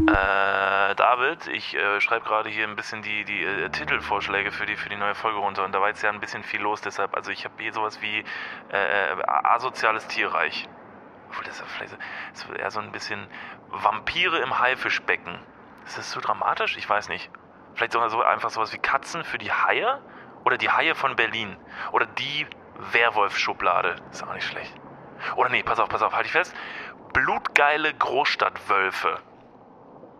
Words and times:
Äh, 0.00 0.94
David, 0.94 1.48
ich 1.48 1.74
äh, 1.76 2.00
schreibe 2.00 2.24
gerade 2.24 2.48
hier 2.48 2.66
ein 2.66 2.76
bisschen 2.76 3.02
die, 3.02 3.24
die 3.24 3.44
äh, 3.44 3.68
Titelvorschläge 3.68 4.50
für 4.50 4.64
die, 4.64 4.76
für 4.76 4.88
die 4.88 4.96
neue 4.96 5.14
Folge 5.14 5.38
runter 5.38 5.64
und 5.64 5.72
da 5.72 5.80
war 5.80 5.88
jetzt 5.88 6.02
ja 6.02 6.10
ein 6.10 6.18
bisschen 6.18 6.42
viel 6.42 6.60
los, 6.62 6.80
deshalb, 6.80 7.14
also 7.14 7.30
ich 7.30 7.44
habe 7.44 7.54
hier 7.62 7.72
sowas 7.72 8.00
wie 8.00 8.24
äh, 8.70 9.16
asoziales 9.26 10.06
Tierreich. 10.08 10.68
Obwohl 11.28 11.44
das 11.44 11.54
ist 11.54 11.60
ja 11.60 11.66
vielleicht 11.66 11.92
das 12.32 12.44
ist 12.44 12.50
eher 12.50 12.70
so 12.70 12.80
ein 12.80 12.90
bisschen 12.90 13.26
Vampire 13.68 14.38
im 14.38 14.58
Haifischbecken. 14.58 15.38
Ist 15.84 15.98
das 15.98 16.10
so 16.10 16.20
dramatisch? 16.20 16.76
Ich 16.76 16.88
weiß 16.88 17.08
nicht. 17.08 17.30
Vielleicht 17.74 17.92
sogar 17.92 18.10
so 18.10 18.22
einfach 18.22 18.50
sowas 18.50 18.72
wie 18.72 18.78
Katzen 18.78 19.24
für 19.24 19.38
die 19.38 19.52
Haie 19.52 20.00
oder 20.44 20.58
die 20.58 20.70
Haie 20.70 20.94
von 20.94 21.16
Berlin 21.16 21.56
oder 21.92 22.06
die 22.06 22.46
Werwolf-Schublade. 22.92 23.96
Ist 24.10 24.22
auch 24.24 24.34
nicht 24.34 24.46
schlecht. 24.46 24.74
Oder 25.36 25.48
nee, 25.48 25.62
pass 25.62 25.78
auf, 25.80 25.88
pass 25.88 26.02
auf, 26.02 26.14
halt 26.14 26.26
dich 26.26 26.32
fest. 26.32 26.54
Blutgeile 27.12 27.94
Großstadtwölfe. 27.94 29.18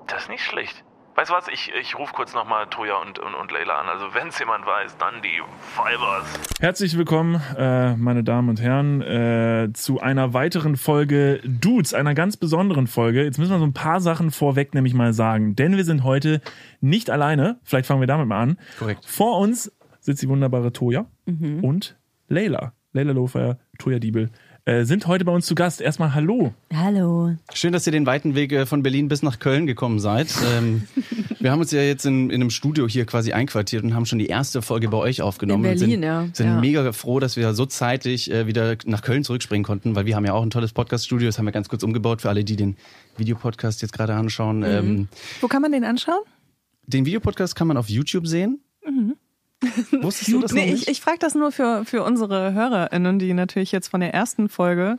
Das 0.07 0.25
ist 0.25 0.29
nicht 0.29 0.45
schlecht. 0.45 0.85
Weißt 1.15 1.31
du 1.31 1.35
was? 1.35 1.49
Ich, 1.49 1.71
ich 1.79 1.99
rufe 1.99 2.15
kurz 2.15 2.33
nochmal 2.33 2.67
Toja 2.69 2.97
und, 2.97 3.19
und, 3.19 3.35
und 3.35 3.53
Leila 3.53 3.79
an. 3.79 3.89
Also, 3.89 4.15
wenn 4.15 4.29
es 4.29 4.39
jemand 4.39 4.65
weiß, 4.65 4.97
dann 4.97 5.21
die 5.23 5.43
Fibers. 5.75 6.25
Herzlich 6.59 6.97
willkommen, 6.97 7.41
äh, 7.59 7.95
meine 7.97 8.25
Damen 8.25 8.49
und 8.49 8.63
Herren, 8.63 9.03
äh, 9.03 9.69
zu 9.75 10.01
einer 10.01 10.33
weiteren 10.33 10.77
Folge 10.77 11.41
Dudes, 11.45 11.93
einer 11.93 12.15
ganz 12.15 12.39
besonderen 12.39 12.87
Folge. 12.87 13.25
Jetzt 13.25 13.39
müssen 13.39 13.53
wir 13.53 13.59
so 13.59 13.67
ein 13.67 13.75
paar 13.75 14.01
Sachen 14.01 14.31
vorweg 14.31 14.73
nämlich 14.73 14.95
mal 14.95 15.13
sagen, 15.13 15.55
denn 15.55 15.77
wir 15.77 15.85
sind 15.85 16.03
heute 16.03 16.41
nicht 16.81 17.11
alleine. 17.11 17.61
Vielleicht 17.63 17.87
fangen 17.87 18.01
wir 18.01 18.07
damit 18.07 18.27
mal 18.27 18.41
an. 18.41 18.59
Korrekt. 18.79 19.05
Vor 19.05 19.39
uns 19.39 19.71
sitzt 20.01 20.23
die 20.23 20.29
wunderbare 20.29 20.73
Toja 20.73 21.05
mhm. 21.27 21.63
und 21.63 21.99
Leila. 22.29 22.73
Leila 22.95 23.13
Lofer, 23.13 23.59
Toja 23.79 23.99
Diebel 23.99 24.31
äh, 24.65 24.85
sind 24.85 25.07
heute 25.07 25.25
bei 25.25 25.33
uns 25.33 25.47
zu 25.47 25.55
Gast. 25.55 25.81
Erstmal 25.81 26.15
Hallo. 26.15 26.55
Hallo. 26.73 27.37
Schön, 27.53 27.73
dass 27.73 27.87
ihr 27.87 27.93
den 27.93 28.07
weiten 28.07 28.35
Weg 28.35 28.53
äh, 28.53 28.67
von 28.67 28.83
Berlin 28.83 29.09
bis 29.09 29.23
nach 29.23 29.39
Köln 29.39 29.67
gekommen 29.67 29.99
seid. 29.99 30.29
Ähm, 30.57 30.85
wir 31.41 31.51
haben 31.51 31.61
uns 31.61 31.73
ja 31.73 31.83
jetzt 31.83 32.07
in, 32.07 32.31
in, 32.31 32.41
einem 32.41 32.51
Studio 32.51 32.87
hier 32.87 33.05
quasi 33.05 33.33
einquartiert 33.33 33.83
und 33.83 33.95
haben 33.95 34.07
schon 34.07 34.19
die 34.19 34.27
erste 34.27 34.63
Folge 34.63 34.89
bei 34.89 34.99
euch 34.99 35.21
aufgenommen. 35.21 35.65
In 35.65 35.71
Berlin, 35.71 35.91
sind, 35.91 36.03
ja. 36.03 36.29
Sind 36.33 36.47
ja. 36.47 36.61
mega 36.61 36.93
froh, 36.93 37.19
dass 37.19 37.37
wir 37.37 37.55
so 37.55 37.67
zeitig 37.67 38.31
äh, 38.31 38.47
wieder 38.47 38.77
nach 38.85 39.03
Köln 39.03 39.25
zurückspringen 39.25 39.65
konnten, 39.65 39.97
weil 39.97 40.07
wir 40.07 40.15
haben 40.15 40.25
ja 40.25 40.33
auch 40.33 40.43
ein 40.43 40.51
tolles 40.51 40.73
Podcast-Studio. 40.73 41.27
Das 41.27 41.39
haben 41.39 41.47
wir 41.47 41.53
ganz 41.53 41.69
kurz 41.69 41.83
umgebaut 41.83 42.23
für 42.23 42.29
alle, 42.29 42.45
die 42.45 42.57
den 42.57 42.77
Videopodcast 43.17 43.83
jetzt 43.83 43.93
gerade 43.93 44.15
anschauen. 44.15 44.59
Mhm. 44.59 44.65
Ähm, 44.65 45.09
Wo 45.41 45.49
kann 45.49 45.63
man 45.63 45.73
den 45.73 45.85
anschauen? 45.85 46.23
Den 46.87 47.05
Videopodcast 47.05 47.57
kann 47.57 47.67
man 47.67 47.77
auf 47.77 47.89
YouTube 47.89 48.27
sehen. 48.27 48.61
Mhm. 48.87 49.17
Wusstest 50.03 50.33
du 50.33 50.41
das 50.41 50.53
nee, 50.53 50.73
ich, 50.73 50.89
ich 50.89 51.01
frage 51.01 51.19
das 51.19 51.35
nur 51.35 51.53
für, 51.53 51.85
für 51.85 52.03
unsere 52.03 52.53
HörerInnen, 52.53 53.19
die 53.19 53.33
natürlich 53.33 53.73
jetzt 53.73 53.89
von 53.89 54.01
der 54.01 54.13
ersten 54.15 54.49
Folge 54.49 54.99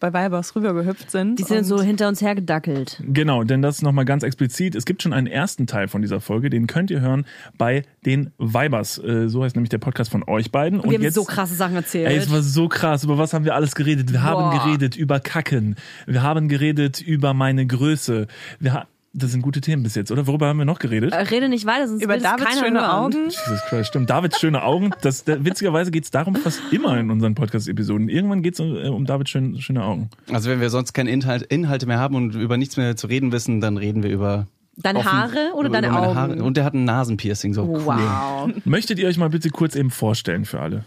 bei 0.00 0.12
Weibers 0.12 0.54
rübergehüpft 0.54 1.10
sind. 1.10 1.38
Die 1.38 1.42
sind 1.42 1.64
so 1.64 1.80
hinter 1.80 2.08
uns 2.08 2.20
hergedackelt. 2.20 3.02
Genau, 3.04 3.44
denn 3.44 3.62
das 3.62 3.82
nochmal 3.82 4.04
ganz 4.04 4.22
explizit. 4.22 4.74
Es 4.74 4.84
gibt 4.84 5.02
schon 5.02 5.12
einen 5.12 5.26
ersten 5.26 5.66
Teil 5.66 5.88
von 5.88 6.02
dieser 6.02 6.20
Folge, 6.20 6.50
den 6.50 6.66
könnt 6.66 6.90
ihr 6.90 7.00
hören 7.00 7.26
bei 7.56 7.82
den 8.06 8.30
Weibers. 8.38 8.98
Äh, 8.98 9.28
so 9.28 9.42
heißt 9.42 9.56
nämlich 9.56 9.70
der 9.70 9.78
Podcast 9.78 10.10
von 10.10 10.22
euch 10.22 10.52
beiden. 10.52 10.80
Und, 10.80 10.90
wir 10.90 10.98
haben 10.98 11.02
jetzt, 11.02 11.14
so 11.14 11.24
krasse 11.24 11.54
Sachen 11.54 11.76
erzählt. 11.76 12.08
Ey, 12.08 12.16
es 12.16 12.30
war 12.30 12.42
so 12.42 12.68
krass. 12.68 13.04
Über 13.04 13.18
was 13.18 13.32
haben 13.32 13.44
wir 13.44 13.54
alles 13.54 13.74
geredet? 13.74 14.12
Wir 14.12 14.20
Boah. 14.20 14.26
haben 14.26 14.58
geredet 14.58 14.96
über 14.96 15.20
Kacken. 15.20 15.76
Wir 16.06 16.22
haben 16.22 16.48
geredet 16.48 17.00
über 17.00 17.34
meine 17.34 17.66
Größe. 17.66 18.28
Wir 18.60 18.72
haben 18.72 18.86
das 19.12 19.32
sind 19.32 19.42
gute 19.42 19.60
Themen 19.60 19.82
bis 19.82 19.94
jetzt, 19.94 20.10
oder? 20.10 20.26
Worüber 20.26 20.46
haben 20.46 20.58
wir 20.58 20.64
noch 20.64 20.78
geredet? 20.78 21.12
Äh, 21.12 21.16
rede 21.16 21.48
nicht 21.48 21.66
weiter, 21.66 21.88
sonst 21.88 22.02
Über 22.02 22.18
Davids 22.18 22.58
schöne 22.58 22.80
hören. 22.80 22.90
Augen. 22.90 23.24
Jesus 23.24 23.60
Christ, 23.68 23.88
stimmt. 23.88 24.10
Davids 24.10 24.38
schöne 24.38 24.62
Augen. 24.62 24.90
Das, 25.02 25.24
da, 25.24 25.44
witzigerweise 25.44 25.90
geht 25.90 26.04
es 26.04 26.10
darum 26.10 26.36
fast 26.36 26.60
immer 26.70 26.98
in 26.98 27.10
unseren 27.10 27.34
Podcast-Episoden. 27.34 28.08
Irgendwann 28.08 28.42
geht 28.42 28.54
es 28.54 28.60
um, 28.60 28.76
um 28.76 29.06
Davids 29.06 29.30
schön, 29.30 29.60
schöne 29.60 29.84
Augen. 29.84 30.10
Also 30.30 30.50
wenn 30.50 30.60
wir 30.60 30.70
sonst 30.70 30.92
keine 30.92 31.10
Inhalt, 31.10 31.42
Inhalte 31.42 31.86
mehr 31.86 31.98
haben 31.98 32.14
und 32.14 32.34
über 32.34 32.56
nichts 32.56 32.76
mehr 32.76 32.96
zu 32.96 33.06
reden 33.06 33.32
wissen, 33.32 33.60
dann 33.60 33.76
reden 33.76 34.02
wir 34.02 34.10
über 34.10 34.46
Deine 34.76 35.00
offen, 35.00 35.10
Haare 35.10 35.52
oder 35.54 35.70
deine 35.70 35.92
Augen? 35.92 36.14
Haare. 36.14 36.42
Und 36.42 36.56
der 36.56 36.64
hat 36.64 36.74
ein 36.74 36.84
Nasenpiercing, 36.84 37.52
so 37.52 37.66
wow. 37.66 38.44
cool. 38.46 38.54
Möchtet 38.64 38.98
ihr 38.98 39.08
euch 39.08 39.18
mal 39.18 39.30
bitte 39.30 39.50
kurz 39.50 39.74
eben 39.74 39.90
vorstellen 39.90 40.44
für 40.44 40.60
alle? 40.60 40.84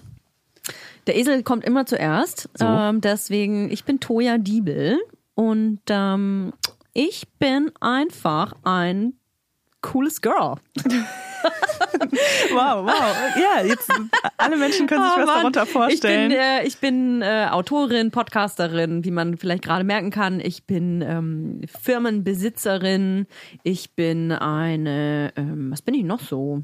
Der 1.08 1.18
Esel 1.18 1.44
kommt 1.44 1.66
immer 1.66 1.86
zuerst. 1.86 2.50
So. 2.54 2.66
Ähm, 2.66 3.02
deswegen, 3.02 3.70
ich 3.72 3.84
bin 3.84 4.00
Toja 4.00 4.38
Diebel 4.38 5.00
und 5.36 5.80
ähm, 5.90 6.54
ich 6.94 7.28
bin 7.40 7.72
einfach 7.79 8.53
ein 8.63 9.13
cooles 9.81 10.22
Girl. 10.22 10.56
wow, 12.52 12.85
wow. 12.85 13.16
Ja, 13.35 13.63
jetzt 13.66 13.90
alle 14.38 14.57
Menschen 14.57 14.88
können 14.88 15.03
sich 15.03 15.13
oh, 15.16 15.19
was 15.19 15.25
Mann. 15.25 15.38
darunter 15.38 15.66
vorstellen. 15.66 16.31
Ich 16.31 16.38
bin, 16.38 16.40
äh, 16.40 16.63
ich 16.66 16.78
bin 16.78 17.22
äh, 17.22 17.47
Autorin, 17.50 18.12
Podcasterin, 18.12 19.03
wie 19.03 19.12
man 19.12 19.38
vielleicht 19.38 19.63
gerade 19.63 19.84
merken 19.84 20.12
kann. 20.12 20.40
Ich 20.40 20.66
bin 20.66 21.01
ähm, 21.01 21.62
Firmenbesitzerin. 21.81 23.28
Ich 23.63 23.96
bin 23.96 24.31
eine, 24.31 25.34
ähm, 25.35 25.72
was 25.72 25.81
bin 25.81 25.96
ich 25.96 26.03
noch 26.03 26.19
so? 26.19 26.63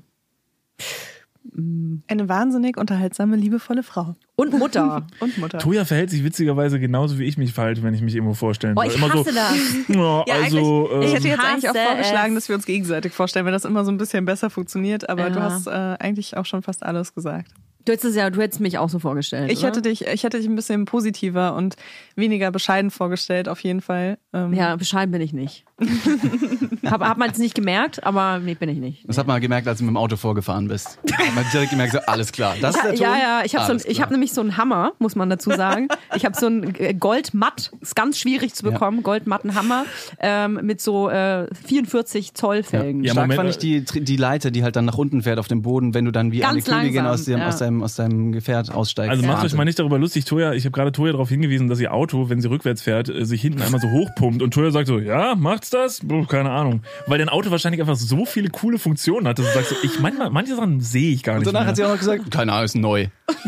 Eine 1.55 2.29
wahnsinnig 2.29 2.77
unterhaltsame, 2.77 3.35
liebevolle 3.35 3.83
Frau. 3.83 4.15
Und 4.35 4.53
Mutter. 4.53 5.07
und 5.19 5.37
Mutter. 5.37 5.57
Toja 5.57 5.85
verhält 5.85 6.09
sich 6.09 6.23
witzigerweise 6.23 6.79
genauso, 6.79 7.19
wie 7.19 7.23
ich 7.25 7.37
mich 7.37 7.53
verhalte, 7.53 7.83
wenn 7.83 7.93
ich 7.93 8.01
mich 8.01 8.15
irgendwo 8.15 8.33
vorstellen 8.33 8.75
soll. 8.75 8.85
Oh, 8.85 8.87
ich 8.87 8.95
immer 8.95 9.13
hasse 9.13 9.23
so, 9.23 9.31
das. 9.31 9.55
Ja, 9.87 10.23
ja, 10.27 10.43
also, 10.43 11.01
ich 11.01 11.13
hätte 11.13 11.27
jetzt 11.27 11.43
eigentlich 11.43 11.69
auch 11.69 11.75
vorgeschlagen, 11.75 12.35
dass 12.35 12.47
wir 12.49 12.55
uns 12.55 12.65
gegenseitig 12.65 13.13
vorstellen, 13.13 13.45
wenn 13.45 13.53
das 13.53 13.65
immer 13.65 13.85
so 13.85 13.91
ein 13.91 13.97
bisschen 13.97 14.25
besser 14.25 14.49
funktioniert. 14.49 15.09
Aber 15.09 15.23
ja. 15.23 15.29
du 15.29 15.41
hast 15.41 15.67
äh, 15.67 15.71
eigentlich 15.71 16.37
auch 16.37 16.45
schon 16.45 16.61
fast 16.61 16.83
alles 16.83 17.13
gesagt. 17.13 17.51
Du 17.87 17.93
hättest, 17.93 18.17
ja, 18.17 18.29
du 18.29 18.41
hättest 18.41 18.59
mich 18.59 18.77
auch 18.77 18.89
so 18.89 18.99
vorgestellt. 18.99 19.49
Ich 19.49 19.59
oder? 19.59 19.67
hätte 19.67 19.81
dich, 19.81 20.05
ich 20.05 20.23
hätte 20.23 20.37
dich 20.37 20.45
ein 20.45 20.55
bisschen 20.57 20.83
positiver 20.83 21.55
und 21.55 21.77
weniger 22.17 22.51
bescheiden 22.51 22.91
vorgestellt, 22.91 23.47
auf 23.47 23.61
jeden 23.61 23.79
Fall. 23.79 24.17
Ähm 24.33 24.53
ja, 24.53 24.75
bescheiden 24.75 25.09
bin 25.11 25.21
ich 25.21 25.31
nicht. 25.31 25.63
hab, 26.85 27.01
hab 27.01 27.17
man 27.17 27.27
jetzt 27.27 27.37
nicht 27.37 27.53
gemerkt, 27.53 28.03
aber 28.03 28.39
nee, 28.39 28.55
bin 28.55 28.67
ich 28.67 28.79
nicht. 28.79 29.07
Das 29.07 29.17
hat 29.17 29.27
man 29.27 29.39
gemerkt, 29.39 29.67
als 29.67 29.77
du 29.77 29.83
mit 29.83 29.91
dem 29.91 29.97
Auto 29.97 30.15
vorgefahren 30.15 30.67
bist. 30.67 30.97
Hat 31.13 31.35
man 31.35 31.45
direkt 31.53 31.69
gemerkt, 31.69 31.93
so 31.93 31.99
alles 32.07 32.31
klar. 32.31 32.55
Das 32.59 32.75
ist 32.75 32.83
der 32.83 32.91
Ton. 32.93 33.01
Ja, 33.01 33.17
ja, 33.17 33.41
ich 33.45 33.55
habe 33.55 33.79
so, 33.79 34.01
hab 34.01 34.09
nämlich 34.09 34.33
so 34.33 34.41
einen 34.41 34.57
Hammer, 34.57 34.93
muss 34.97 35.15
man 35.15 35.29
dazu 35.29 35.51
sagen. 35.51 35.87
Ich 36.15 36.25
habe 36.25 36.35
so 36.35 36.47
einen 36.47 36.73
äh, 36.75 36.93
Goldmatt, 36.93 37.71
ist 37.81 37.95
ganz 37.95 38.17
schwierig 38.17 38.55
zu 38.55 38.63
bekommen, 38.63 38.97
ja. 38.97 39.03
Goldmatten 39.03 39.55
Hammer 39.55 39.85
ähm, 40.19 40.59
mit 40.63 40.81
so 40.81 41.09
äh, 41.09 41.47
44 41.53 42.33
Zoll 42.33 42.63
Felgen. 42.63 43.03
Ja, 43.03 43.07
ja 43.07 43.11
Stark 43.11 43.27
Moment, 43.27 43.37
fand 43.37 43.49
ich 43.49 43.57
die, 43.57 44.03
die 44.03 44.15
Leiter, 44.15 44.49
die 44.49 44.63
halt 44.63 44.75
dann 44.77 44.85
nach 44.85 44.97
unten 44.97 45.21
fährt 45.21 45.37
auf 45.37 45.47
dem 45.47 45.61
Boden, 45.61 45.93
wenn 45.93 46.05
du 46.05 46.11
dann 46.11 46.31
wie 46.31 46.39
ganz 46.39 46.67
eine 46.67 46.79
Königin 46.79 47.05
aus, 47.05 47.25
dem, 47.25 47.39
ja. 47.39 47.49
aus, 47.49 47.57
deinem, 47.57 47.76
aus 47.83 47.95
deinem 47.95 48.31
Gefährt 48.31 48.71
aussteigst. 48.71 49.11
Also 49.11 49.25
macht 49.25 49.45
euch 49.45 49.53
mal 49.53 49.65
nicht 49.65 49.79
darüber 49.79 49.99
lustig, 49.99 50.25
Toja, 50.25 50.53
ich 50.53 50.65
habe 50.65 50.71
gerade 50.71 50.91
Toja 50.91 51.11
darauf 51.11 51.29
hingewiesen, 51.29 51.67
dass 51.67 51.79
ihr 51.79 51.93
Auto, 51.93 52.29
wenn 52.29 52.41
sie 52.41 52.49
rückwärts 52.49 52.81
fährt, 52.81 53.09
äh, 53.09 53.25
sich 53.25 53.41
hinten 53.41 53.61
einmal 53.61 53.81
so 53.81 53.89
hochpumpt 53.89 54.41
und 54.41 54.53
Toja 54.53 54.71
sagt 54.71 54.87
so, 54.87 54.99
ja, 54.99 55.35
macht's 55.35 55.69
das? 55.69 56.01
Keine 56.27 56.51
Ahnung. 56.51 56.81
Weil 57.07 57.19
dein 57.19 57.29
Auto 57.29 57.51
wahrscheinlich 57.51 57.81
einfach 57.81 57.95
so 57.95 58.25
viele 58.25 58.49
coole 58.49 58.79
Funktionen 58.79 59.27
hat, 59.27 59.39
dass 59.39 59.47
du 59.47 59.53
sagst, 59.53 59.69
so, 59.69 59.75
ich 59.83 59.99
manchmal, 59.99 60.29
manche 60.29 60.55
Sachen 60.55 60.81
sehe 60.81 61.13
ich 61.13 61.23
gar 61.23 61.33
nicht. 61.33 61.47
Und 61.47 61.53
danach 61.53 61.61
mehr. 61.61 61.67
hat 61.69 61.75
sie 61.75 61.83
auch 61.83 61.89
noch 61.89 61.99
gesagt, 61.99 62.31
keine 62.31 62.53
Ahnung, 62.53 62.65
ist 62.65 62.75
neu. 62.75 63.07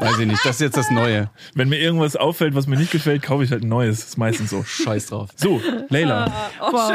Weiß 0.00 0.18
ich 0.18 0.26
nicht, 0.26 0.44
das 0.44 0.56
ist 0.56 0.60
jetzt 0.60 0.76
das 0.78 0.90
Neue. 0.90 1.30
Wenn 1.54 1.68
mir 1.68 1.78
irgendwas 1.78 2.16
auffällt, 2.16 2.54
was 2.54 2.66
mir 2.66 2.76
nicht 2.76 2.90
gefällt, 2.90 3.22
kaufe 3.22 3.44
ich 3.44 3.50
halt 3.50 3.64
ein 3.64 3.68
neues. 3.68 3.98
Ist 4.00 4.18
meistens 4.18 4.48
so. 4.48 4.64
Scheiß 4.64 5.06
drauf. 5.06 5.28
So, 5.36 5.60
Leila. 5.90 6.24
Ah, 6.24 6.50
oh, 6.60 6.72
wow. 6.72 6.92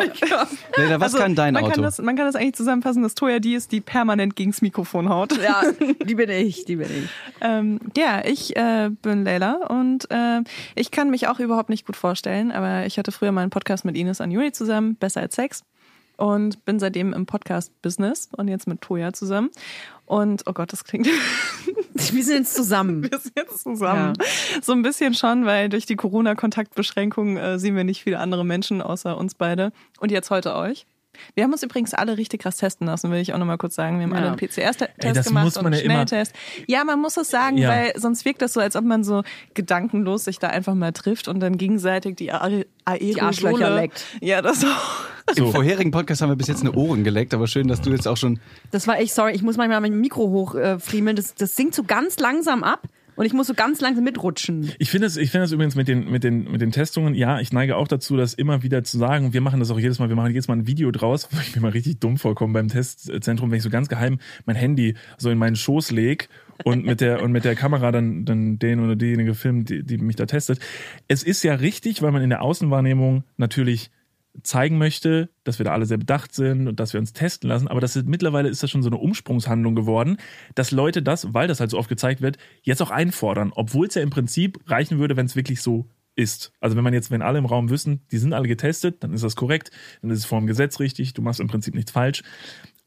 Leila, 0.76 1.00
was 1.00 1.14
also, 1.14 1.18
kann 1.20 1.36
dein 1.36 1.54
man 1.54 1.66
Auto? 1.66 1.74
Kann 1.74 1.84
das, 1.84 2.00
man 2.00 2.16
kann 2.16 2.26
das 2.26 2.36
eigentlich 2.36 2.56
zusammenfassen, 2.56 3.04
dass 3.04 3.14
Toya 3.14 3.40
die 3.40 3.54
ist, 3.54 3.72
die 3.72 3.80
permanent 3.80 4.36
gegens 4.36 4.64
Mikrofon 4.64 5.10
haut. 5.10 5.38
Ja, 5.38 5.62
die 6.06 6.16
bin 6.16 6.30
ich, 6.32 6.45
die 6.66 6.76
bin 6.76 6.88
ich. 6.90 7.10
ähm, 7.42 7.80
ja, 7.98 8.24
ich 8.24 8.56
äh, 8.56 8.90
bin 9.02 9.26
Leila 9.26 9.66
und 9.68 10.10
äh, 10.12 10.42
ich 10.76 10.92
kann 10.92 11.10
mich 11.10 11.28
auch 11.28 11.40
überhaupt 11.40 11.70
nicht 11.70 11.86
gut 11.86 11.96
vorstellen, 11.96 12.52
aber 12.52 12.86
ich 12.86 12.98
hatte 12.98 13.12
früher 13.12 13.32
mal 13.32 13.42
einen 13.42 13.50
Podcast 13.50 13.86
mit 13.86 13.98
Ines 13.98 14.22
Anjuni 14.22 14.52
zusammen, 14.52 14.96
Besser 14.96 15.22
als 15.22 15.36
Sex 15.36 15.64
und 16.18 16.64
bin 16.66 16.80
seitdem 16.80 17.14
im 17.14 17.26
Podcast-Business 17.26 18.30
und 18.36 18.48
jetzt 18.48 18.68
mit 18.68 18.82
Toya 18.82 19.14
zusammen. 19.14 19.50
Und 20.06 20.44
oh 20.46 20.54
Gott, 20.54 20.72
das 20.72 20.84
klingt. 20.84 21.08
Wir 21.94 22.24
sind 22.24 22.38
jetzt 22.38 22.56
zusammen. 22.56 23.04
Wir 23.04 23.18
sind 23.18 23.34
jetzt 23.36 23.64
zusammen. 23.64 24.14
Ja. 24.20 24.62
So 24.62 24.74
ein 24.74 24.82
bisschen 24.82 25.14
schon, 25.14 25.46
weil 25.46 25.70
durch 25.70 25.86
die 25.86 25.96
Corona-Kontaktbeschränkungen 25.96 27.38
äh, 27.38 27.58
sehen 27.58 27.76
wir 27.76 27.84
nicht 27.84 28.04
viele 28.04 28.20
andere 28.20 28.46
Menschen 28.46 28.82
außer 28.82 29.18
uns 29.18 29.34
beide. 29.34 29.72
Und 30.00 30.12
jetzt 30.12 30.30
heute 30.30 30.56
euch. 30.56 30.86
Wir 31.34 31.44
haben 31.44 31.52
uns 31.52 31.64
übrigens 31.64 31.94
alle 31.94 32.18
richtig 32.18 32.42
krass 32.42 32.58
testen 32.58 32.88
lassen, 32.88 33.12
will 33.12 33.20
ich 33.20 33.34
auch 33.34 33.38
nochmal 33.38 33.58
kurz 33.58 33.76
sagen. 33.76 33.98
Wir 33.98 34.04
haben 34.04 34.12
ja. 34.12 34.18
alle 34.18 34.28
einen 34.28 34.38
PCR-Test 34.38 35.28
gemacht 35.28 35.58
und 35.58 35.66
einen 35.66 35.80
Schnelltest. 35.80 36.34
Ja, 36.68 36.84
man 36.84 37.00
muss 37.02 37.18
es 37.18 37.30
sagen, 37.30 37.58
ja. 37.58 37.70
weil 37.70 37.94
sonst 37.98 38.26
wirkt 38.26 38.42
das 38.42 38.54
so, 38.54 38.60
als 38.60 38.76
ob 38.76 38.86
man 38.86 39.04
so 39.04 39.24
gedankenlos 39.54 40.26
sich 40.26 40.40
da 40.40 40.48
einfach 40.48 40.76
mal 40.76 40.92
trifft 40.92 41.28
und 41.28 41.40
dann 41.40 41.58
gegenseitig 41.58 42.16
die 42.16 42.32
Aerosole... 42.32 43.66
Die 43.66 43.82
leckt. 43.82 44.06
Ja, 44.22 44.42
das 44.42 44.64
auch. 44.64 45.36
Im 45.36 45.52
vorherigen 45.52 45.92
Podcast 45.92 46.22
haben 46.22 46.30
wir 46.30 46.36
bis 46.36 46.48
jetzt 46.48 46.62
eine 46.62 46.74
Ohren 46.74 47.04
geleckt, 47.04 47.34
aber 47.34 47.48
schön, 47.48 47.68
dass 47.68 47.82
du 47.82 47.92
jetzt 47.92 48.08
auch 48.08 48.18
schon... 48.18 48.40
Das 48.72 48.88
war 48.88 49.00
echt, 49.00 49.14
sorry, 49.14 49.34
ich 49.34 49.42
muss 49.42 49.58
manchmal 49.58 49.82
mein 49.82 50.00
Mikro 50.00 50.30
hochfriemeln. 50.30 51.18
Äh, 51.18 51.22
das, 51.22 51.34
das 51.34 51.56
sinkt 51.56 51.74
so 51.74 51.84
ganz 51.84 52.20
langsam 52.20 52.64
ab. 52.64 52.88
Und 53.16 53.26
ich 53.26 53.34
muss 53.34 53.48
so 53.48 53.54
ganz 53.54 53.82
langsam 53.82 54.04
mitrutschen. 54.04 54.72
Ich 54.78 54.90
finde 54.90 55.08
es, 55.08 55.18
ich 55.18 55.32
finde 55.32 55.46
es 55.46 55.52
übrigens 55.52 55.76
mit 55.76 55.88
den, 55.88 56.10
mit 56.10 56.24
den, 56.24 56.52
mit 56.52 56.62
den 56.62 56.72
Testungen, 56.72 57.16
ja, 57.16 57.40
ich 57.40 57.54
neige 57.54 57.78
auch 57.78 57.88
dazu, 57.88 58.18
das 58.18 58.34
immer 58.34 58.64
wieder 58.64 58.84
zu 58.84 58.98
sagen. 58.98 59.34
Wir 59.34 59.42
machen 59.42 59.60
das 59.60 59.72
auch 59.72 59.80
jedes 59.80 60.00
Mal. 60.00 60.10
Wir 60.10 60.16
machen 60.16 60.32
jedes 60.32 60.48
Mal 60.48 60.58
ein 60.58 60.68
Video 60.68 60.92
draus, 60.92 61.30
wo 61.32 61.40
ich 61.40 61.56
mir 61.56 61.62
mal 61.62 61.72
richtig 61.72 62.00
dumm 62.00 62.18
vorkomme 62.18 62.54
beim 62.54 62.68
Testzentrum, 62.68 63.52
wenn 63.52 63.58
ich 63.58 63.64
so 63.64 63.70
ganz 63.70 63.88
geheim 63.88 64.20
mein 64.46 64.56
Handy 64.56 64.96
so 65.18 65.30
in 65.30 65.38
meinen 65.38 65.56
Schoß 65.56 65.92
leg 65.92 66.30
und 66.64 66.86
mit 66.86 67.02
der, 67.02 67.22
und 67.22 67.32
mit 67.32 67.46
der 67.46 67.56
Kamera 67.56 67.92
dann, 67.92 68.26
dann 68.26 68.60
den 68.60 68.80
oder 68.80 68.96
diejenige 68.96 69.34
filmt, 69.34 69.70
die, 69.70 69.84
die 69.84 69.98
mich 69.98 70.16
da 70.16 70.26
testet. 70.26 70.60
Es 71.08 71.24
ist 71.24 71.44
ja 71.44 71.56
richtig, 71.56 72.02
weil 72.02 72.12
man 72.12 72.22
in 72.22 72.30
der 72.30 72.42
Außenwahrnehmung 72.42 73.24
natürlich 73.38 73.92
zeigen 74.44 74.78
möchte, 74.78 75.30
dass 75.44 75.60
wir 75.60 75.64
da 75.66 75.72
alle 75.72 75.86
sehr 75.86 75.98
bedacht 75.98 76.34
sind 76.34 76.68
und 76.68 76.80
dass 76.80 76.94
wir 76.94 77.00
uns 77.00 77.14
testen 77.14 77.50
lassen. 77.50 77.68
Aber 77.68 77.82
das 77.82 77.96
ist, 77.96 78.08
mittlerweile 78.08 78.50
ist 78.50 78.64
das 78.64 78.70
schon 78.72 78.84
so 78.84 78.90
eine 78.90 78.98
Umsprungshandlung 78.98 79.76
geworden, 79.76 80.18
dass 80.56 80.72
Leute 80.72 81.02
das, 81.02 81.34
weil 81.34 81.48
das 81.48 81.60
halt 81.60 81.72
so 81.72 81.78
oft 81.78 81.90
gezeigt 81.90 82.22
wird, 82.22 82.38
jetzt 82.64 82.82
auch 82.82 82.92
einfordern. 82.92 83.52
Obwohl 83.56 83.88
es 83.88 83.96
ja 83.96 84.02
im 84.02 84.10
Prinzip 84.10 84.60
reichen 84.68 85.00
würde, 85.00 85.16
wenn 85.18 85.26
es 85.26 85.36
wirklich 85.36 85.62
so 85.62 85.88
ist. 86.16 86.54
Also 86.62 86.78
wenn 86.78 86.84
man 86.84 86.94
jetzt, 86.94 87.12
wenn 87.12 87.22
alle 87.22 87.38
im 87.40 87.46
Raum 87.46 87.70
wissen, 87.70 88.02
die 88.12 88.18
sind 88.18 88.34
alle 88.34 88.48
getestet, 88.48 89.04
dann 89.04 89.14
ist 89.14 89.24
das 89.24 89.36
korrekt, 89.36 89.72
dann 90.02 90.12
ist 90.12 90.20
es 90.20 90.26
vor 90.26 90.40
dem 90.40 90.48
Gesetz 90.48 90.80
richtig, 90.80 91.14
du 91.14 91.22
machst 91.22 91.40
im 91.42 91.48
Prinzip 91.48 91.76
nichts 91.76 91.92
falsch. 91.92 92.24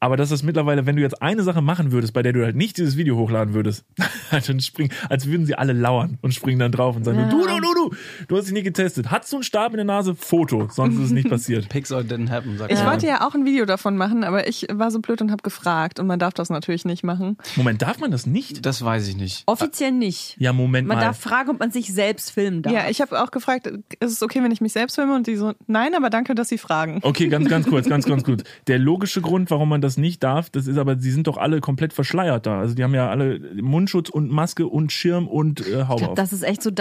Aber 0.01 0.15
das 0.15 0.31
ist 0.31 0.43
mittlerweile, 0.43 0.85
wenn 0.85 0.95
du 0.95 1.01
jetzt 1.01 1.21
eine 1.21 1.43
Sache 1.43 1.61
machen 1.61 1.91
würdest, 1.91 2.13
bei 2.13 2.23
der 2.23 2.31
du 2.31 2.43
halt 2.43 2.55
nicht 2.55 2.77
dieses 2.77 2.95
Video 2.95 3.17
hochladen 3.17 3.53
würdest, 3.53 3.85
dann 4.31 4.61
springen, 4.61 4.93
als 5.09 5.25
würden 5.27 5.45
sie 5.45 5.55
alle 5.55 5.73
lauern 5.73 6.17
und 6.21 6.33
springen 6.33 6.57
dann 6.59 6.71
drauf 6.71 6.95
und 6.95 7.03
sagen, 7.03 7.19
Ja. 7.19 7.29
du, 7.29 7.45
du, 7.45 7.59
du, 7.59 7.73
du, 7.89 7.95
du 8.27 8.37
hast 8.37 8.45
dich 8.45 8.53
nie 8.53 8.63
getestet. 8.63 9.11
Hattest 9.11 9.31
du 9.33 9.37
einen 9.37 9.43
Stab 9.43 9.71
in 9.71 9.77
der 9.77 9.85
Nase? 9.85 10.15
Foto, 10.15 10.67
sonst 10.71 10.95
ist 10.95 11.05
es 11.05 11.11
nicht 11.11 11.29
passiert. 11.29 11.69
Pixar 11.69 12.01
didn't 12.01 12.29
happen, 12.29 12.57
sagt 12.57 12.71
Ich 12.71 12.79
man. 12.79 12.87
wollte 12.91 13.07
ja 13.07 13.27
auch 13.27 13.35
ein 13.35 13.45
Video 13.45 13.65
davon 13.65 13.97
machen, 13.97 14.23
aber 14.23 14.47
ich 14.47 14.67
war 14.71 14.91
so 14.91 14.99
blöd 14.99 15.21
und 15.21 15.31
habe 15.31 15.41
gefragt 15.43 15.99
und 15.99 16.07
man 16.07 16.19
darf 16.19 16.33
das 16.33 16.49
natürlich 16.49 16.85
nicht 16.85 17.03
machen. 17.03 17.37
Moment, 17.55 17.81
darf 17.81 17.99
man 17.99 18.11
das 18.11 18.25
nicht? 18.25 18.65
Das 18.65 18.83
weiß 18.83 19.07
ich 19.07 19.15
nicht. 19.15 19.43
Offiziell 19.45 19.91
nicht. 19.91 20.35
Ja, 20.39 20.53
Moment 20.53 20.87
Man 20.87 20.97
mal. 20.97 21.03
darf 21.03 21.19
fragen, 21.19 21.49
ob 21.51 21.59
man 21.59 21.71
sich 21.71 21.93
selbst 21.93 22.31
filmen 22.31 22.61
darf. 22.61 22.73
Ja, 22.73 22.89
ich 22.89 23.01
habe 23.01 23.21
auch 23.21 23.31
gefragt, 23.31 23.67
ist 23.67 24.11
es 24.11 24.21
okay, 24.23 24.41
wenn 24.43 24.51
ich 24.51 24.61
mich 24.61 24.73
selbst 24.73 24.95
filme? 24.95 25.15
Und 25.15 25.27
die 25.27 25.35
so, 25.35 25.53
nein, 25.67 25.93
aber 25.95 26.09
danke, 26.09 26.35
dass 26.35 26.49
Sie 26.49 26.57
fragen. 26.57 26.99
Okay, 27.03 27.27
ganz, 27.27 27.47
ganz 27.49 27.67
kurz, 27.67 27.87
ganz, 27.87 28.05
ganz 28.05 28.23
gut. 28.25 28.43
Der 28.67 28.79
logische 28.79 29.21
Grund, 29.21 29.49
warum 29.51 29.69
man 29.69 29.81
das 29.81 29.97
nicht 29.97 30.23
darf, 30.23 30.49
das 30.49 30.67
ist 30.67 30.77
aber, 30.77 30.97
sie 30.99 31.11
sind 31.11 31.27
doch 31.27 31.37
alle 31.37 31.59
komplett 31.61 31.93
verschleiert 31.93 32.45
da. 32.45 32.59
Also 32.59 32.75
die 32.75 32.83
haben 32.83 32.93
ja 32.93 33.09
alle 33.09 33.39
Mundschutz 33.61 34.09
und 34.09 34.29
Maske 34.31 34.67
und 34.67 34.91
Schirm 34.91 35.27
und 35.27 35.65
äh, 35.65 35.81
Ich 35.81 35.87
Haube 35.87 35.97
glaube, 35.99 36.11
auf. 36.11 36.15
das 36.15 36.33
ist 36.33 36.43
echt 36.43 36.61
so 36.61 36.71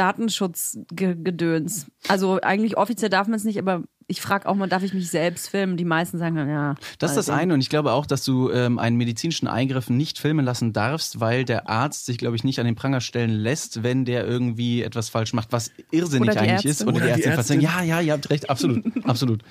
Datenschutzgedöns. 0.98 1.86
Also 2.08 2.40
eigentlich 2.40 2.76
offiziell 2.76 3.10
darf 3.10 3.26
man 3.26 3.36
es 3.36 3.44
nicht, 3.44 3.58
aber 3.58 3.84
ich 4.06 4.20
frage 4.22 4.48
auch 4.48 4.54
mal, 4.54 4.68
darf 4.68 4.82
ich 4.82 4.94
mich 4.94 5.10
selbst 5.10 5.50
filmen? 5.50 5.76
Die 5.76 5.84
meisten 5.84 6.18
sagen 6.18 6.36
dann, 6.36 6.48
ja. 6.48 6.74
Das 6.98 7.10
ist 7.10 7.16
das 7.16 7.30
eine 7.30 7.52
und 7.52 7.60
ich 7.60 7.68
glaube 7.68 7.92
auch, 7.92 8.06
dass 8.06 8.24
du 8.24 8.50
ähm, 8.50 8.78
einen 8.78 8.96
medizinischen 8.96 9.48
Eingriff 9.48 9.90
nicht 9.90 10.18
filmen 10.18 10.44
lassen 10.44 10.72
darfst, 10.72 11.20
weil 11.20 11.44
der 11.44 11.68
Arzt 11.68 12.06
sich, 12.06 12.16
glaube 12.16 12.36
ich, 12.36 12.44
nicht 12.44 12.58
an 12.58 12.66
den 12.66 12.74
Pranger 12.74 13.00
stellen 13.00 13.30
lässt, 13.30 13.82
wenn 13.82 14.04
der 14.04 14.26
irgendwie 14.26 14.82
etwas 14.82 15.10
falsch 15.10 15.34
macht, 15.34 15.52
was 15.52 15.70
irrsinnig 15.90 16.38
eigentlich 16.38 16.64
ist. 16.64 16.80
Ärztin. 16.80 16.88
Oder, 16.88 16.96
Oder 16.96 17.16
die 17.16 17.22
die 17.22 17.28
Ärztin 17.28 17.44
sagen, 17.44 17.60
ja, 17.60 17.82
ja, 17.82 18.00
ihr 18.00 18.14
habt 18.14 18.30
recht, 18.30 18.48
absolut, 18.48 18.84
absolut. 19.04 19.42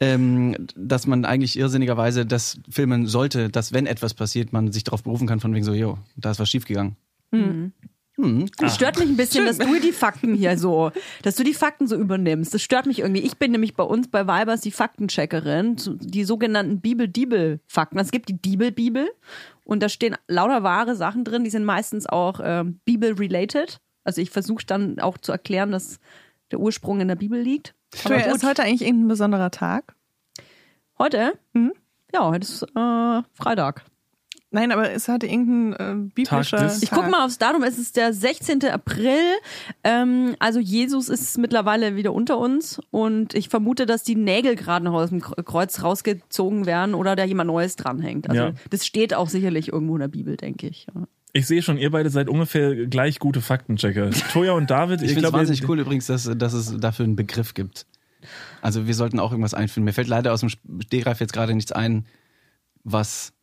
Ähm, 0.00 0.56
dass 0.76 1.06
man 1.06 1.24
eigentlich 1.24 1.58
irrsinnigerweise 1.58 2.26
das 2.26 2.58
filmen 2.68 3.06
sollte, 3.06 3.48
dass 3.48 3.72
wenn 3.72 3.86
etwas 3.86 4.14
passiert, 4.14 4.52
man 4.52 4.72
sich 4.72 4.84
darauf 4.84 5.02
berufen 5.02 5.26
kann, 5.26 5.40
von 5.40 5.54
wegen 5.54 5.64
so, 5.64 5.72
jo, 5.72 5.98
da 6.16 6.30
ist 6.30 6.40
was 6.40 6.50
schiefgegangen. 6.50 6.96
Es 8.60 8.74
stört 8.74 8.98
mich 8.98 9.08
ein 9.08 9.16
bisschen, 9.16 9.46
dass 9.46 9.58
du 9.58 9.80
die 9.80 9.92
Fakten 9.92 10.34
hier 10.34 10.58
so, 10.58 10.92
dass 11.22 11.36
du 11.36 11.44
die 11.44 11.54
Fakten 11.54 11.86
so 11.86 11.96
übernimmst. 11.96 12.54
Das 12.54 12.62
stört 12.62 12.86
mich 12.86 13.00
irgendwie. 13.00 13.22
Ich 13.22 13.36
bin 13.36 13.52
nämlich 13.52 13.74
bei 13.74 13.84
uns 13.84 14.08
bei 14.08 14.26
Weibers 14.26 14.60
die 14.60 14.70
Faktencheckerin, 14.70 15.76
die 16.00 16.24
sogenannten 16.24 16.80
Bibel-Diebel-Fakten. 16.80 17.98
Es 17.98 18.10
gibt 18.10 18.28
die 18.28 18.40
Diebel-Bibel 18.40 19.10
und 19.64 19.82
da 19.82 19.88
stehen 19.88 20.16
lauter 20.28 20.62
wahre 20.62 20.96
Sachen 20.96 21.24
drin, 21.24 21.44
die 21.44 21.50
sind 21.50 21.64
meistens 21.64 22.06
auch 22.06 22.40
ähm, 22.42 22.80
Bibel-related. 22.84 23.80
Also 24.04 24.20
ich 24.20 24.30
versuche 24.30 24.64
dann 24.66 24.98
auch 25.00 25.18
zu 25.18 25.32
erklären, 25.32 25.72
dass 25.72 25.98
der 26.50 26.60
Ursprung 26.60 27.00
in 27.00 27.08
der 27.08 27.16
Bibel 27.16 27.40
liegt. 27.40 27.74
Aber 28.04 28.18
gut. 28.18 28.34
ist 28.34 28.44
heute 28.44 28.62
eigentlich 28.62 28.82
irgendein 28.82 29.08
besonderer 29.08 29.50
Tag? 29.50 29.94
Heute? 30.98 31.32
Mhm. 31.52 31.72
Ja, 32.12 32.28
heute 32.28 32.44
ist 32.44 32.62
äh, 32.62 33.22
Freitag. 33.32 33.84
Nein, 34.54 34.70
aber 34.70 34.92
ist 34.92 35.08
heute 35.08 35.26
irgendein 35.26 35.72
äh, 35.72 36.10
biblischer 36.14 36.58
Tag 36.58 36.72
Ich 36.80 36.92
guck 36.92 37.10
mal 37.10 37.24
aufs 37.24 37.38
Datum, 37.38 37.64
es 37.64 37.76
ist 37.76 37.96
der 37.96 38.12
16. 38.12 38.64
April. 38.66 39.18
Ähm, 39.82 40.36
also 40.38 40.60
Jesus 40.60 41.08
ist 41.08 41.38
mittlerweile 41.38 41.96
wieder 41.96 42.12
unter 42.12 42.38
uns 42.38 42.80
und 42.92 43.34
ich 43.34 43.48
vermute, 43.48 43.84
dass 43.84 44.04
die 44.04 44.14
Nägel 44.14 44.54
gerade 44.54 44.84
noch 44.84 44.92
aus 44.92 45.10
dem 45.10 45.20
Kreuz 45.20 45.82
rausgezogen 45.82 46.66
werden 46.66 46.94
oder 46.94 47.16
da 47.16 47.24
jemand 47.24 47.48
Neues 47.48 47.74
dranhängt. 47.74 48.30
Also 48.30 48.42
Ja. 48.42 48.52
das 48.70 48.86
steht 48.86 49.12
auch 49.12 49.28
sicherlich 49.28 49.72
irgendwo 49.72 49.96
in 49.96 50.00
der 50.02 50.08
Bibel, 50.08 50.36
denke 50.36 50.68
ich. 50.68 50.86
Ja. 50.94 51.02
Ich 51.32 51.48
sehe 51.48 51.60
schon, 51.60 51.76
ihr 51.76 51.90
beide 51.90 52.10
seid 52.10 52.28
ungefähr 52.28 52.86
gleich 52.86 53.18
gute 53.18 53.40
Faktenchecker. 53.40 54.10
Toya 54.32 54.52
und 54.52 54.70
David, 54.70 55.00
Ich 55.00 55.06
ich, 55.08 55.14
finde 55.14 55.26
es 55.26 55.32
glaube, 55.32 55.38
wahnsinnig 55.38 55.68
cool 55.68 55.80
übrigens, 55.80 56.06
dass, 56.06 56.30
dass 56.36 56.52
es 56.52 56.78
dafür 56.78 57.06
einen 57.06 57.16
Begriff 57.16 57.54
gibt. 57.54 57.86
Also 58.62 58.86
wir 58.86 58.94
sollten 58.94 59.18
auch 59.18 59.32
irgendwas 59.32 59.52
einführen. 59.52 59.84
Mir 59.84 59.92
fällt 59.92 60.06
leider 60.06 60.32
aus 60.32 60.40
dem 60.40 60.48
Stehgreif 60.48 61.18
jetzt 61.18 61.32
gerade 61.32 61.54
nichts 61.54 61.72
ein, 61.72 62.06
was 62.84 63.33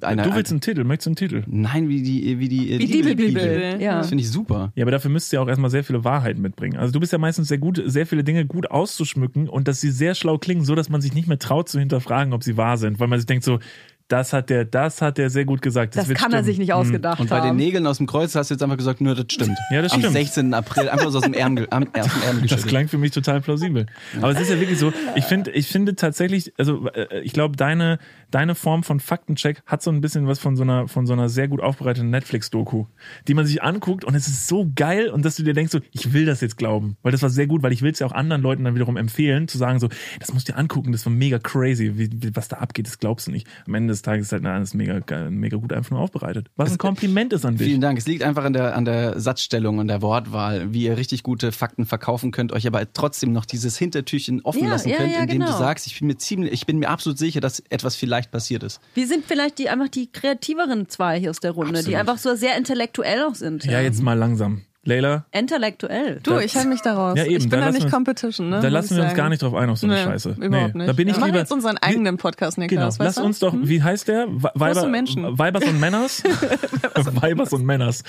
einer... 0.00 0.24
du 0.24 0.34
willst 0.34 0.50
einen 0.50 0.60
Titel, 0.60 0.84
möchtest 0.84 1.06
du 1.06 1.10
einen 1.10 1.16
Titel? 1.16 1.44
Nein, 1.46 1.88
wie 1.88 2.02
die... 2.02 2.38
Wie 2.38 2.48
die, 2.48 2.78
Wie 2.78 2.86
die 2.86 3.02
Bibel. 3.02 3.14
Bibel. 3.14 3.76
Ja. 3.80 3.98
Das 3.98 4.08
finde 4.08 4.22
ich 4.22 4.30
super. 4.30 4.72
Ja, 4.74 4.84
aber 4.84 4.90
dafür 4.90 5.10
müsst 5.10 5.32
ihr 5.32 5.40
auch 5.40 5.48
erstmal 5.48 5.70
sehr 5.70 5.84
viele 5.84 6.04
Wahrheiten 6.04 6.42
mitbringen. 6.42 6.76
Also 6.76 6.92
du 6.92 7.00
bist 7.00 7.12
ja 7.12 7.18
meistens 7.18 7.48
sehr 7.48 7.58
gut, 7.58 7.80
sehr 7.84 8.06
viele 8.06 8.24
Dinge 8.24 8.46
gut 8.46 8.70
auszuschmücken 8.70 9.48
und 9.48 9.68
dass 9.68 9.80
sie 9.80 9.90
sehr 9.90 10.14
schlau 10.14 10.38
klingen, 10.38 10.64
so 10.64 10.74
dass 10.74 10.88
man 10.88 11.00
sich 11.00 11.14
nicht 11.14 11.28
mehr 11.28 11.38
traut 11.38 11.68
zu 11.68 11.78
hinterfragen, 11.78 12.32
ob 12.32 12.42
sie 12.42 12.56
wahr 12.56 12.76
sind, 12.76 12.98
weil 12.98 13.08
man 13.08 13.18
sich 13.18 13.26
denkt 13.26 13.44
so, 13.44 13.60
das 14.08 14.32
hat 14.32 14.50
der, 14.50 14.64
das 14.64 15.02
hat 15.02 15.18
der 15.18 15.30
sehr 15.30 15.44
gut 15.44 15.62
gesagt. 15.62 15.96
Das, 15.96 16.02
Das 16.02 16.08
wird 16.08 16.18
kann 16.18 16.30
er 16.32 16.36
stimmen. 16.38 16.44
sich 16.46 16.58
nicht 16.58 16.72
ausgedacht 16.72 17.18
Und 17.20 17.28
bei 17.28 17.40
den 17.40 17.48
haben. 17.50 17.56
Nägeln 17.56 17.86
aus 17.86 17.96
dem 17.96 18.06
Kreuz 18.06 18.34
hast 18.34 18.50
du 18.50 18.54
jetzt 18.54 18.62
einfach 18.62 18.76
gesagt, 18.76 19.00
nur 19.00 19.14
das 19.14 19.26
stimmt. 19.30 19.58
Ja, 19.70 19.82
das 19.82 19.92
Am 19.92 20.00
stimmt. 20.00 20.14
16. 20.14 20.54
April, 20.54 20.88
einfach 20.88 21.10
so 21.10 21.18
aus 21.18 21.24
dem 21.24 21.34
Ärmel, 21.34 21.66
am, 21.70 21.84
aus 21.92 22.12
dem 22.12 22.22
Ärmel 22.22 22.46
Das 22.46 22.64
klang 22.66 22.86
für 22.88 22.98
mich 22.98 23.10
total 23.10 23.40
plausibel. 23.40 23.86
Aber 24.20 24.30
es 24.30 24.40
ist 24.40 24.50
ja 24.50 24.60
wirklich 24.60 24.78
so, 24.78 24.92
ich 25.16 25.24
finde, 25.24 25.50
ich 25.50 25.66
finde 25.68 25.96
tatsächlich, 25.96 26.52
also 26.56 26.88
äh, 26.90 27.20
ich 27.20 27.32
glaube, 27.32 27.56
deine, 27.56 27.98
deine 28.30 28.54
Form 28.54 28.82
von 28.84 29.00
Faktencheck 29.00 29.62
hat 29.66 29.82
so 29.82 29.90
ein 29.90 30.00
bisschen 30.00 30.26
was 30.28 30.38
von 30.38 30.54
so 30.56 30.62
einer, 30.62 30.86
von 30.86 31.06
so 31.06 31.12
einer 31.12 31.28
sehr 31.28 31.48
gut 31.48 31.60
aufbereiteten 31.60 32.10
Netflix-Doku, 32.10 32.86
die 33.26 33.34
man 33.34 33.44
sich 33.46 33.62
anguckt 33.62 34.04
und 34.04 34.14
es 34.14 34.28
ist 34.28 34.46
so 34.46 34.70
geil 34.76 35.08
und 35.08 35.24
dass 35.24 35.34
du 35.36 35.42
dir 35.42 35.54
denkst 35.54 35.72
so, 35.72 35.80
ich 35.92 36.12
will 36.12 36.26
das 36.26 36.40
jetzt 36.40 36.56
glauben. 36.56 36.96
Weil 37.02 37.12
das 37.12 37.22
war 37.22 37.30
sehr 37.30 37.46
gut, 37.48 37.62
weil 37.64 37.72
ich 37.72 37.82
will 37.82 37.90
es 37.92 37.98
ja 37.98 38.06
auch 38.06 38.12
anderen 38.12 38.42
Leuten 38.42 38.62
dann 38.62 38.74
wiederum 38.76 38.96
empfehlen, 38.96 39.48
zu 39.48 39.58
sagen 39.58 39.80
so, 39.80 39.88
das 40.20 40.32
musst 40.32 40.48
du 40.48 40.52
dir 40.52 40.58
angucken, 40.58 40.92
das 40.92 41.04
war 41.06 41.12
mega 41.12 41.38
crazy, 41.40 41.92
wie, 41.96 42.10
wie, 42.22 42.36
was 42.36 42.46
da 42.48 42.58
abgeht, 42.58 42.86
das 42.86 42.98
glaubst 43.00 43.26
du 43.26 43.30
nicht. 43.32 43.48
Am 43.66 43.74
Ende 43.74 43.95
des 43.96 44.02
Tages 44.02 44.26
ist 44.26 44.32
halt 44.32 44.44
alles 44.46 44.74
mega, 44.74 45.00
mega 45.30 45.56
gut 45.56 45.72
einfach 45.72 45.90
nur 45.90 46.00
aufbereitet. 46.00 46.48
Was 46.56 46.72
ein 46.72 46.78
Kompliment 46.78 47.32
ist 47.32 47.44
an 47.44 47.56
dich. 47.56 47.66
Vielen 47.66 47.80
Dank. 47.80 47.98
Es 47.98 48.06
liegt 48.06 48.22
einfach 48.22 48.44
an 48.44 48.52
der, 48.52 48.76
an 48.76 48.84
der 48.84 49.18
Satzstellung 49.18 49.78
und 49.78 49.88
der 49.88 50.02
Wortwahl, 50.02 50.72
wie 50.72 50.84
ihr 50.84 50.96
richtig 50.96 51.22
gute 51.22 51.52
Fakten 51.52 51.86
verkaufen 51.86 52.30
könnt, 52.30 52.52
euch 52.52 52.66
aber 52.66 52.92
trotzdem 52.92 53.32
noch 53.32 53.44
dieses 53.44 53.76
Hintertürchen 53.76 54.42
offen 54.42 54.64
Ja, 54.64 54.70
lassen 54.70 54.88
ja, 54.90 54.96
könnt, 54.98 55.12
ja, 55.12 55.20
indem 55.22 55.40
du 55.40 55.46
genau. 55.46 55.58
sagst, 55.58 55.86
ich 55.86 55.98
bin 55.98 56.08
mir 56.08 56.16
ziemlich, 56.18 56.52
ich 56.52 56.66
bin 56.66 56.78
mir 56.78 56.88
absolut 56.88 57.18
sicher, 57.18 57.40
dass 57.40 57.60
etwas 57.70 57.96
vielleicht 57.96 58.30
passiert 58.30 58.62
ist. 58.62 58.80
Wir 58.94 59.06
sind 59.06 59.24
vielleicht 59.24 59.58
die 59.58 59.68
einfach 59.68 59.88
die 59.88 60.10
kreativeren 60.12 60.88
zwei 60.88 61.18
hier 61.18 61.30
aus 61.30 61.40
der 61.40 61.52
Runde, 61.52 61.72
die 61.72 61.96
Absolut. 61.96 61.98
einfach 62.00 62.18
so 62.18 62.34
sehr 62.34 62.56
intellektuell 62.56 63.22
auch 63.24 63.34
sind. 63.34 63.64
Ja, 63.64 63.80
jetzt 63.80 64.02
mal 64.02 64.14
langsam. 64.14 64.62
Leila, 64.86 65.26
Intellektuell. 65.32 66.20
Du, 66.22 66.38
ich 66.38 66.54
halte 66.56 66.68
mich 66.68 66.80
da 66.80 66.94
raus. 66.94 67.14
Ja, 67.18 67.24
eben, 67.24 67.36
ich 67.36 67.42
da 67.44 67.48
bin 67.50 67.50
da 67.60 67.66
lassen 67.66 67.74
nicht 67.74 67.84
wir- 67.86 67.90
Competition, 67.90 68.48
ne? 68.50 68.60
da 68.60 68.68
lassen 68.68 68.96
wir 68.96 69.02
uns 69.02 69.10
sagen. 69.10 69.16
gar 69.16 69.28
nicht 69.28 69.42
drauf 69.42 69.54
ein 69.54 69.68
auf 69.68 69.78
so 69.78 69.86
eine 69.86 69.96
Nee, 69.96 70.04
Scheiße. 70.04 70.36
Überhaupt 70.40 70.74
Nee, 70.74 70.78
nicht. 70.78 70.88
Da 70.88 70.92
bin 70.94 71.08
ich 71.08 71.14
wir 71.14 71.20
machen 71.20 71.26
lieber, 71.28 71.38
jetzt 71.40 71.52
unseren 71.52 71.76
eigenen 71.78 72.16
Podcast, 72.16 72.56
Genau, 72.56 72.66
Niklas. 72.68 72.98
lass 72.98 73.06
weißt 73.08 73.18
du? 73.18 73.22
uns 73.24 73.38
doch, 73.40 73.54
wie 73.60 73.82
heißt 73.82 74.08
der? 74.08 74.28
We- 74.28 74.50
Weiber, 74.54 74.86
Menschen. 74.88 75.38
Weibers 75.38 75.64
und 75.64 75.78
Männers? 75.80 76.22
Weibers 76.94 77.52
und 77.52 77.64
Männers. 77.64 78.04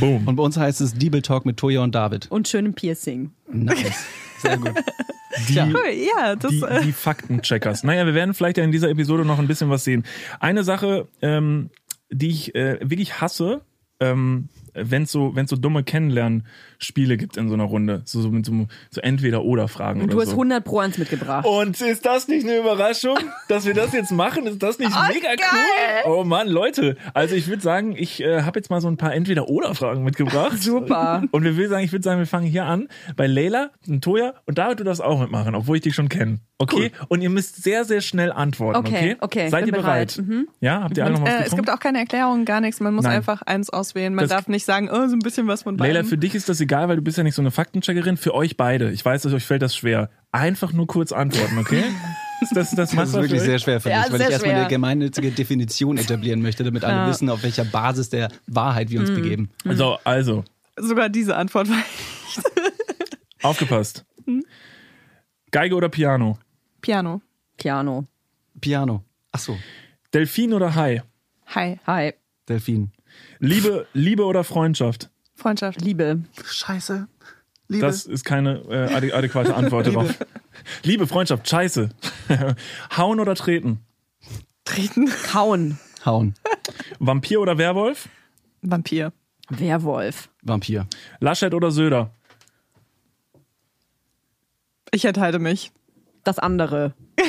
Boom. 0.00 0.26
Und 0.28 0.36
bei 0.36 0.42
uns 0.42 0.56
heißt 0.56 0.80
es 0.80 0.94
Diebel 0.94 1.22
Talk 1.22 1.46
mit 1.46 1.56
Toya 1.56 1.82
und 1.82 1.94
David. 1.94 2.26
Und 2.30 2.48
schönem 2.48 2.74
Piercing. 2.74 3.30
Nice. 3.50 4.04
Sehr 4.38 4.56
gut. 4.58 4.72
Die, 5.48 5.58
Cool, 5.58 5.74
ja, 6.18 6.36
das, 6.36 6.50
die, 6.50 6.60
äh, 6.62 6.82
die 6.82 6.92
Faktencheckers. 6.92 7.84
Naja, 7.84 8.04
wir 8.06 8.14
werden 8.14 8.34
vielleicht 8.34 8.58
ja 8.58 8.64
in 8.64 8.70
dieser 8.72 8.90
Episode 8.90 9.24
noch 9.24 9.38
ein 9.38 9.46
bisschen 9.48 9.70
was 9.70 9.82
sehen. 9.84 10.04
Eine 10.40 10.62
Sache, 10.62 11.08
ähm, 11.22 11.70
die 12.10 12.28
ich 12.28 12.54
äh, 12.54 12.78
wirklich 12.82 13.20
hasse, 13.20 13.62
ähm, 13.98 14.48
wenn 14.74 15.02
es 15.04 15.12
so, 15.12 15.34
wenn's 15.34 15.50
so 15.50 15.56
dumme 15.56 15.82
Kennenlernspiele 15.84 17.16
gibt 17.16 17.36
in 17.36 17.48
so 17.48 17.54
einer 17.54 17.64
Runde. 17.64 18.02
So, 18.04 18.20
so 18.20 18.30
mit 18.30 18.46
so, 18.46 18.66
so 18.90 19.00
Entweder-Oder-Fragen 19.00 20.02
Und 20.02 20.12
du 20.12 20.20
hast 20.20 20.28
so. 20.28 20.32
100 20.32 20.64
Pro 20.64 20.78
eins 20.80 20.98
mitgebracht. 20.98 21.46
Und 21.46 21.80
ist 21.80 22.06
das 22.06 22.28
nicht 22.28 22.46
eine 22.46 22.58
Überraschung, 22.58 23.16
dass 23.48 23.66
wir 23.66 23.74
das 23.74 23.92
jetzt 23.92 24.12
machen? 24.12 24.46
Ist 24.46 24.62
das 24.62 24.78
nicht 24.78 24.90
mega 24.90 25.28
cool? 25.30 26.10
Oh 26.12 26.24
Mann, 26.24 26.48
Leute. 26.48 26.96
Also 27.14 27.34
ich 27.34 27.48
würde 27.48 27.62
sagen, 27.62 27.94
ich 27.96 28.22
äh, 28.22 28.42
habe 28.42 28.58
jetzt 28.58 28.70
mal 28.70 28.80
so 28.80 28.88
ein 28.88 28.96
paar 28.96 29.14
Entweder-Oder-Fragen 29.14 30.02
mitgebracht. 30.04 30.56
Super. 30.62 31.22
Und 31.30 31.44
wir 31.44 31.56
will 31.56 31.68
sagen, 31.68 31.84
ich 31.84 31.92
würde 31.92 32.02
sagen, 32.02 32.18
wir 32.18 32.26
fangen 32.26 32.46
hier 32.46 32.64
an 32.64 32.88
bei 33.16 33.26
Leila, 33.26 33.70
und 33.86 34.02
Toja 34.02 34.34
und 34.46 34.58
David, 34.58 34.80
du 34.80 34.84
darfst 34.84 35.02
auch 35.02 35.20
mitmachen, 35.20 35.54
obwohl 35.54 35.76
ich 35.76 35.82
dich 35.82 35.94
schon 35.94 36.08
kenne. 36.08 36.38
Okay? 36.58 36.92
Und 37.08 37.22
ihr 37.22 37.30
müsst 37.30 37.62
sehr, 37.62 37.84
sehr 37.84 38.00
schnell 38.00 38.30
antworten, 38.30 38.78
okay? 38.78 39.16
Okay, 39.20 39.40
okay, 39.42 39.48
Seid 39.48 39.66
ihr 39.66 39.72
bereit? 39.72 40.16
bereit. 40.16 40.28
Mhm. 40.28 40.48
Ja? 40.60 40.82
Habt 40.84 40.96
ihr 40.96 41.04
alle 41.04 41.14
noch 41.14 41.22
was 41.22 41.28
äh, 41.30 41.44
es 41.44 41.56
gibt 41.56 41.68
auch 41.70 41.80
keine 41.80 41.98
Erklärung, 41.98 42.44
gar 42.44 42.60
nichts. 42.60 42.78
Man 42.80 42.94
muss 42.94 43.04
Nein. 43.04 43.16
einfach 43.16 43.42
eins 43.42 43.68
auswählen. 43.70 44.14
Man 44.14 44.24
Das- 44.24 44.30
darf 44.30 44.46
nicht 44.48 44.61
sagen, 44.64 44.88
oh, 44.90 45.06
so 45.08 45.14
ein 45.14 45.20
bisschen 45.20 45.46
was 45.48 45.62
von 45.62 45.76
beidem. 45.76 45.94
Leila, 45.94 46.08
für 46.08 46.18
dich 46.18 46.34
ist 46.34 46.48
das 46.48 46.60
egal, 46.60 46.88
weil 46.88 46.96
du 46.96 47.02
bist 47.02 47.18
ja 47.18 47.24
nicht 47.24 47.34
so 47.34 47.42
eine 47.42 47.50
Faktencheckerin. 47.50 48.16
Für 48.16 48.34
euch 48.34 48.56
beide. 48.56 48.90
Ich 48.90 49.04
weiß, 49.04 49.22
dass 49.22 49.32
euch 49.32 49.44
fällt 49.44 49.62
das 49.62 49.74
schwer. 49.76 50.10
Einfach 50.32 50.72
nur 50.72 50.86
kurz 50.86 51.12
antworten, 51.12 51.58
okay? 51.58 51.82
Das, 52.54 52.72
das, 52.72 52.90
Das 52.90 53.08
ist 53.10 53.12
wirklich 53.14 53.40
sehr 53.40 53.60
schwer 53.60 53.80
für 53.80 53.88
mich, 53.88 53.96
Ja, 53.96 54.10
weil 54.10 54.20
ich 54.20 54.28
erstmal 54.30 54.50
schwer. 54.50 54.60
eine 54.62 54.68
gemeinnützige 54.68 55.30
Definition 55.30 55.96
etablieren 55.96 56.42
möchte, 56.42 56.64
damit 56.64 56.82
alle 56.82 56.96
Ja. 56.96 57.08
wissen, 57.08 57.30
auf 57.30 57.44
welcher 57.44 57.64
Basis 57.64 58.10
der 58.10 58.30
Wahrheit 58.48 58.90
wir 58.90 58.98
uns 58.98 59.10
Mhm. 59.10 59.14
begeben. 59.14 59.50
So, 59.64 59.96
also, 60.02 60.42
Sogar 60.76 61.08
diese 61.08 61.36
Antwort 61.36 61.68
war 61.70 61.76
aufgepasst. 63.42 64.04
Hm? 64.26 64.44
Geige 65.52 65.74
oder 65.74 65.88
Piano? 65.88 66.36
Piano. 66.80 67.20
Piano. 67.56 68.06
Piano. 68.60 69.04
Ach 69.30 69.38
so, 69.38 69.56
Delfin 70.12 70.52
oder 70.52 70.74
Hai? 70.74 71.02
Hi. 71.54 71.78
Hi. 71.86 72.12
Delfin. 72.48 72.90
Liebe, 73.38 73.86
Liebe 73.92 74.24
oder 74.24 74.44
Freundschaft? 74.44 75.10
Freundschaft. 75.34 75.80
Liebe. 75.80 76.22
Scheiße. 76.44 77.08
Liebe. 77.68 77.86
Das 77.86 78.04
ist 78.06 78.24
keine 78.24 78.58
äh, 78.68 79.12
adäquate 79.12 79.54
Antwort 79.54 79.86
darauf. 79.86 80.14
Liebe, 80.82 81.06
Freundschaft, 81.06 81.48
scheiße. 81.48 81.88
Hauen 82.96 83.18
oder 83.18 83.34
treten? 83.34 83.80
Treten. 84.64 85.10
Kauen. 85.30 85.78
Hauen. 86.04 86.34
Vampir 86.98 87.40
oder 87.40 87.58
Werwolf? 87.58 88.08
Vampir. 88.60 89.12
Werwolf. 89.48 90.28
Vampir. 90.42 90.86
Laschet 91.20 91.54
oder 91.54 91.70
Söder? 91.70 92.14
Ich 94.92 95.04
enthalte 95.04 95.38
mich. 95.38 95.72
Das 96.24 96.38
andere. 96.38 96.94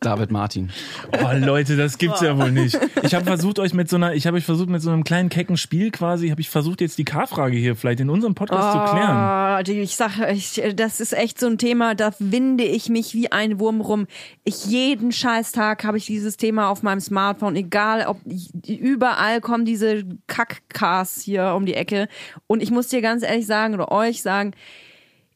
David 0.00 0.30
Martin. 0.30 0.70
Oh 1.12 1.26
Leute, 1.34 1.76
das 1.76 1.98
gibt's 1.98 2.20
ja 2.20 2.38
wohl 2.38 2.52
nicht. 2.52 2.78
Ich 3.02 3.14
habe 3.14 3.24
versucht 3.24 3.58
euch 3.58 3.74
mit 3.74 3.88
so 3.88 3.96
einer, 3.96 4.14
ich 4.14 4.26
habe 4.26 4.36
euch 4.36 4.44
versucht 4.44 4.68
mit 4.68 4.80
so 4.80 4.90
einem 4.90 5.02
kleinen 5.04 5.28
kecken 5.28 5.56
Spiel 5.56 5.90
quasi, 5.90 6.28
habe 6.28 6.40
ich 6.40 6.50
versucht 6.50 6.80
jetzt 6.80 6.98
die 6.98 7.04
K-Frage 7.04 7.56
hier 7.56 7.74
vielleicht 7.76 8.00
in 8.00 8.08
unserem 8.10 8.34
Podcast 8.34 8.72
zu 8.72 8.92
klären. 8.94 9.10
Ah, 9.16 9.62
die- 9.62 9.80
ich 9.80 9.96
sag, 9.96 10.18
ich, 10.32 10.62
das 10.76 11.00
ist 11.00 11.12
echt 11.14 11.40
so 11.40 11.46
ein 11.46 11.58
Thema, 11.58 11.94
da 11.94 12.10
winde 12.18 12.64
ich 12.64 12.88
mich 12.88 13.14
wie 13.14 13.32
ein 13.32 13.58
Wurm 13.58 13.80
rum. 13.80 14.06
Ich 14.44 14.66
jeden 14.66 15.10
Scheißtag 15.12 15.84
habe 15.84 15.96
ich 15.98 16.06
dieses 16.06 16.36
Thema 16.36 16.68
auf 16.70 16.82
meinem 16.82 17.00
Smartphone, 17.00 17.56
egal 17.56 18.06
ob 18.06 18.18
überall 18.66 19.40
kommen 19.40 19.64
diese 19.64 20.04
Kackcars 20.26 21.20
hier 21.22 21.54
um 21.56 21.66
die 21.66 21.74
Ecke 21.74 22.08
und 22.46 22.62
ich 22.62 22.70
muss 22.70 22.88
dir 22.88 23.02
ganz 23.02 23.22
ehrlich 23.22 23.46
sagen 23.46 23.74
oder 23.74 23.90
euch 23.90 24.22
sagen, 24.22 24.52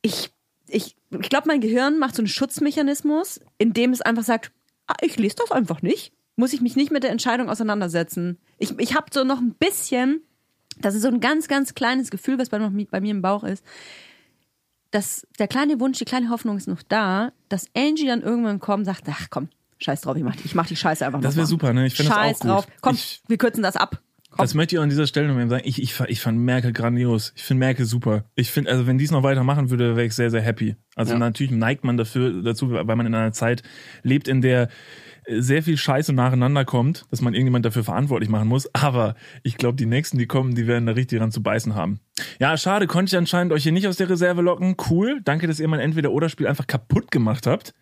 ich 0.02 0.30
ich 0.72 0.96
ich 1.10 1.28
glaube, 1.28 1.46
mein 1.48 1.60
Gehirn 1.60 1.98
macht 1.98 2.14
so 2.16 2.22
einen 2.22 2.26
Schutzmechanismus, 2.28 3.40
in 3.58 3.72
dem 3.72 3.92
es 3.92 4.00
einfach 4.00 4.24
sagt, 4.24 4.50
ah, 4.86 4.94
ich 5.02 5.16
lese 5.18 5.36
das 5.36 5.50
einfach 5.52 5.82
nicht. 5.82 6.12
Muss 6.36 6.52
ich 6.54 6.60
mich 6.62 6.76
nicht 6.76 6.90
mit 6.90 7.02
der 7.02 7.10
Entscheidung 7.10 7.50
auseinandersetzen. 7.50 8.38
Ich, 8.58 8.78
ich 8.78 8.94
habe 8.96 9.06
so 9.12 9.22
noch 9.24 9.38
ein 9.38 9.54
bisschen, 9.54 10.22
das 10.78 10.94
ist 10.94 11.02
so 11.02 11.08
ein 11.08 11.20
ganz, 11.20 11.46
ganz 11.48 11.74
kleines 11.74 12.10
Gefühl, 12.10 12.38
was 12.38 12.48
bei, 12.48 12.58
bei 12.90 13.00
mir 13.00 13.10
im 13.10 13.20
Bauch 13.22 13.44
ist. 13.44 13.62
dass 14.90 15.26
der 15.38 15.48
kleine 15.48 15.80
Wunsch, 15.80 15.98
die 15.98 16.04
kleine 16.04 16.28
Hoffnung 16.30 16.56
ist 16.56 16.68
noch 16.68 16.82
da, 16.82 17.32
dass 17.48 17.66
Angie 17.74 18.06
dann 18.06 18.22
irgendwann 18.22 18.60
kommt 18.60 18.80
und 18.80 18.84
sagt, 18.86 19.04
ach 19.10 19.28
komm, 19.30 19.48
scheiß 19.78 20.02
drauf, 20.02 20.16
ich 20.16 20.22
mach, 20.22 20.36
die- 20.36 20.44
ich 20.46 20.54
mach 20.54 20.66
die 20.66 20.76
Scheiße 20.76 21.04
einfach 21.06 21.20
Das 21.20 21.32
noch 21.32 21.36
wäre 21.36 21.44
mal. 21.44 21.48
super, 21.50 21.72
ne? 21.72 21.86
Ich 21.86 21.94
finde 21.94 22.10
das 22.10 22.18
Scheiß 22.18 22.36
auch 22.36 22.40
gut. 22.40 22.50
drauf. 22.50 22.66
Komm, 22.82 22.94
Ich- 22.94 23.22
wir 23.28 23.38
kürzen 23.38 23.62
das 23.62 23.76
ab. 23.76 24.02
Komm. 24.32 24.44
Das 24.44 24.54
möchte 24.54 24.74
ich 24.74 24.78
auch 24.78 24.82
an 24.82 24.88
dieser 24.88 25.06
Stelle 25.06 25.28
noch 25.28 25.34
mal 25.34 25.46
sagen. 25.48 25.62
Ich, 25.66 25.82
ich, 25.82 26.00
ich 26.08 26.20
fand 26.20 26.38
Merkel 26.38 26.72
grandios. 26.72 27.34
Ich 27.36 27.42
finde 27.42 27.58
Merkel 27.60 27.84
super. 27.84 28.24
Ich 28.34 28.50
finde, 28.50 28.70
also 28.70 28.86
wenn 28.86 28.96
die 28.96 29.04
es 29.04 29.10
noch 29.10 29.22
weitermachen 29.22 29.68
würde, 29.68 29.94
wäre 29.94 30.06
ich 30.06 30.14
sehr, 30.14 30.30
sehr 30.30 30.40
happy. 30.40 30.74
Also 30.96 31.12
Ja. 31.12 31.18
natürlich 31.18 31.52
neigt 31.52 31.84
man 31.84 31.98
dafür 31.98 32.42
dazu, 32.42 32.70
weil 32.70 32.96
man 32.96 33.04
in 33.04 33.14
einer 33.14 33.32
Zeit 33.32 33.62
lebt, 34.02 34.28
in 34.28 34.40
der 34.40 34.68
sehr 35.28 35.62
viel 35.62 35.76
Scheiße 35.76 36.12
nacheinander 36.12 36.64
kommt, 36.64 37.04
dass 37.10 37.20
man 37.20 37.34
irgendjemand 37.34 37.64
dafür 37.64 37.84
verantwortlich 37.84 38.28
machen 38.30 38.48
muss. 38.48 38.68
Aber 38.74 39.14
ich 39.42 39.56
glaube, 39.56 39.76
die 39.76 39.86
nächsten, 39.86 40.18
die 40.18 40.26
kommen, 40.26 40.54
die 40.54 40.66
werden 40.66 40.86
da 40.86 40.92
richtig 40.92 41.18
dran 41.18 41.30
zu 41.30 41.42
beißen 41.42 41.74
haben. 41.74 42.00
Ja, 42.38 42.56
schade, 42.56 42.86
konnte 42.86 43.10
ich 43.10 43.16
anscheinend 43.16 43.52
euch 43.52 43.62
hier 43.62 43.72
nicht 43.72 43.88
aus 43.88 43.96
der 43.96 44.08
Reserve 44.10 44.42
locken. 44.42 44.76
Cool. 44.90 45.20
Danke, 45.24 45.46
dass 45.46 45.60
ihr 45.60 45.68
mein 45.68 45.80
Entweder-Oder-Spiel 45.80 46.46
einfach 46.46 46.66
kaputt 46.66 47.10
gemacht 47.10 47.46
habt. 47.46 47.72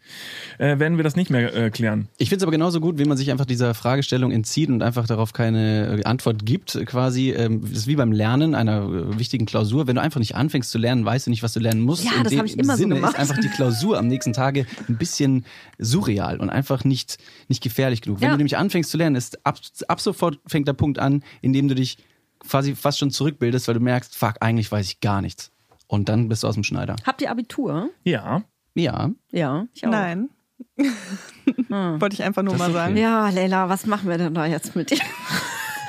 Äh, 0.59 0.79
werden 0.79 0.99
wir 0.99 1.05
das 1.05 1.17
nicht 1.17 1.31
mehr 1.31 1.55
äh, 1.55 1.71
klären. 1.71 2.09
Ich 2.19 2.29
finde 2.29 2.39
es 2.39 2.43
aber 2.45 2.53
genauso 2.53 2.81
gut, 2.81 2.99
wenn 2.99 3.09
man 3.09 3.17
sich 3.17 3.31
einfach 3.31 3.45
dieser 3.47 3.75
Fragestellung 3.75 4.31
entzieht 4.31 4.69
und 4.69 4.83
einfach 4.83 5.07
darauf 5.07 5.33
keine 5.33 5.99
äh, 6.01 6.05
Antwort 6.05 6.47
gibt, 6.47 6.79
quasi. 6.87 7.31
Ähm, 7.31 7.61
das 7.63 7.71
ist 7.73 7.87
wie 7.89 7.97
beim 7.97 8.13
Lernen 8.13 8.55
einer 8.55 8.83
äh, 8.85 9.19
wichtigen 9.19 9.47
Klausur. 9.47 9.87
Wenn 9.89 9.97
du 9.97 10.03
einfach 10.03 10.21
nicht 10.21 10.37
anfängst 10.37 10.71
zu 10.71 10.79
lernen, 10.79 11.05
weißt 11.05 11.27
du 11.27 11.31
nicht, 11.31 11.43
was 11.43 11.53
du 11.53 11.61
lernen 11.61 11.81
musst. 11.81 12.05
Ja, 12.05 12.13
In 12.17 12.23
das 12.23 12.31
dem 12.31 12.39
hab 12.39 12.47
ich 12.47 12.57
immer 12.59 12.75
so 12.75 12.83
Sinne 12.83 12.95
gemacht. 12.97 13.15
ist 13.15 13.19
einfach 13.19 13.39
die 13.39 13.49
Klausur 13.49 13.99
am 13.99 14.07
nächsten 14.07 14.33
Tage 14.33 14.65
ein 14.89 14.97
bisschen 14.97 15.45
surreal 15.79 16.39
und 16.39 16.51
einfach 16.51 16.85
nicht, 16.85 17.19
nicht 17.49 17.63
gefährlich 17.63 18.03
genug. 18.03 18.21
Wenn 18.21 18.27
Ja. 18.29 18.33
du 18.33 18.39
nämlich 18.39 18.57
anfängst 18.57 18.91
zu 18.91 18.97
lernen, 18.97 19.17
ist 19.17 19.45
ab, 19.47 19.59
ab 19.89 20.01
sofort 20.01 20.39
fängt 20.47 20.69
der 20.69 20.73
Punkt 20.75 20.99
an, 20.99 21.23
in 21.43 21.53
dem 21.53 21.69
du 21.69 21.75
dich 21.75 21.99
quasi 22.41 22.75
fast 22.75 22.99
schon 22.99 23.11
zurückbildest, 23.11 23.69
weil 23.69 23.75
du 23.75 23.81
merkst, 23.81 24.17
fuck, 24.17 24.35
eigentlich 24.41 24.71
weiß 24.73 24.87
ich 24.87 25.01
gar 25.01 25.21
nichts. 25.21 25.51
Und 25.87 26.09
dann 26.09 26.29
bist 26.29 26.43
du 26.43 26.47
aus 26.49 26.55
dem 26.55 26.65
Schneider. 26.65 26.97
Habt 27.05 27.21
ihr 27.23 27.31
Abitur? 27.31 27.91
Ja. 28.05 28.43
Ja. 28.75 29.11
Ja, 29.33 29.67
ich 29.75 29.85
auch. 29.87 29.91
Nein. 29.91 30.31
Wollte 31.69 32.15
ich 32.15 32.23
einfach 32.23 32.43
nur 32.43 32.53
Das 32.55 32.59
mal 32.59 32.67
okay. 32.67 32.75
sagen. 32.75 32.97
Ja, 32.97 33.29
Leila, 33.31 33.69
was 33.69 33.87
machen 33.87 34.09
wir 34.09 34.19
denn 34.19 34.35
da 34.35 34.47
jetzt 34.47 34.77
mit 34.77 34.91
dir? 34.91 34.99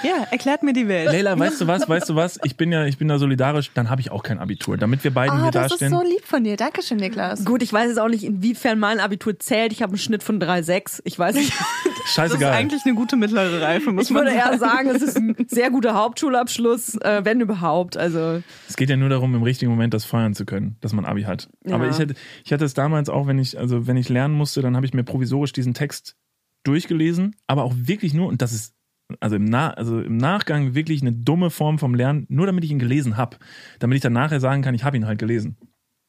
Ja, 0.03 0.25
erklärt 0.31 0.63
mir 0.63 0.73
die 0.73 0.87
Welt. 0.87 1.07
Leila, 1.11 1.37
weißt 1.37 1.61
du 1.61 1.67
was, 1.67 1.87
weißt 1.87 2.09
du 2.09 2.15
was? 2.15 2.39
Ich 2.43 2.57
bin 2.57 2.71
ja, 2.71 2.85
ich 2.85 2.97
bin 2.97 3.07
da 3.07 3.19
solidarisch, 3.19 3.71
dann 3.73 3.89
habe 3.89 4.01
ich 4.01 4.11
auch 4.11 4.23
kein 4.23 4.39
Abitur. 4.39 4.77
Damit 4.77 5.03
wir 5.03 5.11
beiden 5.11 5.37
Ah, 5.39 5.43
hier 5.43 5.51
das 5.51 5.65
ist 5.65 5.81
dastehen. 5.81 5.91
so 5.91 6.01
lieb 6.03 6.25
von 6.25 6.43
dir. 6.43 6.57
Dankeschön, 6.57 6.97
Niklas. 6.97 7.45
Gut, 7.45 7.61
ich 7.61 7.71
weiß 7.71 7.87
jetzt 7.89 7.99
auch 7.99 8.07
nicht, 8.07 8.23
inwiefern 8.23 8.79
mein 8.79 8.99
Abitur 8.99 9.37
zählt. 9.39 9.71
Ich 9.73 9.81
habe 9.81 9.91
einen 9.91 9.99
Schnitt 9.99 10.23
von 10.23 10.39
3,6. 10.41 11.01
Ich 11.05 11.17
weiß 11.17 11.35
nicht. 11.35 11.53
Das 12.03 12.09
ist 12.09 12.15
Scheißegal. 12.15 12.53
eigentlich 12.53 12.81
eine 12.83 12.95
gute 12.95 13.15
mittlere 13.15 13.61
Reife, 13.61 13.91
muss 13.91 14.05
Ich 14.05 14.09
man 14.09 14.25
würde 14.25 14.35
sagen. 14.35 14.51
eher 14.53 14.57
sagen, 14.59 14.89
es 14.89 15.01
ist 15.03 15.17
ein 15.17 15.35
sehr 15.47 15.69
guter 15.69 15.93
Hauptschulabschluss, 15.93 16.95
äh, 16.95 17.21
wenn 17.23 17.39
überhaupt. 17.41 17.95
Also 17.95 18.41
Es 18.67 18.75
geht 18.75 18.89
ja 18.89 18.97
nur 18.97 19.07
darum, 19.09 19.35
im 19.35 19.43
richtigen 19.43 19.69
Moment 19.69 19.93
das 19.93 20.03
feuern 20.03 20.33
zu 20.33 20.45
können, 20.45 20.77
dass 20.81 20.93
man 20.93 21.05
Abi 21.05 21.23
hat. 21.23 21.47
Ja. 21.63 21.75
Aber 21.75 21.87
ich 21.87 21.99
hatte, 21.99 22.15
ich 22.43 22.51
hatte 22.51 22.65
es 22.65 22.73
damals 22.73 23.07
auch, 23.07 23.27
wenn 23.27 23.37
ich, 23.37 23.57
also 23.59 23.85
wenn 23.85 23.97
ich 23.97 24.09
lernen 24.09 24.33
musste, 24.33 24.61
dann 24.63 24.75
habe 24.75 24.85
ich 24.87 24.93
mir 24.95 25.03
provisorisch 25.03 25.53
diesen 25.53 25.75
Text 25.75 26.15
durchgelesen, 26.63 27.35
aber 27.47 27.63
auch 27.63 27.73
wirklich 27.75 28.13
nur, 28.13 28.27
und 28.27 28.41
das 28.41 28.51
ist 28.51 28.73
also 29.19 29.35
im, 29.35 29.45
Na 29.45 29.71
also 29.71 30.01
im 30.01 30.17
Nachgang 30.17 30.75
wirklich 30.75 31.01
eine 31.01 31.11
dumme 31.11 31.49
Form 31.49 31.79
vom 31.79 31.95
Lernen, 31.95 32.25
nur 32.29 32.45
damit 32.45 32.63
ich 32.63 32.71
ihn 32.71 32.79
gelesen 32.79 33.17
habe. 33.17 33.37
Damit 33.79 33.95
ich 33.95 34.01
dann 34.01 34.13
nachher 34.13 34.39
sagen 34.39 34.61
kann, 34.61 34.75
ich 34.75 34.83
habe 34.83 34.97
ihn 34.97 35.05
halt 35.05 35.19
gelesen. 35.19 35.57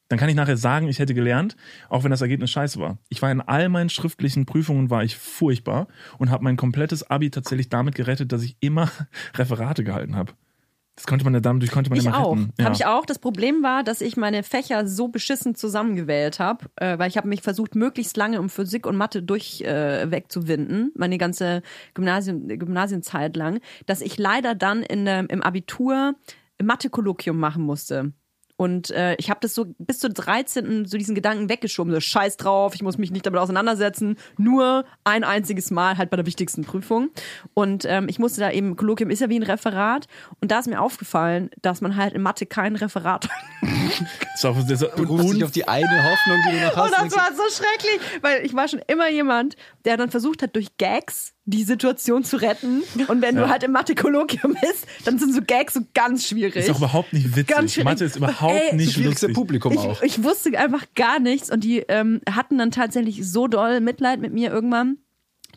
Dann 0.09 0.19
kann 0.19 0.29
ich 0.29 0.35
nachher 0.35 0.57
sagen, 0.57 0.87
ich 0.89 0.99
hätte 0.99 1.13
gelernt, 1.13 1.55
auch 1.89 2.03
wenn 2.03 2.11
das 2.11 2.21
Ergebnis 2.21 2.51
scheiße 2.51 2.79
war. 2.79 2.99
Ich 3.09 3.21
war 3.21 3.31
in 3.31 3.41
all 3.41 3.69
meinen 3.69 3.89
schriftlichen 3.89 4.45
Prüfungen 4.45 4.89
war 4.89 5.03
ich 5.03 5.15
furchtbar 5.15 5.87
und 6.19 6.29
habe 6.29 6.43
mein 6.43 6.57
komplettes 6.57 7.09
Abi 7.09 7.31
tatsächlich 7.31 7.69
damit 7.69 7.95
gerettet, 7.95 8.31
dass 8.31 8.43
ich 8.43 8.57
immer 8.59 8.91
Referate 9.35 9.83
gehalten 9.83 10.15
habe. 10.15 10.33
Das 10.95 11.07
konnte 11.07 11.25
man 11.25 11.33
ja 11.33 11.39
damit, 11.39 11.69
konnte 11.71 11.89
man 11.89 11.97
ich 11.97 12.05
immer 12.05 12.19
auch. 12.19 12.33
retten. 12.37 12.53
Habe 12.61 12.75
ich 12.75 12.85
auch. 12.85 13.05
Das 13.05 13.17
Problem 13.17 13.63
war, 13.63 13.83
dass 13.83 13.99
ich 14.01 14.15
meine 14.15 14.43
Fächer 14.43 14.87
so 14.87 15.07
beschissen 15.07 15.55
zusammengewählt 15.55 16.39
habe, 16.39 16.65
äh, 16.75 16.99
weil 16.99 17.09
ich 17.09 17.17
habe 17.17 17.27
mich 17.27 17.41
versucht, 17.41 17.73
möglichst 17.75 18.15
lange 18.15 18.39
um 18.39 18.47
Physik 18.49 18.85
und 18.85 18.95
Mathe 18.95 19.23
durch 19.23 19.61
äh, 19.61 20.11
wegzuwinden, 20.11 20.91
meine 20.95 21.17
ganze 21.17 21.63
Gymnasien, 21.95 22.47
Gymnasienzeit 22.59 23.35
lang, 23.35 23.59
dass 23.87 24.01
ich 24.01 24.17
leider 24.19 24.53
dann 24.53 24.83
in, 24.83 25.05
der- 25.05 25.27
im 25.29 25.41
Abitur 25.41 26.13
Mathe-Kolloquium 26.61 27.37
machen 27.39 27.63
musste. 27.63 28.13
Und 28.55 28.91
äh, 28.91 29.15
ich 29.15 29.29
habe 29.29 29.39
das 29.41 29.55
so 29.55 29.65
bis 29.79 29.99
zur 29.99 30.11
13. 30.11 30.85
so 30.85 30.97
diesen 30.97 31.15
Gedanken 31.15 31.49
weggeschoben, 31.49 31.93
so 31.93 31.99
scheiß 31.99 32.37
drauf, 32.37 32.75
ich 32.75 32.83
muss 32.83 32.97
mich 32.97 33.11
nicht 33.11 33.25
damit 33.25 33.39
auseinandersetzen, 33.39 34.17
nur 34.37 34.85
ein 35.03 35.23
einziges 35.23 35.71
Mal 35.71 35.97
halt 35.97 36.09
bei 36.09 36.17
der 36.17 36.25
wichtigsten 36.25 36.63
Prüfung. 36.63 37.09
Und 37.53 37.85
ähm, 37.85 38.07
ich 38.09 38.19
musste 38.19 38.41
da 38.41 38.51
eben, 38.51 38.75
Kolloquium 38.75 39.09
ist 39.09 39.21
ja 39.21 39.29
wie 39.29 39.39
ein 39.39 39.43
Referat 39.43 40.07
und 40.39 40.51
da 40.51 40.59
ist 40.59 40.67
mir 40.67 40.81
aufgefallen, 40.81 41.49
dass 41.61 41.81
man 41.81 41.95
halt 41.95 42.13
in 42.13 42.21
Mathe 42.21 42.45
kein 42.45 42.75
Referat 42.75 43.27
Das 44.33 44.43
war, 44.43 44.55
das 44.67 44.81
war, 44.81 44.89
Du 44.89 45.03
rufst 45.03 45.29
dich 45.29 45.35
und, 45.35 45.43
auf 45.43 45.51
die 45.51 45.67
eine 45.67 46.03
Hoffnung, 46.03 46.37
die 46.47 46.57
du 46.57 46.65
noch 46.65 46.75
hast. 46.75 46.99
Und 46.99 47.11
das 47.11 47.15
war 47.15 47.29
so 47.35 47.43
schrecklich, 47.49 47.99
weil 48.21 48.45
ich 48.45 48.53
war 48.53 48.67
schon 48.67 48.81
immer 48.87 49.09
jemand, 49.09 49.55
der 49.85 49.97
dann 49.97 50.09
versucht 50.09 50.41
hat, 50.41 50.55
durch 50.55 50.77
Gags 50.77 51.32
die 51.45 51.63
Situation 51.63 52.23
zu 52.23 52.37
retten. 52.37 52.83
Und 53.09 53.21
wenn 53.21 53.35
Ja. 53.35 53.43
du 53.43 53.49
halt 53.49 53.63
im 53.63 53.71
Mathe-Kolloquium 53.73 54.55
bist, 54.61 54.87
dann 55.03 55.19
sind 55.19 55.33
so 55.33 55.41
Gags 55.41 55.73
so 55.73 55.81
ganz 55.93 56.25
schwierig. 56.27 56.55
ist 56.55 56.69
auch 56.71 56.77
überhaupt 56.77 57.11
nicht 57.11 57.35
witzig. 57.35 57.47
Ganz 57.47 57.73
schwierig. 57.73 57.85
Mathe 57.85 58.05
ist 58.05 58.15
überhaupt 58.15 58.53
Ey, 58.71 58.75
nicht 58.75 58.95
lustig. 58.97 59.33
Publikum 59.33 59.77
auch. 59.77 60.01
ich, 60.01 60.17
ich 60.19 60.23
wusste 60.23 60.57
einfach 60.57 60.85
gar 60.95 61.19
nichts 61.19 61.51
und 61.51 61.63
die 61.63 61.79
ähm, 61.89 62.21
hatten 62.29 62.57
dann 62.57 62.71
tatsächlich 62.71 63.29
so 63.29 63.47
doll 63.47 63.81
Mitleid 63.81 64.21
mit 64.21 64.33
mir 64.33 64.51
irgendwann, 64.51 64.97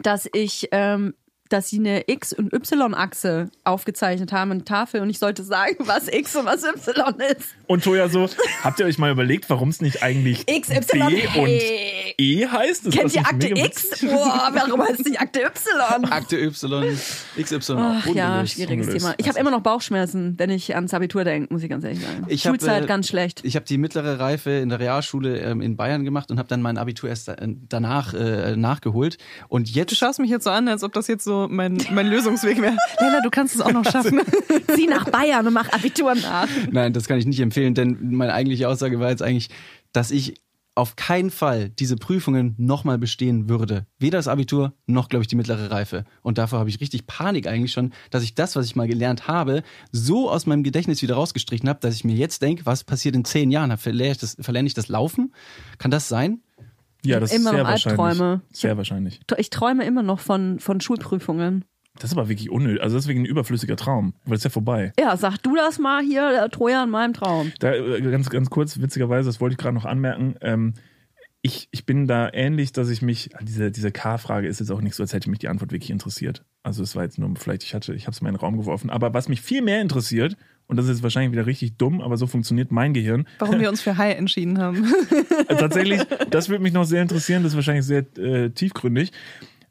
dass 0.03 0.29
ich, 0.35 0.69
ähm, 0.73 1.15
dass 1.49 1.69
sie 1.69 1.79
eine 1.79 2.05
X- 2.09 2.33
und 2.33 2.53
Y-Achse 2.53 3.51
aufgezeichnet 3.65 4.33
haben 4.33 4.51
der 4.51 4.65
Tafel 4.65 5.01
und 5.01 5.11
ich 5.11 5.19
sollte 5.19 5.43
sagen, 5.43 5.77
was 5.81 6.09
X 6.09 6.35
und 6.37 6.45
was 6.47 6.63
Y 6.65 7.21
ist. 7.37 7.49
Und 7.67 7.85
Toja 7.85 8.09
so, 8.09 8.29
habt 8.63 8.81
ihr 8.81 8.87
euch 8.87 8.99
mal 8.99 9.11
überlegt, 9.11 9.49
warum 9.51 9.69
es 9.69 9.81
nicht 9.81 10.03
eigentlich 10.03 10.45
X, 10.49 10.71
Y, 10.71 11.09
B 11.09 11.27
und 11.39 11.47
hey. 11.47 12.15
E 12.19 12.47
heißt? 12.47 12.87
Ist 12.87 12.97
Kennt 12.97 13.15
ihr 13.15 13.21
Akte 13.27 13.49
X? 13.49 14.01
Boah, 14.03 14.51
warum 14.55 14.83
heißt 14.83 15.01
es 15.01 15.07
nicht 15.07 15.21
Akte 15.21 15.41
Y? 15.41 16.05
Akte 16.11 16.37
Y, 16.41 16.97
XY. 17.41 17.73
Ach 17.77 18.07
ja, 18.07 18.47
schwieriges 18.47 18.87
ungelöst. 18.87 19.05
Thema. 19.05 19.15
Ich 19.19 19.29
habe 19.29 19.39
immer 19.39 19.51
noch 19.51 19.61
Bauchschmerzen, 19.61 20.35
wenn 20.39 20.51
ich 20.51 20.75
ans 20.75 20.95
Abitur 20.95 21.25
denke, 21.25 21.53
muss 21.53 21.63
ich 21.63 21.69
ganz 21.71 21.85
ehrlich 21.85 22.01
sagen. 22.01 22.25
Ich 22.29 22.47
hab, 22.47 22.53
Schulzeit 22.53 22.85
äh, 22.85 22.87
ganz 22.87 23.09
schlecht. 23.09 23.41
Ich 23.45 23.57
habe 23.57 23.67
die 23.67 23.79
mittlere 23.79 24.19
Reife 24.19 24.51
in 24.51 24.69
der 24.69 24.81
Realschule 24.81 25.39
ähm, 25.41 25.61
in 25.61 25.77
Bayern 25.77 26.05
gemacht 26.05 26.31
und 26.31 26.39
habe 26.39 26.49
dann 26.49 26.63
mein 26.63 26.79
Abitur 26.79 27.09
erst 27.11 27.29
da- 27.29 27.37
danach 27.69 28.15
äh, 28.15 28.57
nachgeholt. 28.57 29.19
Und 29.49 29.69
Du 29.69 29.73
jetzt 29.73 29.97
schaust 29.97 30.19
mich 30.21 30.31
jetzt 30.31 30.45
so 30.45 30.51
an, 30.51 30.69
als 30.69 30.83
ob 30.83 30.93
das 30.93 31.07
jetzt 31.09 31.25
so 31.25 31.36
mein, 31.51 31.79
mein 31.93 32.07
Lösungsweg 32.07 32.61
wäre. 32.61 32.77
Leila, 33.01 33.21
du 33.23 33.31
kannst 33.31 33.55
es 33.55 33.61
auch 33.61 33.73
noch 33.73 33.85
schaffen. 33.85 34.21
Zieh 34.75 34.87
nach 34.87 35.09
Bayern 35.11 35.47
und 35.47 35.53
mach 35.53 35.73
Abitur 35.73 36.15
nach. 36.15 36.49
Nein, 36.71 36.93
das 36.93 37.07
kann 37.07 37.19
ich 37.19 37.27
nicht 37.27 37.41
empfehlen, 37.41 37.75
denn 37.75 37.99
meine 38.13 38.33
eigentliche 38.33 38.69
Aussage 38.69 39.01
war 39.01 39.11
jetzt 39.11 39.23
eigentlich, 39.23 39.51
dass 39.93 40.11
ich 40.11 40.35
auf 40.77 40.95
keinen 40.95 41.31
Fall 41.31 41.71
diese 41.71 41.97
Prüfungen 41.97 42.55
nochmal 42.59 42.99
bestehen 42.99 43.49
würde. 43.49 43.87
Weder 43.99 44.19
das 44.19 44.29
Abitur 44.29 44.75
noch, 44.87 45.09
glaube 45.09 45.23
ich, 45.23 45.27
die 45.27 45.35
mittlere 45.37 45.71
Reife. 45.71 46.05
Und 46.23 46.37
davor 46.37 46.59
habe 46.59 46.69
ich 46.69 46.81
richtig 46.81 47.07
Panik 47.07 47.47
eigentlich 47.47 47.73
schon, 47.73 47.93
dass 48.11 48.23
ich 48.23 48.35
das, 48.35 48.57
was 48.57 48.67
ich 48.67 48.77
mal 48.77 48.87
gelernt 48.87 49.27
habe, 49.27 49.63
so 49.91 50.31
aus 50.31 50.45
meinem 50.45 50.63
Gedächtnis 50.63 51.01
wieder 51.01 51.15
rausgestrichen 51.15 51.69
habe, 51.69 51.81
dass 51.81 51.95
ich 51.95 52.05
mir 52.05 52.15
jetzt 52.15 52.43
denke, 52.43 52.67
was 52.67 52.85
passiert 52.85 53.17
in 53.17 53.25
zehn 53.25 53.51
Jahren? 53.51 53.77
Verlerne 53.79 54.13
ich 54.13 54.19
das, 54.19 54.37
verlerne 54.39 54.67
ich 54.67 54.75
das 54.75 54.89
Laufen? 54.89 55.33
Kann 55.79 55.91
das 55.91 56.09
sein? 56.09 56.43
Ja, 57.05 57.21
das 57.21 57.33
Immer 57.33 57.51
ist 57.51 57.57
sehr 57.57 57.65
wahrscheinlich. 57.65 58.01
Albträume. 58.01 58.41
Sehr 58.53 58.77
wahrscheinlich. 58.77 59.21
Ich 59.37 59.51
träume 59.51 59.85
immer 59.85 60.03
noch 60.03 60.21
von, 60.21 60.59
von 60.59 60.81
Schulprüfungen. 60.81 61.65
Das 61.99 62.11
ist 62.11 62.17
aber 62.17 62.29
wirklich 62.29 62.51
unnötig. 62.51 62.83
Also 62.83 62.97
das 62.97 63.05
ist 63.05 63.09
wirklich 63.09 63.25
ein 63.25 63.31
überflüssiger 63.31 63.77
Traum, 63.77 64.15
weil 64.25 64.35
es 64.35 64.41
ist 64.41 64.45
ja 64.45 64.51
vorbei. 64.51 64.93
Ja, 64.99 65.17
sag 65.17 65.39
du 65.39 65.57
das 65.57 65.79
mal 65.79 66.03
hier, 66.03 66.31
der 66.31 66.51
Troja 66.51 66.85
in 66.85 66.91
meinem 66.91 67.15
Traum. 67.15 67.53
Da, 67.61 67.73
äh, 67.73 68.01
ganz, 68.03 68.29
ganz 68.29 68.51
kurz, 68.51 68.81
witzigerweise, 68.81 69.29
das 69.29 69.41
wollte 69.41 69.55
ich 69.55 69.59
gerade 69.59 69.75
noch 69.75 69.85
anmerken. 69.87 70.37
Ähm, 70.43 70.75
ich, 71.43 71.69
ich 71.71 71.87
bin 71.87 72.07
da 72.07 72.29
ähnlich, 72.33 72.73
dass 72.73 72.91
ich 72.91 73.03
mich, 73.03 73.31
diese, 73.41 73.71
diese 73.71 73.93
K-Frage 73.93 74.49
ist 74.49 74.61
jetzt 74.61 74.71
auch 74.71 74.81
nicht 74.81 74.95
so, 74.95 75.03
als 75.03 75.13
hätte 75.13 75.31
mich 75.31 75.39
die 75.39 75.49
Antwort 75.49 75.73
wirklich 75.73 75.91
interessiert. 75.91 76.45
Also 76.63 76.83
es 76.83 76.97
war 76.97 77.05
jetzt 77.05 77.19
nur, 77.19 77.33
vielleicht, 77.37 77.63
ich 77.63 77.75
hatte, 77.75 77.95
ich 77.95 78.03
habe 78.03 78.13
es 78.13 78.21
in 78.21 78.25
meinen 78.25 78.37
Raum 78.37 78.59
geworfen. 78.59 78.91
Aber 78.91 79.15
was 79.15 79.29
mich 79.29 79.41
viel 79.41 79.63
mehr 79.63 79.81
interessiert, 79.81 80.37
und 80.67 80.77
das 80.77 80.89
ist 80.89 81.03
wahrscheinlich 81.03 81.33
wieder 81.33 81.47
richtig 81.47 81.77
dumm, 81.77 82.01
aber 82.01 82.17
so 82.17 82.27
funktioniert 82.27 82.73
mein 82.73 82.93
Gehirn. 82.93 83.27
Warum 83.39 83.61
wir 83.61 83.69
uns 83.71 83.83
für 83.83 83.97
High 83.97 84.17
entschieden 84.17 84.59
haben. 84.59 84.87
Tatsächlich, 85.49 86.03
das 86.31 86.49
würde 86.49 86.63
mich 86.63 86.73
noch 86.73 86.85
sehr 86.85 87.03
interessieren, 87.03 87.43
das 87.43 87.53
ist 87.53 87.57
wahrscheinlich 87.57 87.85
sehr 87.85 88.05
äh, 88.19 88.51
tiefgründig. 88.51 89.13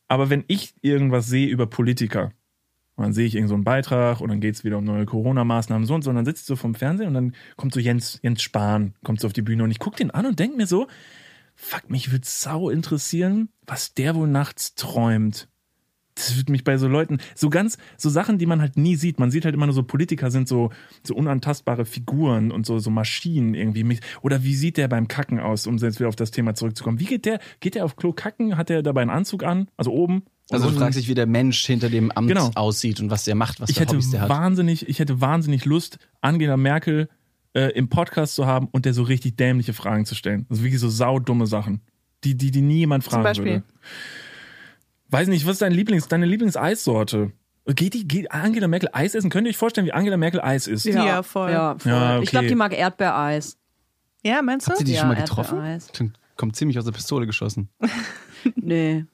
Aber 0.08 0.30
wenn 0.30 0.44
ich 0.48 0.74
irgendwas 0.82 1.28
sehe 1.28 1.48
über 1.48 1.68
Politiker, 1.68 2.32
und 2.96 3.04
dann 3.04 3.14
sehe 3.14 3.26
ich 3.26 3.36
irgendeinen 3.36 3.50
so 3.50 3.56
einen 3.56 3.64
Beitrag 3.66 4.22
und 4.22 4.30
dann 4.30 4.40
geht 4.40 4.56
es 4.56 4.64
wieder 4.64 4.78
um 4.78 4.86
neue 4.86 5.06
Corona-Maßnahmen 5.06 5.86
so 5.86 5.96
und 5.96 6.04
so. 6.04 6.10
Und 6.10 6.16
dann 6.16 6.26
sitzt 6.26 6.50
du 6.50 6.56
vom 6.56 6.76
Fernsehen 6.76 7.08
und 7.08 7.14
dann 7.14 7.36
kommt 7.58 7.74
so 7.74 7.80
Jens, 7.80 8.20
Jens 8.24 8.42
Spahn, 8.42 8.94
kommt 9.04 9.20
so 9.20 9.28
auf 9.28 9.34
die 9.34 9.42
Bühne 9.42 9.64
und 9.64 9.72
ich 9.72 9.80
gucke 9.80 9.98
den 9.98 10.12
an 10.12 10.26
und 10.26 10.40
denke 10.40 10.56
mir 10.56 10.66
so, 10.66 10.88
fuck, 11.56 11.90
mich 11.90 12.12
würde 12.12 12.26
sau 12.26 12.70
interessieren, 12.70 13.50
was 13.68 13.94
der 13.94 14.16
wohl 14.16 14.28
nachts 14.28 14.76
träumt. 14.76 15.50
Das 16.16 16.38
würde 16.38 16.52
mich 16.52 16.64
bei 16.64 16.78
so 16.78 16.88
Leuten, 16.88 17.18
so 17.36 17.50
ganz, 17.50 17.78
so 17.98 18.10
Sachen, 18.10 18.38
die 18.38 18.46
man 18.46 18.62
halt 18.62 18.78
nie 18.78 18.96
sieht. 18.96 19.20
Man 19.20 19.32
sieht 19.32 19.44
halt 19.44 19.54
immer 19.54 19.66
nur 19.66 19.76
so, 19.76 19.84
Politiker 19.84 20.32
sind 20.32 20.48
so, 20.48 20.72
so 21.04 21.14
unantastbare 21.14 21.84
Figuren 21.86 22.52
und 22.52 22.66
so, 22.66 22.80
so 22.80 22.90
Maschinen 22.90 23.54
irgendwie. 23.54 24.00
Oder 24.22 24.44
wie 24.44 24.56
sieht 24.56 24.78
der 24.78 24.88
beim 24.88 25.10
Kacken 25.10 25.40
aus, 25.42 25.68
um 25.68 25.78
jetzt 25.78 26.00
wieder 26.00 26.08
auf 26.08 26.16
das 26.16 26.32
Thema 26.32 26.56
zurückzukommen? 26.56 27.00
Wie 27.02 27.06
geht 27.06 27.26
der, 27.26 27.40
geht 27.60 27.76
der 27.76 27.84
auf 27.84 27.98
Klo 27.98 28.14
kacken? 28.14 28.56
Hat 28.58 28.70
der 28.70 28.82
dabei 28.82 29.02
einen 29.02 29.12
Anzug 29.12 29.44
an? 29.44 29.68
Also 29.76 29.92
oben? 29.92 30.24
Also 30.52 30.70
du 30.70 30.78
fragst 30.78 30.98
dich, 30.98 31.08
wie 31.10 31.16
der 31.16 31.26
Mensch 31.26 31.66
hinter 31.66 31.90
dem 31.90 32.12
Amt 32.12 32.30
Genau. 32.30 32.52
aussieht 32.56 33.00
und 33.02 33.10
was 33.10 33.26
der 33.26 33.36
macht, 33.36 33.60
was 33.60 33.70
ich 33.70 33.80
hätte 33.80 33.94
Hobbys 33.94 34.12
der 34.12 34.22
hat. 34.22 34.30
wahnsinnig, 34.30 34.88
ich 34.88 35.00
hätte 35.00 35.20
wahnsinnig 35.20 35.66
Lust, 35.66 35.98
Angela 36.22 36.56
Merkel 36.56 37.10
äh, 37.54 37.72
im 37.72 37.90
Podcast 37.90 38.36
zu 38.36 38.46
haben 38.46 38.68
und 38.72 38.86
der 38.86 38.94
so 38.94 39.04
richtig 39.04 39.38
dämliche 39.38 39.74
Fragen 39.74 40.06
zu 40.06 40.14
stellen. 40.16 40.46
Also 40.50 40.64
wirklich 40.64 40.80
so 40.80 40.88
saudumme 40.90 41.48
Sachen, 41.48 41.82
die, 42.24 42.38
die, 42.38 42.52
die 42.52 42.62
nie 42.62 42.78
jemand 42.78 43.04
fragen 43.04 43.24
Beispiel? 43.24 43.46
würde. 43.46 43.64
Weiß 45.10 45.28
nicht, 45.28 45.46
was 45.46 45.54
ist 45.54 45.62
dein 45.62 45.72
Lieblings, 45.72 46.08
deine 46.08 46.26
Lieblingseissorte? 46.26 47.32
Geht 47.68 47.94
die, 47.96 48.08
geht 48.08 48.32
Angela 48.32 48.68
Merkel 48.68 48.90
Eis 48.94 49.16
essen? 49.16 49.30
Könnt 49.30 49.48
ihr 49.48 49.50
euch 49.50 49.58
vorstellen, 49.58 49.88
wie 49.88 49.92
Angela 49.94 50.18
Merkel 50.18 50.40
Eis 50.42 50.68
isst? 50.68 50.86
Ja, 50.86 51.24
voll. 51.24 51.52
Ja, 51.52 51.76
voll. 51.80 51.92
Ja, 51.92 52.20
Ich 52.22 52.30
glaube, 52.30 52.46
okay. 52.46 52.50
die 52.50 52.56
mag 52.56 52.78
Erdbeereis. 52.78 53.58
Ja, 54.24 54.42
meinst 54.42 54.68
du? 54.68 54.72
Habt 54.72 54.82
ihr 54.82 54.86
die 54.86 54.94
Ja, 54.94 55.00
schon 55.02 55.10
mal 55.10 55.16
getroffen? 55.16 55.60
Klingt- 55.94 56.20
Kommt 56.38 56.56
ziemlich 56.56 56.78
aus 56.78 56.86
der 56.86 56.92
Pistole 56.92 57.26
geschossen. 57.26 57.70
Nee. 58.56 59.06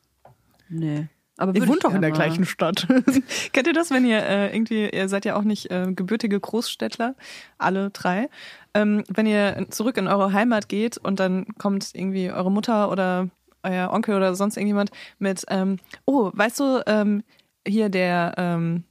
Nee. 0.67 1.07
Aber 1.37 1.55
Ihr 1.55 1.65
wohnt 1.67 1.83
doch 1.85 1.93
in 1.93 2.01
der 2.01 2.09
mal. 2.11 2.15
gleichen 2.17 2.45
Stadt. 2.45 2.85
Kennt 3.53 3.65
ihr 3.67 3.73
das, 3.73 3.89
wenn 3.89 4.05
ihr 4.05 4.17
äh, 4.23 4.53
irgendwie, 4.53 4.89
ihr 4.89 5.07
seid 5.07 5.23
ja 5.25 5.35
auch 5.37 5.43
nicht 5.43 5.71
äh, 5.71 5.87
gebürtige 5.95 6.37
Großstädtler, 6.39 7.15
alle 7.57 7.89
drei. 7.91 8.29
Ähm, 8.73 9.03
wenn 9.07 9.25
ihr 9.25 9.67
zurück 9.69 9.95
in 9.97 10.07
eure 10.07 10.33
Heimat 10.33 10.67
geht 10.69 10.97
und 10.97 11.19
dann 11.21 11.45
kommt 11.57 11.91
irgendwie 11.93 12.29
eure 12.31 12.51
Mutter 12.51 12.91
oder 12.91 13.29
euer 13.63 13.91
Onkel 13.91 14.15
oder 14.15 14.35
sonst 14.35 14.57
irgendjemand 14.57 14.91
mit, 15.19 15.45
ähm, 15.49 15.77
oh, 16.05 16.31
weißt 16.33 16.59
du, 16.59 16.83
ähm, 16.87 17.23
hier 17.67 17.89
der, 17.89 18.33
ähm, 18.37 18.83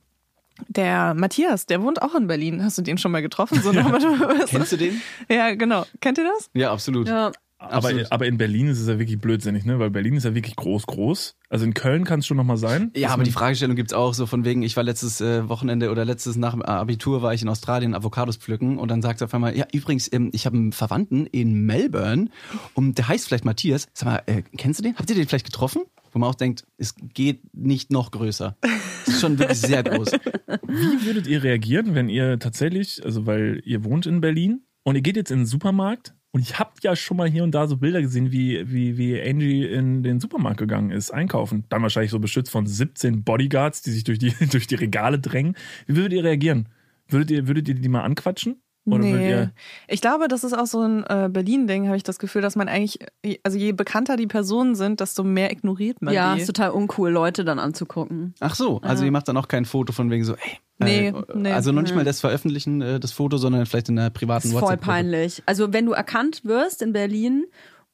der 0.68 1.14
Matthias, 1.14 1.66
der 1.66 1.82
wohnt 1.82 2.02
auch 2.02 2.14
in 2.14 2.26
Berlin. 2.26 2.62
Hast 2.62 2.78
du 2.78 2.82
den 2.82 2.98
schon 2.98 3.12
mal 3.12 3.22
getroffen? 3.22 3.60
So 3.62 3.72
du? 3.72 4.46
Kennst 4.46 4.72
du 4.72 4.76
den? 4.76 5.00
Ja, 5.28 5.54
genau. 5.54 5.86
Kennt 6.00 6.18
ihr 6.18 6.24
das? 6.24 6.50
Ja, 6.54 6.72
absolut. 6.72 7.08
Ja, 7.08 7.32
Aber, 7.62 7.92
aber 8.08 8.26
in 8.26 8.38
Berlin 8.38 8.68
ist 8.68 8.80
es 8.80 8.88
ja 8.88 8.98
wirklich 8.98 9.20
blödsinnig, 9.20 9.66
ne? 9.66 9.78
Weil 9.78 9.90
Berlin 9.90 10.14
ist 10.14 10.24
ja 10.24 10.34
wirklich 10.34 10.56
groß, 10.56 10.86
groß. 10.86 11.36
Also 11.50 11.66
in 11.66 11.74
Köln 11.74 12.04
kann 12.04 12.20
es 12.20 12.26
schon 12.26 12.38
nochmal 12.38 12.56
sein. 12.56 12.90
Ja, 12.96 13.10
aber 13.10 13.22
die 13.22 13.30
Fragestellung 13.30 13.76
gibt's 13.76 13.92
auch 13.92 14.14
so 14.14 14.24
von 14.24 14.46
wegen, 14.46 14.62
ich 14.62 14.76
war 14.76 14.82
letztes 14.82 15.20
äh, 15.20 15.46
Wochenende 15.46 15.90
oder 15.90 16.06
letztes 16.06 16.36
nach 16.36 16.52
dem 16.52 16.62
Abitur 16.62 17.20
war 17.20 17.34
ich 17.34 17.42
in 17.42 17.48
Australien 17.48 17.94
Avocados 17.94 18.38
pflücken 18.38 18.78
und 18.78 18.90
dann 18.90 19.02
sagt 19.02 19.20
er 19.20 19.26
auf 19.26 19.34
einmal, 19.34 19.54
ja 19.54 19.66
übrigens, 19.72 20.10
ähm, 20.10 20.30
ich 20.32 20.46
habe 20.46 20.56
einen 20.56 20.72
Verwandten 20.72 21.26
in 21.26 21.66
Melbourne 21.66 22.30
und 22.72 22.96
der 22.96 23.08
heißt 23.08 23.28
vielleicht 23.28 23.44
Matthias. 23.44 23.88
Sag 23.92 24.06
mal, 24.06 24.22
äh, 24.24 24.42
kennst 24.56 24.80
du 24.80 24.82
den? 24.82 24.96
Habt 24.96 25.10
ihr 25.10 25.16
den 25.16 25.28
vielleicht 25.28 25.46
getroffen? 25.46 25.82
Wo 26.12 26.18
man 26.18 26.30
auch 26.30 26.34
denkt, 26.34 26.64
es 26.78 26.94
geht 27.12 27.42
nicht 27.54 27.92
noch 27.92 28.10
größer. 28.10 28.56
Das 28.62 29.14
ist 29.14 29.20
schon 29.20 29.38
wirklich 29.38 29.60
sehr 29.60 29.82
groß. 29.82 30.12
Wie 30.12 31.06
würdet 31.06 31.26
ihr 31.26 31.42
reagieren, 31.42 31.94
wenn 31.94 32.08
ihr 32.08 32.38
tatsächlich, 32.38 33.04
also 33.04 33.26
weil 33.26 33.60
ihr 33.64 33.84
wohnt 33.84 34.06
in 34.06 34.20
Berlin 34.20 34.62
und 34.82 34.96
ihr 34.96 35.02
geht 35.02 35.16
jetzt 35.16 35.30
in 35.30 35.40
den 35.40 35.46
Supermarkt 35.46 36.14
und 36.32 36.42
ich 36.42 36.58
habt 36.58 36.84
ja 36.84 36.94
schon 36.94 37.16
mal 37.16 37.28
hier 37.28 37.42
und 37.42 37.52
da 37.52 37.66
so 37.66 37.76
Bilder 37.76 38.00
gesehen, 38.00 38.30
wie, 38.30 38.70
wie, 38.70 38.96
wie 38.96 39.20
Angie 39.20 39.66
in 39.66 40.02
den 40.02 40.20
Supermarkt 40.20 40.58
gegangen 40.58 40.90
ist, 40.90 41.10
einkaufen. 41.10 41.64
Dann 41.68 41.82
wahrscheinlich 41.82 42.12
so 42.12 42.20
beschützt 42.20 42.52
von 42.52 42.66
17 42.66 43.24
Bodyguards, 43.24 43.82
die 43.82 43.90
sich 43.90 44.04
durch 44.04 44.18
die, 44.18 44.32
durch 44.50 44.68
die 44.68 44.76
Regale 44.76 45.18
drängen. 45.18 45.56
Wie 45.86 45.96
würdet 45.96 46.12
ihr 46.12 46.24
reagieren? 46.24 46.68
Würdet 47.08 47.32
ihr, 47.32 47.48
würdet 47.48 47.68
ihr 47.68 47.74
die 47.74 47.88
mal 47.88 48.02
anquatschen? 48.02 48.62
Oder 48.86 49.04
ihr, 49.04 49.52
Ich 49.88 50.00
glaube, 50.00 50.26
das 50.26 50.42
ist 50.42 50.52
auch 50.52 50.66
so 50.66 50.80
ein 50.80 51.04
äh, 51.04 51.28
Berlin-Ding, 51.30 51.86
habe 51.86 51.96
ich 51.96 52.02
das 52.02 52.18
Gefühl, 52.18 52.42
dass 52.42 52.56
man 52.56 52.66
eigentlich, 52.68 52.98
also 53.42 53.58
je 53.58 53.72
bekannter 53.72 54.16
die 54.16 54.26
Personen 54.26 54.74
sind, 54.74 55.00
desto 55.00 55.22
mehr 55.22 55.52
ignoriert 55.52 56.00
man 56.02 56.14
ja 56.14 56.34
die. 56.34 56.40
ist 56.40 56.46
total 56.46 56.70
uncool, 56.70 57.10
Leute 57.10 57.44
dann 57.44 57.58
anzugucken. 57.58 58.34
Ach 58.40 58.54
so, 58.54 58.80
also 58.80 59.04
ihr 59.04 59.12
macht 59.12 59.28
dann 59.28 59.36
auch 59.36 59.48
kein 59.48 59.64
Foto 59.66 59.92
von 59.92 60.10
wegen 60.10 60.24
so, 60.24 60.34
ey. 60.34 60.58
Nee, 60.78 61.08
äh, 61.08 61.22
nee. 61.34 61.52
Also 61.52 61.72
noch 61.72 61.82
nicht 61.82 61.94
mal 61.94 62.04
das 62.04 62.20
Veröffentlichen, 62.20 62.80
äh, 62.80 62.98
das 62.98 63.12
Foto, 63.12 63.36
sondern 63.36 63.66
vielleicht 63.66 63.90
in 63.90 63.98
einer 63.98 64.10
Das 64.10 64.18
privaten 64.18 64.48
ist 64.48 64.52
voll 64.54 64.62
WhatsApp. 64.62 64.80
peinlich. 64.80 65.42
Also 65.46 65.72
wenn 65.74 65.84
du 65.84 65.92
erkannt 65.92 66.44
wirst 66.44 66.80
in 66.80 66.94
Berlin 66.94 67.44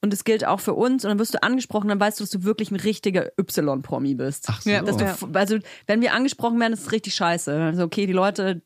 und 0.02 0.12
es 0.12 0.22
gilt 0.22 0.46
auch 0.46 0.60
für 0.60 0.74
uns 0.74 1.04
und 1.04 1.08
dann 1.08 1.18
wirst 1.18 1.34
du 1.34 1.42
angesprochen, 1.42 1.88
dann 1.88 1.98
weißt 1.98 2.20
du, 2.20 2.22
dass 2.24 2.30
du 2.30 2.44
wirklich 2.44 2.70
ein 2.70 2.76
richtiger 2.76 3.26
Y-Promi 3.40 4.14
bist. 4.14 4.44
Ach 4.48 4.60
so. 4.62 4.70
Ja, 4.70 4.82
Dass 4.82 4.96
du, 4.98 5.04
Ja. 5.04 5.16
Also 5.32 5.58
wenn 5.88 6.00
wir 6.00 6.14
angesprochen 6.14 6.60
werden, 6.60 6.74
ist 6.74 6.82
es 6.82 6.92
richtig 6.92 7.14
scheiße. 7.16 7.52
Also 7.60 7.82
okay, 7.82 8.06
die 8.06 8.12
Leute, 8.12 8.62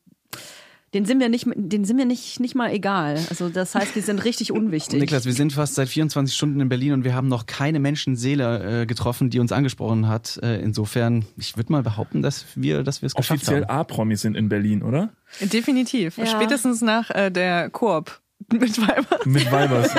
denen 0.93 1.05
sind 1.05 1.19
wir 1.19 1.29
nicht, 1.29 1.47
denen 1.55 1.85
sind 1.85 1.97
wir 1.97 2.05
nicht, 2.05 2.39
nicht 2.39 2.55
mal 2.55 2.71
egal. 2.71 3.17
Also 3.29 3.49
das 3.49 3.75
heißt, 3.75 3.95
die 3.95 4.01
sind 4.01 4.23
richtig 4.25 4.51
unwichtig. 4.51 4.99
Niklas, 4.99 5.25
wir 5.25 5.33
sind 5.33 5.53
fast 5.53 5.75
seit 5.75 5.87
24 5.87 6.35
Stunden 6.35 6.59
in 6.59 6.69
Berlin 6.69 6.93
und 6.93 7.03
wir 7.03 7.15
haben 7.15 7.27
noch 7.27 7.45
keine 7.45 7.79
Menschenseele 7.79 8.81
äh, 8.81 8.85
getroffen, 8.85 9.29
die 9.29 9.39
uns 9.39 9.51
angesprochen 9.51 10.07
hat. 10.07 10.39
Äh, 10.43 10.61
insofern, 10.61 11.25
ich 11.37 11.55
würde 11.55 11.71
mal 11.71 11.83
behaupten, 11.83 12.21
dass 12.21 12.45
wir, 12.55 12.83
dass 12.83 13.01
wir 13.01 13.07
es 13.07 13.15
geschafft 13.15 13.43
offiziell 13.43 13.63
haben. 13.63 13.79
A-Promis 13.79 14.21
sind 14.21 14.35
in 14.35 14.49
Berlin, 14.49 14.83
oder? 14.83 15.09
Definitiv. 15.39 16.17
Ja. 16.17 16.25
Spätestens 16.25 16.81
nach 16.81 17.09
äh, 17.11 17.31
der 17.31 17.69
Koop 17.69 18.21
mit 18.51 18.81
Weiber. 18.81 19.19
Mit 19.25 19.51
Weibers. 19.51 19.95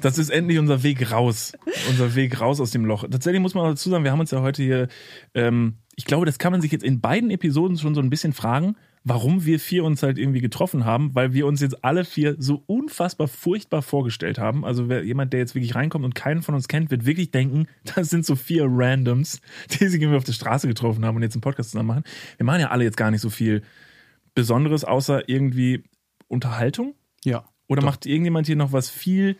Das 0.00 0.18
ist 0.18 0.30
endlich 0.30 0.58
unser 0.58 0.82
Weg 0.82 1.10
raus. 1.10 1.52
Unser 1.88 2.14
Weg 2.14 2.40
raus 2.40 2.60
aus 2.60 2.70
dem 2.70 2.84
Loch. 2.84 3.04
Tatsächlich 3.10 3.40
muss 3.40 3.54
man 3.54 3.64
auch 3.64 3.70
dazu 3.70 3.90
sagen, 3.90 4.04
wir 4.04 4.12
haben 4.12 4.20
uns 4.20 4.30
ja 4.30 4.42
heute 4.42 4.62
hier, 4.62 4.88
ähm, 5.34 5.78
ich 5.96 6.04
glaube, 6.04 6.26
das 6.26 6.38
kann 6.38 6.52
man 6.52 6.60
sich 6.60 6.70
jetzt 6.70 6.84
in 6.84 7.00
beiden 7.00 7.30
Episoden 7.30 7.78
schon 7.78 7.94
so 7.94 8.00
ein 8.00 8.10
bisschen 8.10 8.32
fragen, 8.32 8.76
warum 9.04 9.44
wir 9.44 9.60
vier 9.60 9.84
uns 9.84 10.02
halt 10.02 10.16
irgendwie 10.16 10.40
getroffen 10.40 10.86
haben, 10.86 11.14
weil 11.14 11.34
wir 11.34 11.46
uns 11.46 11.60
jetzt 11.60 11.84
alle 11.84 12.06
vier 12.06 12.36
so 12.38 12.62
unfassbar 12.66 13.28
furchtbar 13.28 13.82
vorgestellt 13.82 14.38
haben. 14.38 14.64
Also 14.64 14.88
wer, 14.88 15.04
jemand, 15.04 15.34
der 15.34 15.40
jetzt 15.40 15.54
wirklich 15.54 15.74
reinkommt 15.74 16.06
und 16.06 16.14
keinen 16.14 16.42
von 16.42 16.54
uns 16.54 16.68
kennt, 16.68 16.90
wird 16.90 17.04
wirklich 17.04 17.30
denken, 17.30 17.66
das 17.94 18.08
sind 18.08 18.24
so 18.24 18.34
vier 18.34 18.64
Randoms, 18.66 19.40
die 19.70 19.86
sich 19.88 20.00
irgendwie 20.00 20.16
auf 20.16 20.24
der 20.24 20.32
Straße 20.32 20.66
getroffen 20.66 21.04
haben 21.04 21.16
und 21.16 21.22
jetzt 21.22 21.34
einen 21.34 21.42
Podcast 21.42 21.70
zusammen 21.70 21.88
machen. 21.88 22.04
Wir 22.38 22.46
machen 22.46 22.60
ja 22.60 22.70
alle 22.70 22.84
jetzt 22.84 22.96
gar 22.96 23.10
nicht 23.10 23.20
so 23.20 23.30
viel 23.30 23.62
Besonderes, 24.34 24.84
außer 24.84 25.28
irgendwie 25.28 25.84
Unterhaltung. 26.26 26.94
Ja. 27.24 27.44
Oder 27.68 27.82
macht 27.82 28.06
irgendjemand 28.06 28.46
hier 28.46 28.56
noch 28.56 28.72
was 28.72 28.88
viel? 28.90 29.36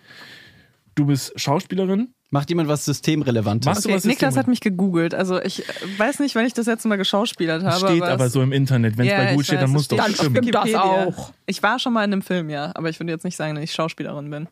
Du 0.94 1.06
bist 1.06 1.38
Schauspielerin? 1.40 2.14
Macht 2.34 2.48
jemand 2.50 2.68
was 2.68 2.84
Systemrelevantes? 2.84 3.64
Machst 3.64 3.86
Okay, 3.86 4.00
Niklas 4.08 4.36
hat 4.36 4.48
mich 4.48 4.60
gegoogelt. 4.60 5.14
Also 5.14 5.40
ich 5.40 5.60
äh, 5.68 5.72
weiß 5.98 6.18
nicht, 6.18 6.34
wenn 6.34 6.44
ich 6.44 6.52
das 6.52 6.66
letzte 6.66 6.88
Mal 6.88 6.96
geschauspielert 6.96 7.62
habe. 7.62 7.76
steht 7.86 8.02
aber, 8.02 8.10
aber 8.10 8.28
so 8.28 8.42
im 8.42 8.50
Internet. 8.50 8.98
Wenn 8.98 9.06
es 9.06 9.12
Ja, 9.12 9.18
bei 9.18 9.30
Google 9.30 9.44
steht, 9.44 9.58
weiß, 9.58 9.62
dann 9.62 9.70
muss 9.70 9.86
doch 9.86 9.98
stimmen. 10.02 10.14
stimmt 10.16 10.36
das 10.52 10.64
Wikipedia. 10.64 10.82
auch. 10.82 11.32
Ich 11.46 11.62
war 11.62 11.78
schon 11.78 11.92
mal 11.92 12.02
in 12.02 12.12
einem 12.12 12.22
Film, 12.22 12.50
ja, 12.50 12.72
aber 12.74 12.88
ich 12.90 12.98
würde 12.98 13.12
jetzt 13.12 13.22
nicht 13.22 13.36
sagen, 13.36 13.54
dass 13.54 13.62
ich 13.62 13.72
Schauspielerin 13.72 14.28
bin. 14.30 14.48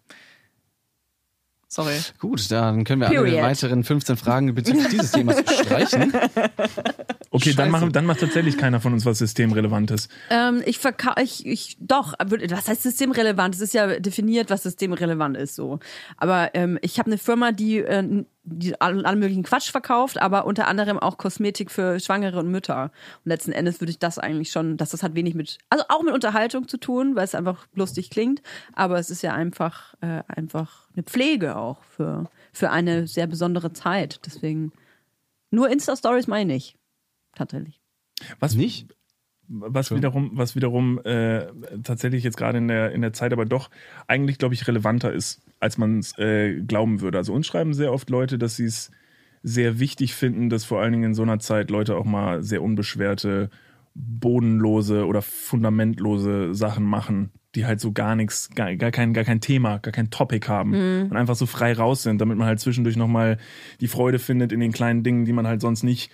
Sorry. 1.73 1.99
Gut, 2.19 2.51
dann 2.51 2.85
können 2.85 3.01
wir 3.01 3.09
alle 3.09 3.43
weiteren 3.43 3.83
15 3.83 4.19
Fragen 4.19 4.55
bezüglich 4.55 4.89
dieses 4.89 5.13
Themas 5.13 5.39
streichen. 5.39 6.13
Okay, 7.35 7.55
dann, 7.55 7.71
machen, 7.71 7.93
dann 7.93 8.05
macht 8.05 8.21
tatsächlich 8.21 8.59
keiner 8.59 8.79
von 8.79 8.93
uns 8.93 9.07
was 9.07 9.17
Systemrelevantes. 9.17 10.11
Ähm, 10.29 10.63
ich 10.67 10.79
verkaufe, 10.79 11.23
ich, 11.23 11.47
ich, 11.47 11.79
doch, 11.81 12.13
was 12.19 12.69
heißt 12.69 12.83
systemrelevant? 12.83 13.55
Es 13.55 13.63
ist 13.63 13.73
ja 13.73 13.99
definiert, 13.99 14.51
was 14.51 14.65
systemrelevant 14.65 15.39
ist, 15.39 15.55
so. 15.55 15.79
Aber 16.19 16.51
ähm, 16.53 16.79
ich 16.83 16.99
habe 16.99 17.07
eine 17.07 17.17
Firma, 17.17 17.53
die, 17.53 17.79
äh, 17.79 18.25
die 18.45 18.81
all- 18.81 19.05
alle 19.07 19.17
möglichen 19.17 19.45
Quatsch 19.45 19.71
verkauft, 19.71 20.21
aber 20.21 20.47
unter 20.47 20.67
anderem 20.67 20.99
auch 20.99 21.17
Kosmetik 21.17 21.71
für 21.71 22.01
Schwangere 22.01 22.39
und 22.41 22.51
Mütter. 22.51 22.91
Und 23.25 23.29
letzten 23.29 23.53
Endes 23.53 23.81
würde 23.81 23.91
ich 23.91 23.99
das 23.99 24.19
eigentlich 24.19 24.51
schon, 24.51 24.77
dass 24.77 24.91
das 24.91 25.03
hat 25.03 25.15
wenig 25.15 25.35
mit, 25.35 25.59
also 25.71 25.85
auch 25.89 26.03
mit 26.03 26.13
Unterhaltung 26.13 26.67
zu 26.67 26.77
tun, 26.77 27.15
weil 27.15 27.25
es 27.25 27.35
einfach 27.37 27.67
lustig 27.75 28.11
klingt, 28.11 28.43
aber 28.73 28.99
es 28.99 29.11
ist 29.11 29.23
ja 29.23 29.33
einfach, 29.33 29.95
äh, 30.01 30.23
einfach 30.27 30.89
eine 30.95 31.05
Pflege 31.05 31.57
auch 31.57 31.83
für, 31.85 32.29
für 32.53 32.71
eine 32.71 33.07
sehr 33.07 33.29
besondere 33.29 33.73
Zeit. 33.73 34.21
Deswegen, 34.27 34.73
nur 35.51 35.71
Insta-Stories 35.71 36.27
meine 36.27 36.57
ich. 36.57 36.77
Tatsächlich. 37.35 37.81
Was 38.41 38.55
Nicht? 38.55 38.89
was 39.49 39.91
wiederum, 39.95 40.31
was 40.35 40.55
wiederum 40.55 40.99
äh, 41.05 41.47
tatsächlich 41.83 42.25
jetzt 42.25 42.37
gerade 42.37 42.59
in 42.59 42.69
der, 42.69 42.93
in 42.93 43.03
der 43.03 43.13
Zeit 43.13 43.33
aber 43.33 43.45
doch 43.45 43.71
eigentlich, 44.07 44.39
glaube 44.39 44.55
ich, 44.55 44.67
relevanter 44.67 45.13
ist, 45.13 45.43
als 45.63 45.79
man 45.79 46.01
es 46.01 46.19
äh, 46.19 46.61
glauben 46.61 47.01
würde. 47.01 47.19
Also 47.19 47.33
uns 47.33 47.47
schreiben 47.47 47.73
sehr 47.73 47.93
oft 47.93 48.11
Leute, 48.11 48.37
dass 48.37 48.57
sie 48.57 48.65
es 48.65 48.91
sehr 49.45 49.79
wichtig 49.79 50.15
finden, 50.15 50.51
dass 50.51 50.65
vor 50.65 50.81
allen 50.81 50.93
Dingen 50.93 51.05
in 51.05 51.15
so 51.15 51.23
einer 51.23 51.39
Zeit 51.39 51.71
Leute 51.71 51.97
auch 51.97 52.05
mal 52.05 52.43
sehr 52.43 52.63
unbeschwerte, 52.63 53.49
bodenlose 53.95 55.07
oder 55.07 55.23
fundamentlose 55.23 56.53
Sachen 56.55 56.85
machen, 56.85 57.31
die 57.55 57.65
halt 57.65 57.79
so 57.79 57.93
gar 57.93 58.17
nichts, 58.17 58.51
gar, 58.55 58.75
gar, 58.75 58.91
kein, 58.91 59.13
gar 59.13 59.25
kein 59.25 59.41
Thema, 59.41 59.79
gar 59.79 59.93
kein 59.93 60.11
Topic 60.11 60.49
haben 60.49 60.73
und 61.11 61.17
einfach 61.17 61.37
so 61.37 61.47
frei 61.47 61.75
raus 61.75 62.03
sind, 62.03 62.21
damit 62.21 62.39
man 62.39 62.49
halt 62.49 62.59
zwischendurch 62.59 62.97
nochmal 62.97 63.39
die 63.81 63.89
Freude 63.89 64.19
findet 64.19 64.51
in 64.51 64.61
den 64.61 64.73
kleinen 64.73 65.05
Dingen, 65.05 65.27
die 65.27 65.33
man 65.33 65.47
halt 65.47 65.61
sonst 65.61 65.85
nicht, 65.85 66.11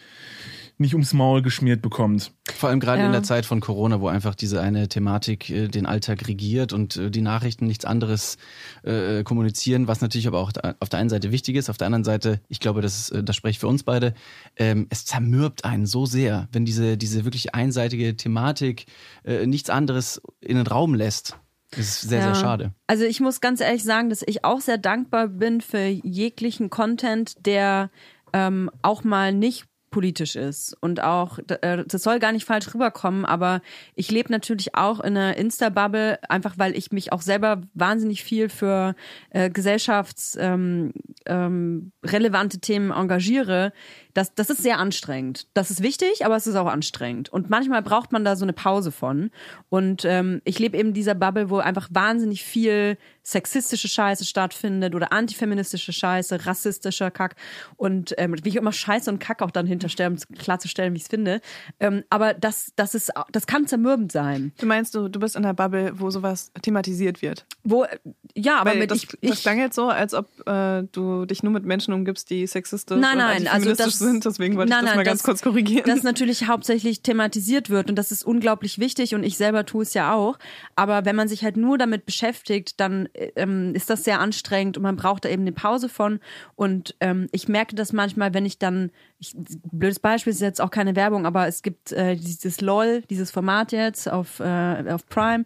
nicht 0.80 0.94
ums 0.94 1.12
Maul 1.12 1.42
geschmiert 1.42 1.82
bekommt. 1.82 2.32
Vor 2.54 2.68
allem 2.68 2.80
gerade 2.80 3.00
Ja. 3.00 3.06
in 3.06 3.12
der 3.12 3.22
Zeit 3.22 3.44
von 3.46 3.60
Corona, 3.60 4.00
wo 4.00 4.08
einfach 4.08 4.34
diese 4.34 4.60
eine 4.60 4.88
Thematik 4.88 5.50
äh, 5.50 5.68
den 5.68 5.86
Alltag 5.86 6.26
regiert 6.28 6.72
und 6.72 6.96
äh, 6.96 7.10
die 7.10 7.20
Nachrichten 7.20 7.66
nichts 7.66 7.84
anderes 7.84 8.36
äh, 8.84 9.22
kommunizieren, 9.24 9.88
was 9.88 10.00
natürlich 10.00 10.26
aber 10.28 10.38
auch 10.40 10.52
da- 10.52 10.74
auf 10.80 10.88
der 10.88 10.98
einen 11.00 11.10
Seite 11.10 11.32
wichtig 11.32 11.56
ist, 11.56 11.68
auf 11.68 11.76
der 11.78 11.86
anderen 11.86 12.04
Seite, 12.04 12.40
ich 12.48 12.60
glaube, 12.60 12.80
das, 12.80 12.98
ist, 12.98 13.10
äh, 13.10 13.24
das 13.24 13.36
spreche 13.36 13.52
ich 13.52 13.58
für 13.58 13.68
uns 13.68 13.82
beide, 13.82 14.14
ähm, 14.56 14.86
es 14.90 15.04
zermürbt 15.04 15.64
einen 15.64 15.86
so 15.86 16.06
sehr, 16.06 16.48
wenn 16.52 16.64
diese, 16.64 16.96
diese 16.96 17.24
wirklich 17.24 17.54
einseitige 17.54 18.16
Thematik 18.16 18.86
äh, 19.24 19.46
nichts 19.46 19.70
anderes 19.70 20.20
in 20.40 20.56
den 20.56 20.66
Raum 20.66 20.94
lässt. 20.94 21.36
Das 21.72 21.80
ist 21.80 22.00
sehr, 22.02 22.20
Ja. 22.20 22.34
sehr 22.34 22.42
schade. 22.42 22.72
Also 22.86 23.04
ich 23.04 23.20
muss 23.20 23.40
ganz 23.42 23.60
ehrlich 23.60 23.84
sagen, 23.84 24.08
dass 24.08 24.22
ich 24.26 24.42
auch 24.44 24.60
sehr 24.60 24.78
dankbar 24.78 25.28
bin 25.28 25.60
für 25.60 25.84
jeglichen 25.86 26.70
Content, 26.70 27.34
der 27.44 27.90
ähm, 28.32 28.70
auch 28.82 29.04
mal 29.04 29.34
nicht 29.34 29.64
politisch 29.90 30.36
ist 30.36 30.76
und 30.80 31.02
auch 31.02 31.38
äh, 31.62 31.84
das 31.86 32.02
soll 32.02 32.18
gar 32.18 32.32
nicht 32.32 32.44
falsch 32.44 32.74
rüberkommen, 32.74 33.24
aber 33.24 33.60
ich 33.94 34.10
lebe 34.10 34.30
natürlich 34.32 34.74
auch 34.74 35.00
in 35.00 35.16
einer 35.16 35.36
Insta-Bubble, 35.36 36.18
einfach 36.28 36.58
weil 36.58 36.76
ich 36.76 36.92
mich 36.92 37.12
auch 37.12 37.22
selber 37.22 37.62
wahnsinnig 37.74 38.22
viel 38.22 38.48
für 38.48 38.94
äh, 39.30 39.50
gesellschaftsrelevante 39.50 40.92
ähm, 41.26 41.92
relevante 42.04 42.58
Themen 42.58 42.90
engagiere. 42.90 43.72
Das, 44.18 44.34
das 44.34 44.50
ist 44.50 44.64
sehr 44.64 44.80
anstrengend. 44.80 45.46
Das 45.54 45.70
ist 45.70 45.80
wichtig, 45.80 46.26
aber 46.26 46.34
es 46.34 46.48
ist 46.48 46.56
auch 46.56 46.66
anstrengend. 46.66 47.28
Und 47.28 47.50
manchmal 47.50 47.82
braucht 47.82 48.10
man 48.10 48.24
da 48.24 48.34
so 48.34 48.44
eine 48.44 48.52
Pause 48.52 48.90
von. 48.90 49.30
Und 49.68 50.04
ähm, 50.04 50.42
ich 50.42 50.58
lebe 50.58 50.76
eben 50.76 50.88
in 50.88 50.94
dieser 50.94 51.14
Bubble, 51.14 51.50
wo 51.50 51.58
einfach 51.58 51.88
wahnsinnig 51.92 52.42
viel 52.42 52.98
sexistische 53.22 53.86
Scheiße 53.86 54.24
stattfindet 54.24 54.96
oder 54.96 55.12
antifeministische 55.12 55.92
Scheiße, 55.92 56.46
rassistischer 56.46 57.12
Kack. 57.12 57.36
Und 57.76 58.12
ähm, 58.18 58.34
wie 58.42 58.48
ich 58.48 58.56
immer 58.56 58.72
Scheiße 58.72 59.08
und 59.08 59.20
Kack 59.20 59.40
auch 59.40 59.52
dann 59.52 59.68
hinterstellen, 59.68 60.18
um 60.28 60.36
klarzustellen, 60.36 60.94
wie 60.94 60.96
ich 60.96 61.04
es 61.04 61.08
finde. 61.08 61.40
Ähm, 61.78 62.02
aber 62.10 62.34
das, 62.34 62.72
das, 62.74 62.96
ist, 62.96 63.12
das 63.30 63.46
kann 63.46 63.68
zermürbend 63.68 64.10
sein. 64.10 64.52
Du 64.58 64.66
meinst, 64.66 64.96
du, 64.96 65.06
du 65.06 65.20
bist 65.20 65.36
in 65.36 65.44
einer 65.44 65.54
Bubble, 65.54 65.92
wo 65.94 66.10
sowas 66.10 66.50
thematisiert 66.62 67.22
wird. 67.22 67.46
Wo, 67.62 67.86
ja, 68.34 68.58
aber 68.58 68.70
Weil 68.70 68.78
mit 68.78 68.90
das, 68.90 69.04
ich, 69.04 69.30
das 69.30 69.42
klang 69.42 69.60
jetzt 69.60 69.76
so, 69.76 69.88
als 69.88 70.12
ob 70.12 70.26
äh, 70.48 70.82
du 70.90 71.24
dich 71.24 71.44
nur 71.44 71.52
mit 71.52 71.64
Menschen 71.64 71.94
umgibst, 71.94 72.30
die 72.30 72.46
sexistisch 72.48 72.98
Nein, 72.98 73.12
und 73.12 73.18
nein, 73.18 73.30
also 73.46 73.48
antifeministisch 73.48 73.86
das- 73.86 73.98
sind. 73.98 74.07
Deswegen 74.24 74.56
wollte 74.56 74.70
Nein, 74.70 74.80
ich 74.80 74.84
das 74.84 74.90
nein, 74.90 74.96
mal 74.96 75.04
ganz 75.04 75.18
das- 75.20 75.24
kurz 75.26 75.42
korrigieren. 75.42 75.84
dass 75.86 76.02
natürlich 76.02 76.46
hauptsächlich 76.48 77.02
thematisiert 77.02 77.70
wird 77.70 77.88
und 77.90 77.96
das 77.96 78.10
ist 78.10 78.24
unglaublich 78.24 78.78
wichtig 78.78 79.14
und 79.14 79.22
ich 79.22 79.36
selber 79.36 79.64
tue 79.66 79.82
es 79.82 79.94
ja 79.94 80.14
auch. 80.14 80.38
Aber 80.76 81.04
wenn 81.04 81.16
man 81.16 81.28
sich 81.28 81.44
halt 81.44 81.56
nur 81.56 81.78
damit 81.78 82.06
beschäftigt, 82.06 82.80
dann 82.80 83.08
ähm, 83.36 83.74
ist 83.74 83.90
das 83.90 84.04
sehr 84.04 84.20
anstrengend 84.20 84.76
und 84.76 84.82
man 84.82 84.96
braucht 84.96 85.24
da 85.24 85.28
eben 85.28 85.42
eine 85.42 85.52
Pause 85.52 85.88
von. 85.88 86.20
Und 86.56 86.94
ähm, 87.00 87.28
ich 87.32 87.48
merke 87.48 87.74
das 87.76 87.92
manchmal, 87.92 88.34
wenn 88.34 88.46
ich 88.46 88.58
dann, 88.58 88.90
ich, 89.20 89.34
blödes 89.72 89.98
Beispiel 89.98 90.32
ist 90.32 90.40
jetzt 90.40 90.60
auch 90.60 90.70
keine 90.70 90.94
Werbung, 90.94 91.26
aber 91.26 91.48
es 91.48 91.62
gibt 91.62 91.92
äh, 91.92 92.14
dieses 92.16 92.60
LOL, 92.60 93.02
dieses 93.10 93.30
Format 93.30 93.72
jetzt 93.72 94.10
auf, 94.10 94.40
äh, 94.40 94.84
auf 94.90 95.06
Prime. 95.06 95.44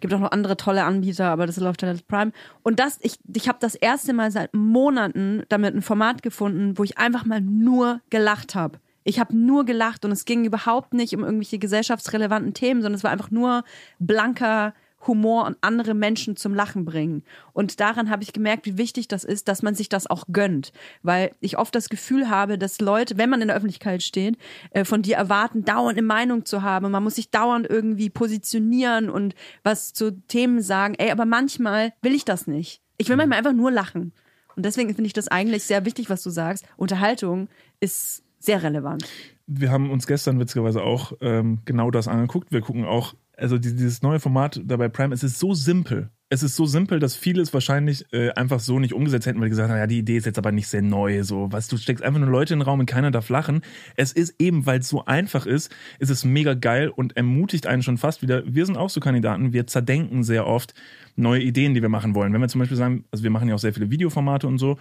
Gibt 0.00 0.12
auch 0.12 0.20
noch 0.20 0.32
andere 0.32 0.56
tolle 0.56 0.84
Anbieter, 0.84 1.30
aber 1.30 1.46
das 1.46 1.56
läuft 1.56 1.82
halt 1.82 1.94
auf 1.96 2.06
Prime. 2.06 2.32
Und 2.62 2.80
das, 2.80 2.98
ich, 3.00 3.16
ich 3.34 3.48
habe 3.48 3.58
das 3.60 3.74
erste 3.74 4.12
Mal 4.12 4.30
seit 4.30 4.52
Monaten 4.52 5.42
damit 5.48 5.74
ein 5.74 5.82
Format 5.82 6.22
gefunden, 6.22 6.76
wo 6.76 6.84
ich 6.84 6.98
einfach 6.98 7.24
mal 7.24 7.40
nur 7.40 8.00
gelacht 8.10 8.54
habe. 8.54 8.78
Ich 9.04 9.20
habe 9.20 9.36
nur 9.36 9.64
gelacht 9.64 10.04
und 10.04 10.12
es 10.12 10.24
ging 10.24 10.44
überhaupt 10.44 10.94
nicht 10.94 11.14
um 11.14 11.24
irgendwelche 11.24 11.58
gesellschaftsrelevanten 11.58 12.54
Themen, 12.54 12.80
sondern 12.80 12.96
es 12.96 13.04
war 13.04 13.10
einfach 13.10 13.30
nur 13.30 13.64
blanker 13.98 14.74
Humor 15.06 15.46
und 15.46 15.56
andere 15.60 15.94
Menschen 15.94 16.36
zum 16.36 16.54
Lachen 16.54 16.84
bringen. 16.84 17.22
Und 17.52 17.80
daran 17.80 18.10
habe 18.10 18.22
ich 18.22 18.32
gemerkt, 18.32 18.66
wie 18.66 18.78
wichtig 18.78 19.08
das 19.08 19.24
ist, 19.24 19.48
dass 19.48 19.62
man 19.62 19.74
sich 19.74 19.88
das 19.88 20.06
auch 20.08 20.24
gönnt. 20.32 20.72
Weil 21.02 21.32
ich 21.40 21.58
oft 21.58 21.74
das 21.74 21.88
Gefühl 21.88 22.30
habe, 22.30 22.58
dass 22.58 22.80
Leute, 22.80 23.16
wenn 23.18 23.30
man 23.30 23.40
in 23.42 23.48
der 23.48 23.56
Öffentlichkeit 23.56 24.02
steht, 24.02 24.36
äh, 24.70 24.84
von 24.84 25.02
dir 25.02 25.16
erwarten, 25.16 25.64
dauernd 25.64 25.98
eine 25.98 26.06
Meinung 26.06 26.44
zu 26.44 26.62
haben. 26.62 26.90
Man 26.90 27.02
muss 27.02 27.16
sich 27.16 27.30
dauernd 27.30 27.68
irgendwie 27.68 28.10
positionieren 28.10 29.10
und 29.10 29.34
was 29.62 29.92
zu 29.92 30.12
Themen 30.26 30.62
sagen. 30.62 30.94
Ey, 30.94 31.10
aber 31.10 31.24
manchmal 31.24 31.92
will 32.02 32.14
ich 32.14 32.24
das 32.24 32.46
nicht. 32.46 32.80
Ich 32.96 33.08
will 33.08 33.16
manchmal 33.16 33.38
einfach 33.38 33.52
nur 33.52 33.70
lachen. 33.70 34.12
Und 34.56 34.64
deswegen 34.64 34.94
finde 34.94 35.06
ich 35.06 35.12
das 35.12 35.28
eigentlich 35.28 35.64
sehr 35.64 35.84
wichtig, 35.84 36.10
was 36.10 36.22
du 36.22 36.30
sagst. 36.30 36.64
Unterhaltung 36.76 37.48
ist 37.80 38.22
sehr 38.38 38.62
relevant. 38.62 39.04
Wir 39.46 39.70
haben 39.70 39.90
uns 39.90 40.06
gestern 40.06 40.38
witzigerweise 40.38 40.82
auch 40.82 41.12
ähm, 41.20 41.58
genau 41.64 41.90
das 41.90 42.08
angeguckt. 42.08 42.52
Wir 42.52 42.60
gucken 42.60 42.84
auch, 42.84 43.14
also 43.36 43.58
die- 43.58 43.74
dieses 43.74 44.02
neue 44.02 44.20
Format 44.20 44.60
da 44.64 44.76
bei 44.76 44.88
Prime, 44.88 45.14
es 45.14 45.22
ist 45.22 45.38
so 45.38 45.54
simpel. 45.54 46.10
Es 46.30 46.42
ist 46.42 46.56
so 46.56 46.66
simpel, 46.66 46.98
dass 46.98 47.14
viele 47.14 47.42
es 47.42 47.52
wahrscheinlich 47.52 48.06
äh, 48.12 48.30
einfach 48.30 48.58
so 48.58 48.80
nicht 48.80 48.92
umgesetzt 48.94 49.26
hätten, 49.26 49.38
weil 49.38 49.46
die 49.46 49.50
gesagt 49.50 49.70
haben, 49.70 49.78
ja, 49.78 49.86
die 49.86 49.98
Idee 49.98 50.16
ist 50.16 50.26
jetzt 50.26 50.38
aber 50.38 50.50
nicht 50.52 50.66
sehr 50.66 50.82
neu. 50.82 51.22
So, 51.22 51.52
was 51.52 51.68
du 51.68 51.76
steckst 51.76 52.02
einfach 52.02 52.18
nur 52.18 52.28
Leute 52.30 52.54
in 52.54 52.60
den 52.60 52.64
Raum 52.66 52.80
und 52.80 52.86
keiner 52.86 53.10
darf 53.10 53.28
lachen. 53.28 53.60
Es 53.96 54.10
ist 54.10 54.34
eben, 54.40 54.66
weil 54.66 54.80
es 54.80 54.88
so 54.88 55.04
einfach 55.04 55.46
ist, 55.46 55.70
ist 56.00 56.10
es 56.10 56.24
mega 56.24 56.54
geil 56.54 56.88
und 56.88 57.16
ermutigt 57.16 57.66
einen 57.66 57.82
schon 57.82 57.98
fast 57.98 58.22
wieder. 58.22 58.42
Wir 58.46 58.66
sind 58.66 58.76
auch 58.76 58.90
so 58.90 59.00
Kandidaten, 59.00 59.52
wir 59.52 59.66
zerdenken 59.66 60.24
sehr 60.24 60.46
oft 60.46 60.74
neue 61.14 61.42
Ideen, 61.42 61.74
die 61.74 61.82
wir 61.82 61.88
machen 61.88 62.14
wollen. 62.16 62.32
Wenn 62.32 62.40
wir 62.40 62.48
zum 62.48 62.58
Beispiel 62.58 62.78
sagen, 62.78 63.04
also 63.12 63.22
wir 63.22 63.30
machen 63.30 63.48
ja 63.48 63.54
auch 63.54 63.60
sehr 63.60 63.74
viele 63.74 63.90
Videoformate 63.90 64.48
und 64.48 64.58
so. 64.58 64.78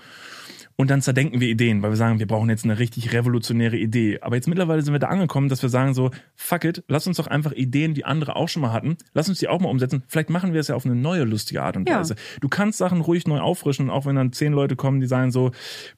Und 0.76 0.90
dann 0.90 1.02
zerdenken 1.02 1.40
wir 1.40 1.50
Ideen, 1.50 1.82
weil 1.84 1.92
wir 1.92 1.98
sagen, 1.98 2.20
wir 2.20 2.28
brauchen 2.28 2.50
jetzt 2.50 2.66
eine 2.66 2.80
richtig 2.80 3.14
revolutionäre 3.14 3.78
Idee. 3.78 4.20
Aber 4.22 4.36
jetzt 4.36 4.48
mittlerweile 4.48 4.82
sind 4.82 4.94
wir 4.94 5.00
da 5.00 5.08
angekommen, 5.08 5.50
dass 5.50 5.62
wir 5.62 5.70
sagen 5.70 5.94
so, 5.94 6.12
fuck 6.36 6.64
it, 6.66 6.84
lass 6.88 7.06
uns 7.06 7.18
doch 7.18 7.28
einfach 7.28 7.52
Ideen, 7.52 7.94
die 7.94 8.06
andere 8.06 8.36
auch 8.36 8.50
schon 8.50 8.62
mal 8.64 8.74
hatten, 8.74 8.98
lass 9.14 9.30
uns 9.30 9.40
die 9.40 9.48
auch 9.48 9.62
mal 9.62 9.70
umsetzen. 9.70 10.04
Vielleicht 10.08 10.30
machen 10.30 10.54
wir 10.54 10.60
es 10.60 10.70
ja 10.70 10.76
auf 10.76 10.86
eine 10.86 10.96
neue, 10.96 11.24
lustige 11.24 11.62
Art 11.62 11.78
und 11.78 11.88
Ja. 11.88 12.00
Weise. 12.00 12.16
Du 12.42 12.50
kannst 12.50 12.80
Sachen 12.80 13.02
ruhig 13.02 13.28
neu 13.28 13.40
auffrischen, 13.40 13.90
auch 13.90 14.06
wenn 14.06 14.16
dann 14.16 14.34
zehn 14.34 14.54
Leute 14.54 14.76
kommen, 14.76 15.00
die 15.00 15.08
sagen 15.08 15.32
so, 15.32 15.52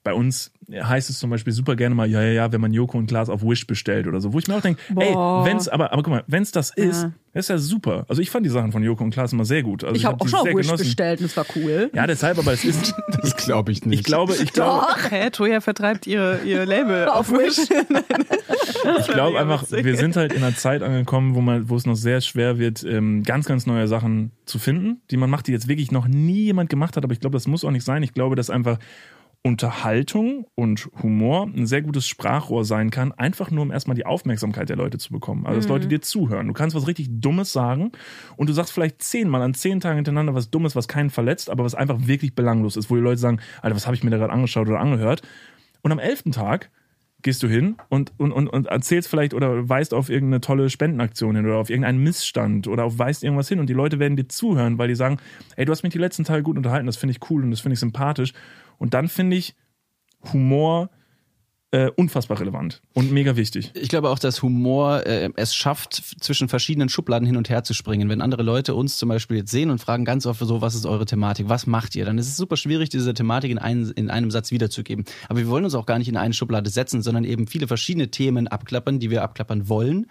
bei 0.04 0.14
uns 0.14 0.52
heißt 0.71 1.10
es 1.10 1.19
zum 1.19 1.30
Beispiel 1.30 1.54
super 1.54 1.75
gerne 1.75 1.93
mal, 1.95 2.10
ja, 2.10 2.21
ja, 2.21 2.32
ja, 2.32 2.51
wenn 2.51 2.62
man 2.62 2.73
Joko 2.73 2.97
und 2.97 3.06
Glas 3.08 3.30
auf 3.30 3.43
Wish 3.43 3.67
bestellt 3.67 4.08
oder 4.08 4.19
so. 4.21 4.34
Wo 4.34 4.39
ich 4.39 4.47
mir 4.47 4.56
auch 4.56 4.62
denke, 4.62 4.82
ey, 4.97 5.13
wenn's, 5.13 5.67
aber, 5.67 5.91
aber 5.93 6.01
guck 6.04 6.12
mal, 6.13 6.23
wenn's 6.28 6.51
das 6.51 6.71
ist, 6.71 7.04
Ja. 7.04 7.12
das 7.34 7.45
ist 7.45 7.49
ja 7.49 7.58
super. 7.58 8.06
Also 8.08 8.21
ich 8.21 8.30
fand 8.32 8.45
die 8.45 8.49
Sachen 8.49 8.71
von 8.71 8.82
Joko 8.84 9.04
und 9.04 9.12
Glas 9.12 9.32
immer 9.34 9.45
sehr 9.45 9.62
gut. 9.63 9.84
Also 9.84 9.95
Ich 9.95 10.06
habe 10.06 10.15
hab 10.15 10.21
auch 10.23 10.28
schon 10.28 10.39
auf 10.39 10.45
Wish 10.47 10.65
genossen. 10.67 10.78
bestellt 10.86 11.19
und 11.19 11.25
es 11.28 11.38
war 11.38 11.45
cool. 11.56 11.91
Ja, 11.93 12.08
deshalb, 12.08 12.38
aber 12.39 12.54
es 12.54 12.65
ist, 12.65 12.93
Das 13.21 13.36
glaube 13.38 13.71
ich 13.71 13.86
nicht. 13.86 13.99
ich 13.99 14.06
glaube, 14.06 14.34
ich 14.41 14.54
glaube, 14.54 14.86
Hä, 15.10 15.30
Toya 15.30 15.62
vertreibt 15.62 16.08
ihr, 16.08 16.39
ihr 16.43 16.65
Label 16.65 17.08
auf 17.10 17.32
Wish. 17.32 17.60
Ich 18.99 19.08
glaube 19.08 19.39
einfach, 19.39 19.65
wir 19.71 19.97
sind 19.97 20.15
halt 20.15 20.32
in 20.34 20.43
einer 20.43 20.56
Zeit 20.56 20.84
angekommen, 20.84 21.34
wo 21.36 21.41
man, 21.41 21.69
wo 21.69 21.75
es 21.75 21.86
noch 21.86 21.95
sehr 21.95 22.21
schwer 22.21 22.60
wird, 22.60 22.84
ähm, 22.84 23.23
ganz, 23.23 23.45
ganz 23.45 23.65
neue 23.65 23.88
Sachen 23.88 24.32
zu 24.45 24.60
finden, 24.60 25.01
die 25.12 25.17
man 25.17 25.30
macht, 25.30 25.47
die 25.47 25.51
jetzt 25.51 25.67
wirklich 25.67 25.91
noch 25.91 26.08
nie 26.08 26.43
jemand 26.43 26.69
gemacht 26.69 26.95
hat. 26.95 27.04
Aber 27.04 27.13
ich 27.13 27.19
glaube, 27.19 27.36
das 27.36 27.47
muss 27.47 27.63
auch 27.65 27.71
nicht 27.71 27.84
sein. 27.86 28.04
Ich 28.04 28.13
glaube, 28.13 28.36
dass 28.36 28.49
einfach 28.49 28.78
Unterhaltung 29.45 30.47
und 30.55 30.89
Humor 31.03 31.47
ein 31.55 31.67
sehr 31.67 31.84
gutes 31.84 32.08
Sprachrohr 32.08 32.65
sein 32.65 32.89
kann, 32.89 33.12
einfach 33.12 33.51
nur 33.51 33.62
um 33.62 33.71
erstmal 33.71 33.93
die 33.93 34.08
Aufmerksamkeit 34.08 34.69
der 34.69 34.75
Leute 34.75 34.97
zu 34.97 35.13
bekommen. 35.13 35.45
Also, 35.45 35.60
dass 35.60 35.69
Leute 35.69 35.88
dir 35.88 36.01
zuhören. 36.01 36.47
Du 36.47 36.53
kannst 36.53 36.75
was 36.75 36.88
richtig 36.88 37.10
Dummes 37.12 37.53
sagen 37.53 37.91
und 38.38 38.49
du 38.49 38.53
sagst 38.53 38.73
vielleicht 38.73 39.03
zehnmal 39.03 39.43
an 39.43 39.53
zehn 39.53 39.79
Tagen 39.79 39.97
hintereinander 39.97 40.34
was 40.34 40.49
Dummes, 40.49 40.75
was 40.75 40.88
keinen 40.88 41.12
verletzt, 41.12 41.51
aber 41.51 41.63
was 41.63 41.75
einfach 41.75 42.08
wirklich 42.08 42.34
belanglos 42.34 42.75
ist, 42.75 42.89
wo 42.89 42.95
die 42.95 43.01
Leute 43.01 43.19
sagen, 43.19 43.39
Alter, 43.62 43.75
was 43.75 43.86
habe 43.86 43.95
ich 43.95 44.03
mir 44.03 44.10
da 44.10 44.17
gerade 44.17 44.34
angeschaut 44.34 44.67
oder 44.67 44.79
angehört? 44.79 45.21
Und 45.84 45.91
am 45.91 45.99
elften 45.99 46.31
Tag 46.31 46.71
gehst 47.21 47.43
du 47.43 47.47
hin 47.47 47.75
und, 47.89 48.13
und, 48.17 48.31
und, 48.31 48.47
und 48.47 48.65
erzählst 48.65 49.10
vielleicht 49.10 49.36
oder 49.36 49.69
weist 49.69 49.93
auf 49.93 50.10
irgendeine 50.10 50.41
tolle 50.41 50.71
Spendenaktion 50.71 51.36
hin 51.36 51.45
oder 51.45 51.58
auf 51.58 51.69
irgendeinen 51.69 51.99
Missstand 51.99 52.67
oder 52.67 52.84
auf 52.84 52.97
weist 52.97 53.23
irgendwas 53.23 53.47
hin 53.47 53.60
und 53.60 53.67
die 53.67 53.73
Leute 53.73 53.99
werden 53.99 54.15
dir 54.15 54.27
zuhören, 54.27 54.79
weil 54.79 54.88
die 54.88 54.95
sagen, 54.95 55.17
ey, 55.55 55.65
du 55.65 55.71
hast 55.71 55.84
mich 55.84 55.93
die 55.93 55.99
letzten 55.99 56.23
Tage 56.23 56.41
gut 56.41 56.58
unterhalten, 56.58 56.88
das 56.88 56.97
finde 56.97 57.12
ich 57.12 57.29
cool 57.29 57.43
und 57.43 57.51
das 57.51 57.60
finde 57.60 57.73
ich 57.73 57.79
sympathisch. 57.79 58.34
Und 58.78 58.94
dann 58.94 59.08
finde 59.08 59.36
ich 59.38 59.56
Humor 60.34 60.90
äh, 61.76 61.92
unfassbar 61.98 62.40
relevant 62.40 62.82
und 62.94 63.12
mega 63.12 63.36
wichtig. 63.36 63.72
Ich 63.74 63.90
glaube 63.90 64.10
auch, 64.10 64.18
dass 64.18 64.42
Humor 64.42 65.06
äh, 65.06 65.30
es 65.36 65.54
schafft, 65.54 65.94
zwischen 66.22 66.48
verschiedenen 66.48 66.88
Schubladen 66.88 67.26
hin 67.28 67.36
und 67.36 67.50
her 67.50 67.66
zu 67.66 67.74
springen. 67.74 68.08
Wenn 68.08 68.22
andere 68.22 68.44
Leute 68.44 68.76
uns 68.76 68.96
zum 68.96 69.10
Beispiel 69.10 69.36
jetzt 69.36 69.52
sehen 69.52 69.70
und 69.70 69.80
fragen 69.80 70.06
ganz 70.06 70.26
oft 70.26 70.40
so, 70.40 70.62
was 70.62 70.74
ist 70.74 70.86
eure 70.86 71.06
Thematik, 71.06 71.50
was 71.50 71.68
macht 71.68 71.94
ihr, 71.98 72.06
dann 72.06 72.18
ist 72.18 72.30
es 72.30 72.38
super 72.38 72.56
schwierig, 72.56 72.88
diese 72.88 73.14
Thematik 73.14 73.52
in, 73.52 73.58
einen, 73.58 73.92
in 73.92 74.10
einem 74.10 74.32
Satz 74.32 74.52
wiederzugeben. 74.52 75.04
Aber 75.28 75.40
wir 75.40 75.50
wollen 75.50 75.66
uns 75.66 75.76
auch 75.76 75.86
gar 75.86 75.98
nicht 76.00 76.08
in 76.08 76.16
eine 76.16 76.34
Schublade 76.34 76.70
setzen, 76.70 77.02
sondern 77.02 77.26
eben 77.26 77.46
viele 77.46 77.68
verschiedene 77.68 78.10
Themen 78.10 78.48
abklappern, 78.48 79.00
die 79.00 79.10
wir 79.10 79.22
abklappern 79.22 79.68
wollen. 79.68 80.08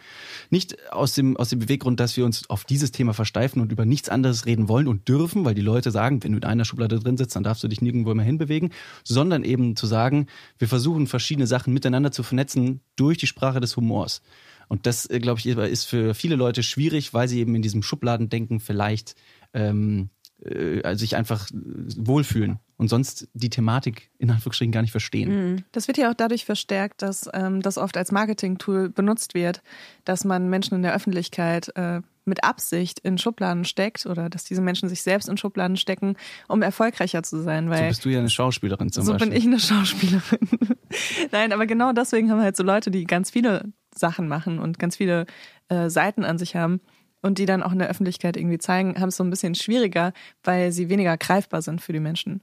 Nicht 0.51 0.93
aus 0.93 1.15
dem, 1.15 1.35
aus 1.39 1.49
dem 1.49 1.61
Beweggrund, 1.61 1.99
dass 1.99 2.15
wir 2.19 2.27
uns 2.27 2.51
auf 2.51 2.65
dieses 2.65 2.93
Thema 2.93 3.15
versteifen 3.15 3.63
und 3.63 3.73
über 3.73 3.87
nichts 3.87 4.11
anderes 4.11 4.45
reden 4.45 4.69
wollen 4.69 4.87
und 4.87 5.09
dürfen, 5.09 5.47
weil 5.47 5.55
die 5.55 5.63
Leute 5.63 5.91
sagen, 5.91 6.23
wenn 6.25 6.33
du 6.33 6.39
in 6.39 6.45
einer 6.45 6.67
Schublade 6.67 6.99
drin 6.99 7.17
sitzt, 7.17 7.37
dann 7.37 7.43
darfst 7.43 7.65
du 7.65 7.69
dich 7.69 7.81
nirgendwo 7.81 8.13
mehr 8.13 8.27
hinbewegen, 8.27 8.71
sondern 9.03 9.45
eben 9.45 9.77
zu 9.77 9.87
sagen, 9.87 10.27
wir 10.59 10.69
versuchen 10.69 11.07
verschiedene 11.07 11.47
Sachen 11.47 11.54
miteinander 11.67 12.13
zu 12.13 12.23
vernetzen 12.23 12.81
durch 12.97 13.19
die 13.19 13.27
Sprache 13.27 13.61
des 13.61 13.77
Humors. 13.77 14.23
Und 14.69 14.87
das, 14.87 15.09
äh, 15.11 15.21
glaube 15.21 15.41
ich, 15.41 15.47
ist 15.47 15.85
für 15.85 16.15
viele 16.15 16.37
Leute 16.37 16.63
schwierig, 16.63 17.15
weil 17.15 17.29
sie 17.29 17.41
eben 17.41 17.55
in 17.55 17.63
diesem 17.63 17.83
Schubladendenken 17.83 18.61
vielleicht 18.61 19.15
ähm, 19.53 20.11
äh, 20.45 20.97
sich 20.97 21.17
einfach 21.17 21.51
äh, 21.51 21.55
wohlfühlen 21.97 22.59
und 22.77 22.89
sonst 22.89 23.29
die 23.35 23.51
Thematik 23.51 24.11
in 24.19 24.31
Anführungsstrichen 24.31 24.73
gar 24.73 24.83
nicht 24.83 24.91
verstehen. 24.91 25.31
Das 25.73 25.87
wird 25.87 25.97
ja 25.97 26.11
auch 26.11 26.15
dadurch 26.15 26.45
verstärkt, 26.45 27.03
dass 27.03 27.29
ähm, 27.33 27.63
das 27.63 27.79
oft 27.79 27.97
als 27.97 28.13
Marketing-Tool 28.13 28.91
benutzt 28.91 29.35
wird, 29.35 29.63
dass 30.05 30.25
man 30.25 30.51
Menschen 30.51 30.75
in 30.75 30.83
der 30.83 30.95
Öffentlichkeit 30.95 31.75
äh, 31.77 32.01
mit 32.25 32.45
Absicht 32.45 33.01
in 33.01 33.19
Schubladen 33.19 33.65
steckt 33.65 34.07
oder 34.07 34.29
dass 34.29 34.45
diese 34.45 34.63
Menschen 34.63 34.89
sich 34.89 35.03
selbst 35.03 35.29
in 35.29 35.37
Schubladen 35.37 35.77
stecken, 35.77 36.17
um 36.49 36.63
erfolgreicher 36.63 37.23
zu 37.23 37.43
sein. 37.43 37.71
Weil 37.71 37.79
so 37.79 37.89
bist 37.89 38.05
du 38.05 38.09
ja 38.09 38.19
eine 38.19 38.31
Schauspielerin 38.31 38.91
zum 38.91 39.05
so 39.05 39.13
Beispiel. 39.13 39.31
bin 39.31 39.39
ich 39.39 39.47
eine 39.47 39.61
Schauspielerin. 39.61 40.49
Nein, 41.33 41.53
aber 41.53 41.67
genau 41.67 41.93
deswegen 41.93 42.31
haben 42.31 42.39
wir 42.39 42.45
halt 42.45 42.57
so 42.57 42.63
Leute, 42.63 42.91
die 42.91 43.05
ganz 43.05 43.31
viele 43.31 43.73
Sachen 43.95 44.29
machen 44.29 44.59
und 44.59 44.79
ganz 44.79 44.97
viele 44.97 45.27
äh, 45.69 45.89
Seiten 45.89 46.25
an 46.25 46.39
sich 46.39 46.57
haben 46.57 46.81
und 47.23 47.39
die 47.39 47.47
dann 47.47 47.63
auch 47.63 47.73
in 47.73 47.79
der 47.79 47.89
Öffentlichkeit 47.89 48.37
irgendwie 48.37 48.59
zeigen, 48.59 49.01
haben 49.01 49.09
es 49.09 49.17
so 49.17 49.25
ein 49.25 49.31
bisschen 49.31 49.55
schwieriger, 49.55 50.13
weil 50.43 50.73
sie 50.73 50.89
weniger 50.89 51.17
greifbar 51.17 51.63
sind 51.63 51.81
für 51.81 51.93
die 51.93 52.01
Menschen. 52.01 52.43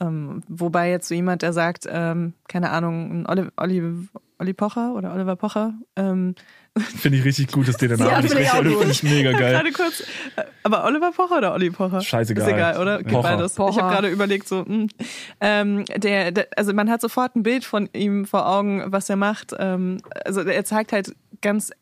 Ähm, 0.00 0.42
wobei 0.48 0.90
jetzt 0.90 1.08
so 1.08 1.14
jemand, 1.14 1.42
der 1.42 1.52
sagt, 1.52 1.86
ähm, 1.90 2.34
keine 2.46 2.70
Ahnung, 2.70 3.22
ein 3.22 3.26
Olli, 3.26 3.48
Olli, 3.56 4.08
Olli 4.38 4.52
Pocher 4.54 4.94
oder 4.94 5.12
Oliver 5.14 5.36
Pocher, 5.36 5.74
ähm, 5.96 6.34
Finde 6.78 7.18
ich 7.18 7.24
richtig 7.24 7.50
gut, 7.50 7.66
dass 7.66 7.76
dir 7.76 7.88
der 7.88 7.96
Name 7.98 8.10
Ja, 8.10 8.20
nicht 8.22 8.32
finde 8.32 8.44
ich 8.44 8.52
richtig 8.54 8.74
auch 8.74 8.78
Finde 8.78 8.92
ich 8.92 9.02
mega 9.02 9.32
geil. 9.32 9.52
gerade 9.52 9.72
kurz, 9.72 10.00
äh, 10.36 10.44
aber 10.62 10.84
Oliver 10.84 11.10
Pocher 11.12 11.38
oder 11.38 11.52
Olli 11.54 11.70
Pocher? 11.70 12.00
Scheißegal. 12.00 12.46
Ist 12.46 12.54
egal, 12.54 12.80
oder? 12.80 12.98
Geht 12.98 13.08
Pocher. 13.12 13.22
beides. 13.36 13.52
Ich 13.52 13.56
Pocher. 13.56 13.82
habe 13.82 13.94
gerade 13.94 14.08
überlegt, 14.10 14.46
so, 14.48 14.64
mh. 14.66 14.86
ähm, 15.40 15.84
der, 15.86 16.30
der, 16.30 16.48
also 16.56 16.72
man 16.72 16.88
hat 16.88 17.00
sofort 17.00 17.34
ein 17.34 17.42
Bild 17.42 17.64
von 17.64 17.88
ihm 17.92 18.26
vor 18.26 18.46
Augen, 18.48 18.84
was 18.86 19.10
er 19.10 19.16
macht. 19.16 19.54
Ähm, 19.58 19.98
also 20.24 20.40
er 20.42 20.64
zeigt 20.64 20.92
halt 20.92 21.14
ganz 21.40 21.72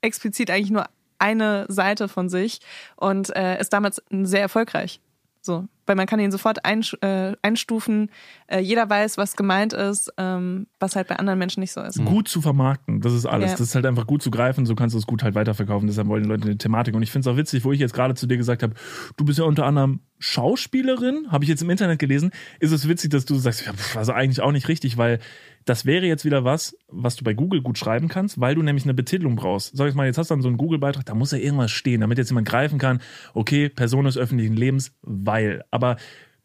explizit 0.00 0.50
eigentlich 0.50 0.70
nur 0.70 0.86
eine 1.18 1.66
Seite 1.68 2.08
von 2.08 2.28
sich 2.28 2.60
und 2.96 3.34
äh, 3.36 3.60
ist 3.60 3.72
damals 3.72 4.02
sehr 4.10 4.40
erfolgreich. 4.40 5.00
So, 5.42 5.66
weil 5.86 5.96
man 5.96 6.06
kann 6.06 6.20
ihn 6.20 6.30
sofort 6.30 6.58
äh, 6.64 7.32
einstufen. 7.42 8.10
Äh, 8.46 8.60
jeder 8.60 8.88
weiß, 8.88 9.18
was 9.18 9.36
gemeint 9.36 9.72
ist, 9.72 10.12
ähm, 10.18 10.66
was 10.78 10.96
halt 10.96 11.08
bei 11.08 11.16
anderen 11.16 11.38
Menschen 11.38 11.60
nicht 11.60 11.72
so 11.72 11.80
ist. 11.80 12.04
Gut 12.04 12.28
zu 12.28 12.40
vermarkten, 12.40 13.00
das 13.00 13.12
ist 13.12 13.26
alles. 13.26 13.52
Ja. 13.52 13.56
Das 13.56 13.68
ist 13.68 13.74
halt 13.74 13.86
einfach 13.86 14.06
gut 14.06 14.22
zu 14.22 14.30
greifen, 14.30 14.66
so 14.66 14.74
kannst 14.74 14.94
du 14.94 14.98
es 14.98 15.06
gut 15.06 15.22
halt 15.22 15.34
weiterverkaufen. 15.34 15.86
Deshalb 15.86 16.08
wollen 16.08 16.24
die 16.24 16.28
Leute 16.28 16.44
eine 16.44 16.58
Thematik. 16.58 16.94
Und 16.94 17.02
ich 17.02 17.10
finde 17.10 17.28
es 17.28 17.34
auch 17.34 17.38
witzig, 17.38 17.64
wo 17.64 17.72
ich 17.72 17.80
jetzt 17.80 17.94
gerade 17.94 18.14
zu 18.14 18.26
dir 18.26 18.36
gesagt 18.36 18.62
habe, 18.62 18.74
du 19.16 19.24
bist 19.24 19.38
ja 19.38 19.44
unter 19.44 19.66
anderem 19.66 20.00
Schauspielerin, 20.18 21.26
habe 21.30 21.44
ich 21.44 21.50
jetzt 21.50 21.62
im 21.62 21.70
Internet 21.70 21.98
gelesen, 21.98 22.30
ist 22.58 22.72
es 22.72 22.88
witzig, 22.88 23.10
dass 23.10 23.24
du 23.24 23.34
sagst, 23.36 23.66
ja, 23.66 23.72
also 23.96 24.12
eigentlich 24.12 24.40
auch 24.40 24.52
nicht 24.52 24.68
richtig, 24.68 24.96
weil 24.96 25.20
das 25.66 25.84
wäre 25.84 26.06
jetzt 26.06 26.24
wieder 26.24 26.44
was, 26.44 26.76
was 26.88 27.16
du 27.16 27.24
bei 27.24 27.34
Google 27.34 27.60
gut 27.60 27.76
schreiben 27.76 28.06
kannst, 28.08 28.40
weil 28.40 28.54
du 28.54 28.62
nämlich 28.62 28.84
eine 28.84 28.94
Betitelung 28.94 29.34
brauchst. 29.34 29.76
Sag 29.76 29.88
ich 29.88 29.94
mal, 29.94 30.06
jetzt 30.06 30.16
hast 30.16 30.30
du 30.30 30.34
dann 30.34 30.42
so 30.42 30.48
einen 30.48 30.58
Google-Beitrag, 30.58 31.04
da 31.04 31.14
muss 31.14 31.32
ja 31.32 31.38
irgendwas 31.38 31.72
stehen, 31.72 32.00
damit 32.00 32.18
jetzt 32.18 32.30
jemand 32.30 32.48
greifen 32.48 32.78
kann, 32.78 33.00
okay, 33.34 33.68
Person 33.68 34.04
des 34.04 34.16
öffentlichen 34.16 34.54
Lebens, 34.54 34.92
weil. 35.02 35.64
Aber 35.76 35.96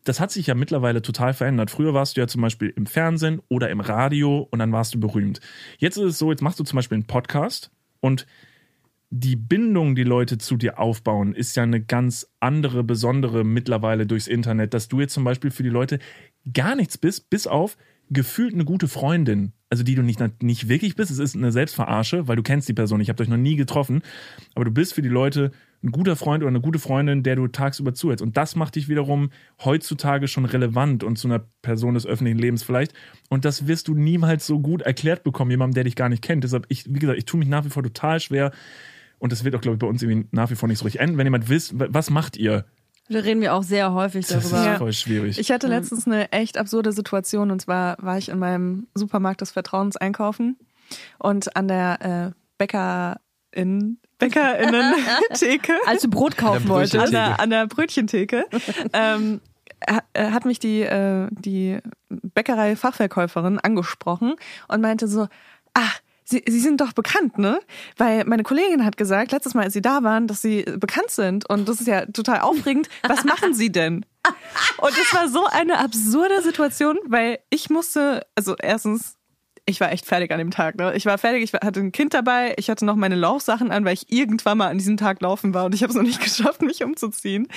das 0.03 0.19
hat 0.19 0.29
sich 0.29 0.47
ja 0.47 0.55
mittlerweile 0.55 1.01
total 1.01 1.33
verändert. 1.33 1.71
Früher 1.71 1.93
warst 1.93 2.17
du 2.17 2.21
ja 2.21 2.27
zum 2.27 2.41
Beispiel 2.41 2.69
im 2.75 2.85
Fernsehen 2.85 3.41
oder 3.47 3.69
im 3.69 3.79
Radio 3.79 4.47
und 4.51 4.59
dann 4.59 4.73
warst 4.73 4.93
du 4.93 4.99
berühmt. 4.99 5.39
Jetzt 5.77 5.97
ist 5.97 6.03
es 6.03 6.17
so, 6.17 6.31
jetzt 6.31 6.41
machst 6.41 6.59
du 6.59 6.63
zum 6.63 6.75
Beispiel 6.75 6.97
einen 6.97 7.07
Podcast 7.07 7.71
und 8.01 8.27
die 9.09 9.35
Bindung, 9.35 9.95
die 9.95 10.03
Leute 10.03 10.37
zu 10.37 10.57
dir 10.57 10.79
aufbauen, 10.79 11.33
ist 11.33 11.55
ja 11.55 11.63
eine 11.63 11.81
ganz 11.81 12.27
andere, 12.39 12.83
besondere 12.83 13.43
mittlerweile 13.43 14.05
durchs 14.05 14.27
Internet, 14.27 14.73
dass 14.73 14.87
du 14.87 14.99
jetzt 15.01 15.13
zum 15.13 15.23
Beispiel 15.23 15.51
für 15.51 15.63
die 15.63 15.69
Leute 15.69 15.99
gar 16.53 16.75
nichts 16.75 16.97
bist, 16.97 17.29
bis 17.29 17.47
auf 17.47 17.77
gefühlt 18.09 18.53
eine 18.53 18.65
gute 18.65 18.87
Freundin. 18.87 19.53
Also 19.69 19.83
die 19.83 19.95
du 19.95 20.01
nicht, 20.01 20.21
nicht 20.43 20.67
wirklich 20.67 20.95
bist. 20.95 21.11
Es 21.11 21.19
ist 21.19 21.35
eine 21.35 21.51
Selbstverarsche, 21.51 22.27
weil 22.27 22.35
du 22.35 22.43
kennst 22.43 22.67
die 22.67 22.73
Person. 22.73 22.99
Ich 22.99 23.09
habe 23.09 23.23
euch 23.23 23.29
noch 23.29 23.37
nie 23.37 23.55
getroffen. 23.55 24.01
Aber 24.53 24.65
du 24.65 24.71
bist 24.71 24.93
für 24.93 25.01
die 25.01 25.09
Leute 25.09 25.51
ein 25.83 25.91
guter 25.91 26.15
Freund 26.15 26.43
oder 26.43 26.49
eine 26.49 26.61
gute 26.61 26.79
Freundin, 26.79 27.23
der 27.23 27.35
du 27.35 27.47
tagsüber 27.47 27.93
zuhältst. 27.93 28.21
Und 28.21 28.37
das 28.37 28.55
macht 28.55 28.75
dich 28.75 28.87
wiederum 28.87 29.31
heutzutage 29.63 30.27
schon 30.27 30.45
relevant 30.45 31.03
und 31.03 31.17
zu 31.17 31.27
einer 31.27 31.43
Person 31.61 31.95
des 31.95 32.05
öffentlichen 32.05 32.37
Lebens 32.37 32.61
vielleicht. 32.63 32.93
Und 33.29 33.45
das 33.45 33.67
wirst 33.67 33.87
du 33.87 33.95
niemals 33.95 34.45
so 34.45 34.59
gut 34.59 34.83
erklärt 34.83 35.23
bekommen, 35.23 35.49
jemandem, 35.51 35.75
der 35.75 35.83
dich 35.85 35.95
gar 35.95 36.09
nicht 36.09 36.21
kennt. 36.21 36.43
Deshalb, 36.43 36.65
ich, 36.69 36.85
wie 36.93 36.99
gesagt, 36.99 37.17
ich 37.17 37.25
tue 37.25 37.39
mich 37.39 37.49
nach 37.49 37.65
wie 37.65 37.69
vor 37.69 37.83
total 37.83 38.19
schwer. 38.19 38.51
Und 39.17 39.31
das 39.31 39.43
wird 39.43 39.55
auch, 39.55 39.61
glaube 39.61 39.75
ich, 39.75 39.79
bei 39.79 39.87
uns 39.87 40.01
irgendwie 40.01 40.27
nach 40.31 40.49
wie 40.49 40.55
vor 40.55 40.67
nicht 40.69 40.79
so 40.79 40.85
richtig 40.85 41.01
enden. 41.01 41.17
Wenn 41.17 41.27
jemand 41.27 41.49
wisst, 41.49 41.73
was 41.75 42.09
macht 42.09 42.37
ihr? 42.37 42.65
Da 43.09 43.19
reden 43.19 43.41
wir 43.41 43.53
auch 43.53 43.63
sehr 43.63 43.93
häufig 43.93 44.25
Das 44.27 44.45
ist 44.45 44.53
darüber. 44.53 44.71
Ja. 44.71 44.77
voll 44.77 44.93
schwierig. 44.93 45.37
Ich 45.37 45.51
hatte 45.51 45.67
letztens 45.67 46.07
eine 46.07 46.31
echt 46.31 46.57
absurde 46.57 46.91
Situation 46.91 47.51
und 47.51 47.61
zwar 47.61 47.97
war 47.99 48.17
ich 48.17 48.29
in 48.29 48.39
meinem 48.39 48.87
Supermarkt 48.95 49.41
des 49.41 49.51
Vertrauens 49.51 49.97
einkaufen 49.97 50.57
und 51.19 51.55
an 51.55 51.67
der 51.67 52.01
äh, 52.01 52.31
Bäckerin, 52.57 53.97
Bäckerinnen-Theke, 54.21 55.73
Als 55.85 56.03
du 56.03 56.09
Brot 56.09 56.37
kaufen 56.37 56.69
wolltest. 56.69 56.95
an 56.95 57.11
der, 57.11 57.39
an 57.39 57.49
der 57.49 57.67
Brötchentheke, 57.67 58.45
ähm, 58.93 59.41
äh, 60.13 60.31
hat 60.31 60.45
mich 60.45 60.59
die, 60.59 60.81
äh, 60.81 61.27
die 61.31 61.79
Bäckerei-Fachverkäuferin 62.09 63.59
angesprochen 63.59 64.35
und 64.67 64.81
meinte 64.81 65.07
so, 65.07 65.27
ach, 65.73 65.99
Sie, 66.23 66.43
Sie 66.47 66.61
sind 66.61 66.79
doch 66.79 66.93
bekannt, 66.93 67.37
ne? 67.37 67.59
Weil 67.97 68.23
meine 68.23 68.43
Kollegin 68.43 68.85
hat 68.85 68.95
gesagt, 68.95 69.33
letztes 69.33 69.53
Mal, 69.53 69.63
als 69.63 69.73
Sie 69.73 69.81
da 69.81 70.01
waren, 70.03 70.27
dass 70.27 70.41
Sie 70.41 70.63
bekannt 70.63 71.09
sind. 71.09 71.49
Und 71.49 71.67
das 71.67 71.81
ist 71.81 71.87
ja 71.87 72.05
total 72.05 72.39
aufregend. 72.39 72.87
Was 73.05 73.25
machen 73.25 73.53
Sie 73.53 73.69
denn? 73.69 74.05
Und 74.77 74.91
es 74.91 75.13
war 75.13 75.27
so 75.27 75.45
eine 75.45 75.79
absurde 75.79 76.41
Situation, 76.41 76.97
weil 77.05 77.39
ich 77.49 77.69
musste, 77.69 78.25
also 78.35 78.55
erstens, 78.55 79.17
ich 79.71 79.81
war 79.81 79.91
echt 79.91 80.05
fertig 80.05 80.31
an 80.31 80.37
dem 80.37 80.51
Tag. 80.51 80.75
Ne? 80.75 80.93
Ich 80.95 81.05
war 81.05 81.17
fertig, 81.17 81.43
ich 81.43 81.53
hatte 81.53 81.79
ein 81.79 81.91
Kind 81.91 82.13
dabei, 82.13 82.53
ich 82.57 82.69
hatte 82.69 82.85
noch 82.85 82.95
meine 82.95 83.15
Laufsachen 83.15 83.71
an, 83.71 83.85
weil 83.85 83.93
ich 83.93 84.11
irgendwann 84.11 84.57
mal 84.57 84.67
an 84.67 84.77
diesem 84.77 84.97
Tag 84.97 85.21
laufen 85.21 85.53
war 85.53 85.65
und 85.65 85.73
ich 85.73 85.81
habe 85.81 85.91
es 85.91 85.95
noch 85.95 86.03
nicht 86.03 86.21
geschafft, 86.23 86.61
mich 86.61 86.83
umzuziehen. 86.83 87.47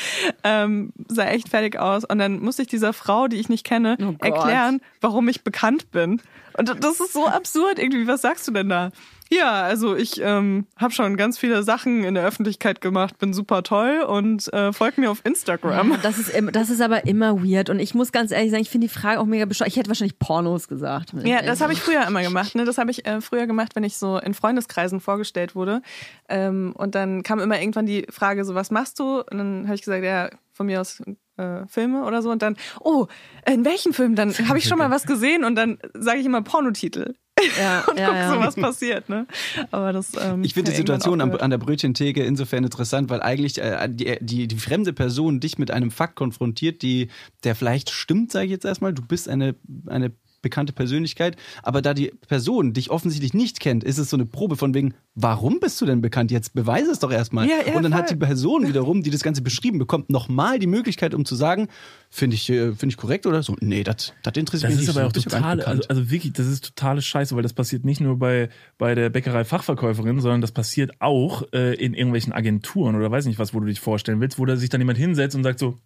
Ähm, 0.42 0.92
sah 1.09 1.27
echt 1.27 1.50
fertig 1.50 1.79
aus. 1.79 2.05
Und 2.05 2.18
dann 2.18 2.40
musste 2.40 2.62
ich 2.62 2.68
dieser 2.68 2.92
Frau, 2.92 3.29
die 3.29 3.37
ich 3.37 3.48
nicht 3.48 3.64
kenne, 3.64 3.98
Oh 4.00 4.14
erklären, 4.24 4.81
warum 5.00 5.29
ich 5.29 5.44
bekannt 5.44 5.90
bin. 5.90 6.22
Und 6.57 6.68
das 6.83 7.00
ist 7.00 7.12
so 7.12 7.27
absurd 7.27 7.79
irgendwie. 7.79 8.07
Was 8.07 8.22
sagst 8.22 8.46
du 8.46 8.53
denn 8.53 8.68
da? 8.68 8.90
Ja, 9.31 9.63
also 9.63 9.97
ich 9.97 10.21
ähm, 10.21 10.67
habe 10.77 10.93
schon 10.93 11.17
ganz 11.17 11.39
viele 11.39 11.63
Sachen 11.63 12.05
in 12.05 12.15
der 12.15 12.25
Öffentlichkeit 12.25 12.81
gemacht, 12.81 13.19
bin 13.19 13.33
super 13.33 13.63
toll 13.63 14.05
und 14.07 14.53
äh, 14.53 14.73
folgt 14.73 14.99
mir 14.99 15.11
auf 15.11 15.23
Instagram. 15.25 15.93
Ja, 15.93 15.97
das 16.03 16.19
ist, 16.19 16.29
im- 16.29 16.53
das 16.53 16.69
ist 16.71 16.81
aber 16.83 17.07
immer 17.07 17.43
weird. 17.43 17.71
Und 17.71 17.79
ich 17.81 17.95
muss 17.95 18.13
ganz 18.13 18.31
ehrlich 18.31 18.51
sagen, 18.51 18.63
ich 18.63 18.71
finde 18.71 18.87
die 18.87 18.93
Frage 18.93 19.19
auch 19.21 19.25
mega 19.27 19.47
bescheuert. 19.47 19.69
Ich 19.71 19.77
hätte 19.77 19.89
wahrscheinlich 19.89 20.19
Pornos 20.19 20.69
gesagt. 20.69 21.13
Ja, 21.25 21.43
das 21.43 21.61
habe 21.63 21.73
ich 21.73 21.81
früher 21.81 22.07
immer 22.07 22.23
gemacht. 22.23 22.55
Ne? 22.55 22.65
Das 22.65 22.79
habe 22.79 22.91
ich 22.91 23.07
äh, 23.07 23.21
früher 23.21 23.47
gemacht, 23.47 23.75
wenn 23.75 23.85
ich 23.85 23.97
so 23.97 24.19
in 24.19 24.35
Freundeskreisen 24.35 25.01
vorgestellt 25.01 25.55
wurde. 25.55 25.81
Ähm, 26.29 26.75
und 26.77 26.95
dann 26.95 27.23
kam 27.23 27.41
immer 27.41 27.59
irgendwann 27.61 27.87
die 27.87 28.07
Frage, 28.11 28.45
so 28.45 28.55
was 28.55 28.71
machst 28.71 28.99
du? 28.99 29.21
Und 29.21 29.39
dann 29.39 29.65
habe 29.65 29.75
ich 29.75 29.83
gesagt, 29.83 30.05
ja, 30.05 30.29
von 30.53 30.67
mir 30.67 30.81
aus 30.81 31.03
äh, 31.39 31.67
Filme 31.67 32.05
oder 32.05 32.23
so. 32.23 32.31
Und 32.31 32.43
dann, 32.43 32.57
oh, 32.81 33.07
in 33.51 33.65
welchen 33.65 33.93
Film? 33.93 34.15
Dann 34.15 34.33
habe 34.49 34.59
ich 34.59 34.65
schon 34.69 34.79
mal 34.79 34.91
was 34.91 35.07
gesehen 35.07 35.45
und 35.45 35.55
dann 35.57 35.79
sage 35.95 36.21
ich 36.21 36.27
immer 36.27 36.43
Pornotitel. 36.43 37.15
Ja, 37.59 37.85
Und 37.89 37.99
ja, 37.99 38.07
guck 38.07 38.17
ja. 38.17 38.33
so, 38.35 38.41
was 38.41 38.55
passiert. 38.57 39.09
Ne? 39.09 39.27
Aber 39.71 39.93
das. 39.93 40.13
Ähm, 40.21 40.43
Ich 40.45 40.55
finde 40.55 40.71
die 40.71 40.77
Situation 40.77 41.21
an, 41.21 41.29
aufgehört. 41.29 41.43
an 41.43 41.51
der 41.51 41.59
Brötchentheke 41.59 42.23
insofern 42.25 42.65
interessant, 42.65 43.11
weil 43.11 43.23
eigentlich 43.23 43.61
äh, 43.61 43.89
die, 43.91 44.17
die, 44.21 44.49
die 44.49 44.57
fremde 44.57 44.93
Person 44.93 45.41
dich 45.41 45.59
mit 45.59 45.71
einem 45.71 45.91
Fakt 45.91 46.17
konfrontiert, 46.17 46.83
die, 46.83 47.09
der 47.45 47.55
vielleicht 47.55 47.91
stimmt, 47.91 48.33
sage 48.33 48.47
ich 48.47 48.53
jetzt 48.53 48.65
erstmal. 48.65 48.93
Du 48.93 49.03
bist 49.03 49.29
eine, 49.29 49.55
eine 49.87 50.13
bekannte 50.45 50.73
Persönlichkeit, 50.73 51.37
aber 51.65 51.83
da 51.83 51.93
die 51.95 52.13
Person 52.29 52.73
dich 52.73 52.91
offensichtlich 52.91 53.35
nicht 53.35 53.59
kennt, 53.59 53.83
ist 53.83 53.99
es 53.99 54.11
so 54.11 54.17
eine 54.17 54.27
Probe 54.27 54.55
von 54.57 54.73
wegen, 54.75 54.95
warum 55.17 55.59
bist 55.59 55.81
du 55.81 55.87
denn 55.87 56.01
bekannt? 56.01 56.31
Jetzt 56.31 56.55
beweise 56.55 56.93
es 56.93 57.01
doch 57.01 57.11
erstmal. 57.11 57.49
Ja, 57.49 57.57
ja, 57.67 57.75
Und 57.77 57.83
dann 57.83 57.95
hat 57.95 58.09
voll. 58.09 58.17
die 58.19 58.25
Person 58.25 58.69
wiederum, 58.69 59.03
die 59.03 59.11
das 59.11 59.23
Ganze 59.23 59.43
beschrieben 59.43 59.79
bekommt, 59.79 60.11
nochmal 60.11 60.61
die 60.61 60.67
Möglichkeit, 60.69 61.15
um 61.15 61.25
zu 61.25 61.35
sagen, 61.35 61.67
finde 62.11 62.37
ich, 62.37 62.49
äh, 62.51 62.73
finde 62.75 62.93
ich 62.93 62.97
korrekt 62.97 63.27
oder 63.27 63.43
so? 63.43 63.57
Nee, 63.61 63.83
das 63.83 64.13
das 64.23 64.35
interessiert 64.37 64.71
Das 64.71 64.79
mich 64.79 64.89
ist 64.89 64.95
nicht. 64.95 64.97
aber 64.97 65.07
auch 65.07 65.11
so. 65.11 65.15
Bist 65.15 65.27
du 65.27 65.31
gar 65.31 65.57
total, 65.57 65.63
also, 65.63 65.89
also 65.89 66.11
wirklich, 66.11 66.33
das 66.35 66.47
ist 66.47 66.65
totale 66.77 67.03
Scheiße, 67.03 67.35
weil 67.35 67.43
das 67.43 67.53
passiert 67.55 67.85
nicht 67.85 68.01
nur 68.01 68.19
bei, 68.19 68.49
bei 68.79 68.95
der 68.95 69.11
Bäckerei-Fachverkäuferin, 69.11 70.21
sondern 70.21 70.41
das 70.41 70.53
passiert 70.53 70.93
auch 71.01 71.43
äh, 71.53 71.75
in 71.75 71.95
irgendwelchen 71.95 72.33
Agenturen 72.33 72.95
oder 72.95 73.11
weiß 73.11 73.27
nicht 73.27 73.39
was, 73.39 73.55
wo 73.55 73.61
du 73.61 73.67
dich 73.67 73.81
vorstellen 73.81 74.21
willst, 74.21 74.39
wo 74.39 74.45
da 74.45 74.57
sich 74.57 74.69
dann 74.69 74.81
jemand 74.81 74.99
hinsetzt 74.99 75.35
und 75.37 75.43
sagt 75.43 75.59
so, 75.59 75.79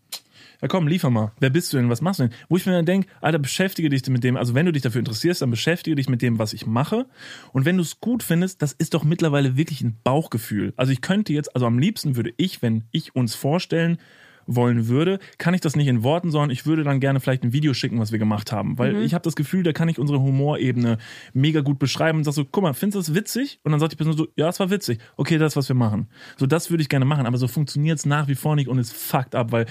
ja 0.61 0.69
komm, 0.69 0.89
liefer 0.89 1.11
mal. 1.11 1.33
Wer 1.41 1.51
bist 1.51 1.73
du 1.73 1.77
denn? 1.77 1.89
Was 1.91 2.01
machst 2.01 2.21
du 2.21 2.25
denn? 2.25 2.37
Wo 2.49 2.57
ich 2.57 2.67
mir 2.67 2.73
dann 2.73 2.87
denke, 2.87 3.09
Alter, 3.21 3.39
beschäftige 3.39 3.89
dich 3.89 4.07
mit 4.09 4.25
dem, 4.25 4.37
also 4.37 4.55
wenn 4.55 4.67
du 4.67 4.73
dich 4.73 4.83
dafür 4.83 5.01
interessierst, 5.01 5.43
dann 5.43 5.51
beschäftige 5.51 5.97
dich 5.97 6.09
mit 6.09 6.23
dem, 6.23 6.39
was 6.39 6.53
ich 6.53 6.67
mache. 6.67 7.07
Und 7.53 7.65
wenn 7.65 7.77
du 7.77 7.83
es 7.83 8.01
gut 8.01 8.23
findest, 8.23 8.63
das 8.63 8.73
ist 8.73 8.95
doch 8.95 9.05
mittlerweile 9.05 9.57
wirklich 9.57 9.83
ein 9.83 9.99
Bauchgefühl. 10.03 10.73
Also 10.77 10.93
ich 10.93 11.01
könnte 11.01 11.33
jetzt, 11.33 11.55
also 11.55 11.67
am 11.67 11.79
liebsten 11.79 12.17
würde 12.17 12.33
ich, 12.37 12.63
wenn 12.63 12.85
ich 12.91 13.15
uns 13.15 13.35
vorstellen 13.35 13.99
wollen 14.49 14.89
würde, 14.89 15.21
kann 15.37 15.55
ich 15.55 15.61
das 15.61 15.77
nicht 15.77 15.87
in 15.87 16.03
Worten, 16.03 16.31
sondern 16.31 16.51
ich 16.51 16.67
würde 16.67 16.83
dann 16.83 16.99
gerne 16.99 17.21
vielleicht 17.21 17.45
ein 17.45 17.53
Video 17.53 17.75
schicken, 17.75 18.01
was 18.01 18.11
wir 18.13 18.19
gemacht 18.19 18.51
haben. 18.51 18.79
Weil 18.79 19.03
ich 19.03 19.15
habe 19.15 19.23
das 19.23 19.37
Gefühl, 19.37 19.63
da 19.63 19.73
kann 19.73 19.89
ich 19.89 19.99
unsere 19.99 20.21
Humorebene 20.21 20.97
mega 21.35 21.61
gut 21.61 21.79
beschreiben 21.79 22.19
und 22.19 22.25
sag 22.25 22.33
so, 22.33 22.45
guck 22.45 22.63
mal, 22.63 22.73
findest 22.73 23.09
du 23.09 23.13
das 23.13 23.15
witzig? 23.15 23.61
Und 23.63 23.73
dann 23.73 23.81
sagt 23.81 23.93
die 23.93 23.97
Person 23.97 24.17
so, 24.17 24.27
ja, 24.37 24.49
es 24.49 24.59
war 24.59 24.71
witzig. 24.71 24.99
Okay, 25.17 25.37
das, 25.37 25.55
was 25.55 25.69
wir 25.69 25.77
machen. 25.77 26.09
So, 26.39 26.47
das 26.47 26.71
würde 26.71 26.83
ich 26.83 26.89
gerne 26.89 27.05
machen, 27.05 27.27
aber 27.27 27.37
so 27.37 27.47
funktioniert 27.47 27.99
es 27.99 28.07
nach 28.07 28.27
wie 28.27 28.35
vor 28.35 28.57
nicht 28.57 28.69
und 28.69 28.79
es 28.79 28.91
fuckt 28.91 29.35
ab, 29.35 29.53
weil 29.53 29.67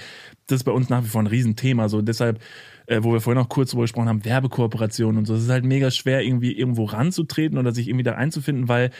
das 0.46 0.60
ist 0.60 0.64
bei 0.64 0.72
uns 0.72 0.88
nach 0.88 1.02
wie 1.02 1.08
vor 1.08 1.22
ein 1.22 1.26
Riesenthema. 1.26 1.88
So, 1.88 2.00
deshalb, 2.00 2.40
äh, 2.86 3.00
wo 3.02 3.12
wir 3.12 3.20
vorhin 3.20 3.42
auch 3.42 3.48
kurz 3.48 3.72
drüber 3.72 3.82
gesprochen 3.82 4.08
haben, 4.08 4.24
Werbekooperationen 4.24 5.18
und 5.18 5.24
so. 5.26 5.34
Es 5.34 5.42
ist 5.42 5.50
halt 5.50 5.64
mega 5.64 5.90
schwer, 5.90 6.22
irgendwie 6.22 6.52
irgendwo 6.52 6.84
ranzutreten 6.84 7.58
oder 7.58 7.72
sich 7.72 7.88
irgendwie 7.88 8.04
da 8.04 8.12
einzufinden, 8.12 8.68
weil 8.68 8.90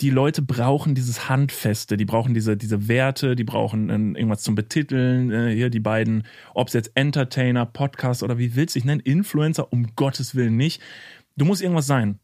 die 0.00 0.10
Leute 0.10 0.42
brauchen 0.42 0.94
dieses 0.94 1.28
Handfeste, 1.28 1.96
die 1.96 2.04
brauchen 2.04 2.34
diese, 2.34 2.56
diese 2.56 2.88
Werte, 2.88 3.34
die 3.34 3.44
brauchen 3.44 3.88
äh, 3.88 4.18
irgendwas 4.18 4.42
zum 4.42 4.54
Betiteln. 4.54 5.30
Äh, 5.30 5.54
hier 5.54 5.70
die 5.70 5.80
beiden, 5.80 6.24
ob 6.54 6.68
es 6.68 6.74
jetzt 6.74 6.92
Entertainer, 6.94 7.64
Podcast 7.64 8.22
oder 8.22 8.38
wie 8.38 8.54
willst 8.56 8.74
du 8.74 8.78
dich 8.78 8.84
nennen, 8.84 9.00
Influencer, 9.00 9.72
um 9.72 9.94
Gottes 9.96 10.34
Willen 10.34 10.56
nicht. 10.56 10.82
Du 11.36 11.44
musst 11.44 11.62
irgendwas 11.62 11.86
sein. 11.86 12.18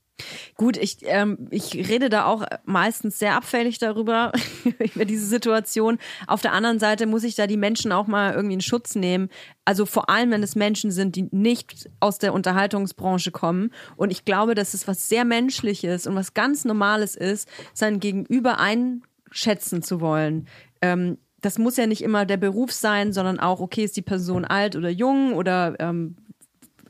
Gut, 0.63 0.77
ich, 0.77 0.99
ähm, 1.03 1.49
ich 1.51 1.75
rede 1.75 2.09
da 2.09 2.25
auch 2.25 2.45
meistens 2.65 3.19
sehr 3.19 3.35
abfällig 3.35 3.81
darüber, 3.81 4.31
über 4.95 5.05
diese 5.05 5.27
Situation. 5.27 5.99
Auf 6.29 6.41
der 6.41 6.53
anderen 6.53 6.79
Seite 6.79 7.07
muss 7.07 7.25
ich 7.25 7.35
da 7.35 7.49
die 7.49 7.57
Menschen 7.57 7.91
auch 7.91 8.07
mal 8.07 8.33
irgendwie 8.33 8.55
in 8.55 8.61
Schutz 8.61 8.95
nehmen. 8.95 9.29
Also 9.65 9.87
vor 9.87 10.09
allem, 10.09 10.31
wenn 10.31 10.45
es 10.45 10.55
Menschen 10.55 10.93
sind, 10.93 11.17
die 11.17 11.27
nicht 11.33 11.91
aus 11.99 12.19
der 12.19 12.33
Unterhaltungsbranche 12.33 13.33
kommen. 13.33 13.73
Und 13.97 14.13
ich 14.13 14.25
glaube, 14.25 14.55
dass 14.55 14.73
es 14.73 14.87
was 14.87 15.09
sehr 15.09 15.25
Menschliches 15.25 16.07
und 16.07 16.15
was 16.15 16.33
ganz 16.33 16.65
Normales 16.65 17.17
ist, 17.17 17.49
sein 17.75 17.99
Gegenüber 17.99 18.61
einschätzen 18.61 19.83
zu 19.83 20.01
wollen. 20.01 20.47
Ähm, 20.81 21.19
das 21.41 21.59
muss 21.59 21.77
ja 21.77 21.89
nicht 21.89 22.03
immer 22.03 22.25
der 22.25 22.37
Beruf 22.37 22.71
sein, 22.71 23.13
sondern 23.13 23.41
auch, 23.41 23.59
okay, 23.59 23.83
ist 23.83 23.97
die 23.97 24.03
Person 24.03 24.45
alt 24.45 24.77
oder 24.77 24.91
jung 24.91 25.33
oder 25.35 25.75
ähm, 25.81 26.15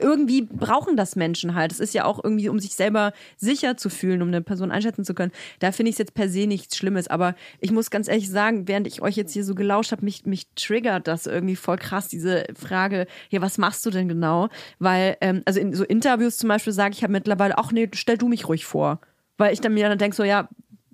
irgendwie 0.02 0.42
brauchen 0.42 0.96
das 0.96 1.16
Menschen 1.16 1.54
halt. 1.54 1.72
Es 1.72 1.80
ist 1.80 1.94
ja 1.94 2.04
auch 2.04 2.22
irgendwie, 2.22 2.48
um 2.48 2.58
sich 2.58 2.74
selber 2.74 3.12
sicher 3.36 3.76
zu 3.76 3.88
fühlen, 3.88 4.22
um 4.22 4.28
eine 4.28 4.42
Person 4.42 4.70
einschätzen 4.70 5.04
zu 5.04 5.14
können. 5.14 5.32
Da 5.60 5.72
finde 5.72 5.90
ich 5.90 5.94
es 5.94 5.98
jetzt 5.98 6.14
per 6.14 6.28
se 6.28 6.46
nichts 6.46 6.76
Schlimmes. 6.76 7.08
Aber 7.08 7.34
ich 7.60 7.70
muss 7.70 7.90
ganz 7.90 8.08
ehrlich 8.08 8.28
sagen, 8.28 8.68
während 8.68 8.86
ich 8.86 9.02
euch 9.02 9.16
jetzt 9.16 9.32
hier 9.32 9.44
so 9.44 9.54
gelauscht 9.54 9.92
habe, 9.92 10.04
mich, 10.04 10.26
mich 10.26 10.48
triggert 10.54 11.06
das 11.08 11.26
irgendwie 11.26 11.56
voll 11.56 11.76
krass, 11.76 12.08
diese 12.08 12.44
Frage, 12.54 13.06
ja, 13.30 13.40
was 13.40 13.58
machst 13.58 13.86
du 13.86 13.90
denn 13.90 14.08
genau? 14.08 14.48
Weil, 14.78 15.16
ähm, 15.20 15.42
also 15.44 15.60
in 15.60 15.74
so 15.74 15.84
Interviews 15.84 16.36
zum 16.36 16.48
Beispiel 16.48 16.72
sage 16.72 16.94
ich 16.94 17.02
habe 17.02 17.12
mittlerweile, 17.12 17.58
ach 17.58 17.72
nee, 17.72 17.88
stell 17.94 18.18
du 18.18 18.28
mich 18.28 18.48
ruhig 18.48 18.64
vor. 18.66 19.00
Weil 19.38 19.52
ich 19.52 19.60
dann 19.60 19.74
mir 19.74 19.88
dann 19.88 19.98
denke, 19.98 20.16
so, 20.16 20.24
ja, 20.24 20.48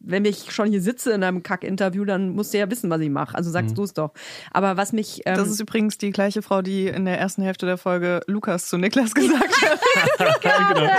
wenn 0.08 0.24
ich 0.24 0.52
schon 0.52 0.68
hier 0.70 0.80
sitze 0.80 1.12
in 1.12 1.22
einem 1.22 1.42
Kack-Interview, 1.42 2.04
dann 2.04 2.30
musst 2.30 2.54
du 2.54 2.58
ja 2.58 2.70
wissen, 2.70 2.88
was 2.90 3.00
ich 3.00 3.10
mache. 3.10 3.36
Also 3.36 3.50
sagst 3.50 3.76
du 3.76 3.82
es 3.82 3.92
doch. 3.92 4.12
Aber 4.50 4.76
was 4.76 4.92
mich. 4.92 5.22
Ähm, 5.26 5.36
Das 5.36 5.48
ist 5.48 5.60
übrigens 5.60 5.98
die 5.98 6.10
gleiche 6.10 6.40
Frau, 6.40 6.62
die 6.62 6.86
in 6.88 7.04
der 7.04 7.18
ersten 7.18 7.42
Hälfte 7.42 7.66
der 7.66 7.76
Folge 7.76 8.20
Lukas 8.26 8.68
zu 8.68 8.78
Niklas 8.78 9.14
gesagt 9.14 9.62
hat. 9.62 10.40
genau. 10.40 10.90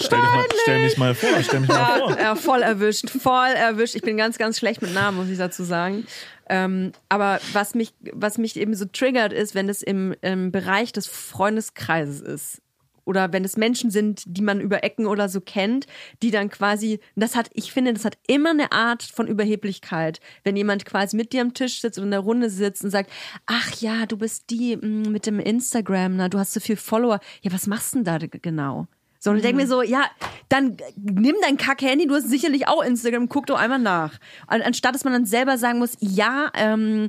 stell, 0.00 0.20
dich 0.20 0.30
mal, 0.30 0.44
stell 0.62 0.82
mich 0.82 0.98
mal 0.98 1.14
vor, 1.14 1.42
stell 1.42 1.60
mich 1.60 1.68
mal 1.68 1.98
vor. 1.98 2.10
ja, 2.10 2.22
ja, 2.22 2.34
voll 2.34 2.62
erwischt, 2.62 3.08
voll 3.10 3.50
erwischt. 3.56 3.94
Ich 3.94 4.02
bin 4.02 4.16
ganz, 4.16 4.38
ganz 4.38 4.58
schlecht 4.58 4.82
mit 4.82 4.92
Namen, 4.92 5.16
muss 5.16 5.28
ich 5.28 5.38
dazu 5.38 5.62
sagen. 5.62 6.06
Ähm, 6.48 6.92
aber 7.08 7.40
was 7.52 7.74
mich, 7.74 7.94
was 8.12 8.38
mich 8.38 8.56
eben 8.56 8.74
so 8.74 8.86
triggert, 8.86 9.32
ist, 9.32 9.54
wenn 9.54 9.68
es 9.68 9.82
im, 9.82 10.14
im 10.22 10.50
Bereich 10.50 10.92
des 10.92 11.06
Freundeskreises 11.06 12.20
ist. 12.20 12.62
Oder 13.08 13.32
wenn 13.32 13.42
es 13.42 13.56
Menschen 13.56 13.90
sind, 13.90 14.22
die 14.26 14.42
man 14.42 14.60
über 14.60 14.84
Ecken 14.84 15.06
oder 15.06 15.30
so 15.30 15.40
kennt, 15.40 15.86
die 16.22 16.30
dann 16.30 16.50
quasi, 16.50 17.00
das 17.16 17.34
hat, 17.34 17.48
ich 17.54 17.72
finde, 17.72 17.94
das 17.94 18.04
hat 18.04 18.18
immer 18.26 18.50
eine 18.50 18.70
Art 18.70 19.02
von 19.02 19.26
Überheblichkeit. 19.26 20.20
Wenn 20.44 20.56
jemand 20.56 20.84
quasi 20.84 21.16
mit 21.16 21.32
dir 21.32 21.40
am 21.40 21.54
Tisch 21.54 21.80
sitzt 21.80 21.98
und 21.98 22.04
in 22.04 22.10
der 22.10 22.20
Runde 22.20 22.50
sitzt 22.50 22.84
und 22.84 22.90
sagt, 22.90 23.10
ach 23.46 23.72
ja, 23.80 24.04
du 24.04 24.18
bist 24.18 24.50
die 24.50 24.76
mm, 24.76 25.10
mit 25.10 25.24
dem 25.24 25.40
Instagram, 25.40 26.16
na, 26.16 26.28
du 26.28 26.38
hast 26.38 26.52
so 26.52 26.60
viel 26.60 26.76
Follower. 26.76 27.18
Ja, 27.40 27.50
was 27.50 27.66
machst 27.66 27.94
du 27.94 28.02
denn 28.02 28.04
da 28.04 28.18
genau? 28.18 28.86
So, 29.20 29.30
und 29.30 29.36
ich 29.36 29.42
denke 29.42 29.62
mir 29.62 29.66
so, 29.66 29.80
ja, 29.80 30.04
dann 30.50 30.76
nimm 30.96 31.34
dein 31.40 31.56
Kack-Handy, 31.56 32.06
du 32.06 32.14
hast 32.14 32.28
sicherlich 32.28 32.68
auch 32.68 32.84
Instagram, 32.84 33.30
guck 33.30 33.46
doch 33.46 33.58
einmal 33.58 33.78
nach. 33.78 34.18
An, 34.46 34.60
anstatt 34.60 34.94
dass 34.94 35.04
man 35.04 35.14
dann 35.14 35.24
selber 35.24 35.56
sagen 35.56 35.78
muss, 35.78 35.96
ja, 36.00 36.52
ähm, 36.54 37.08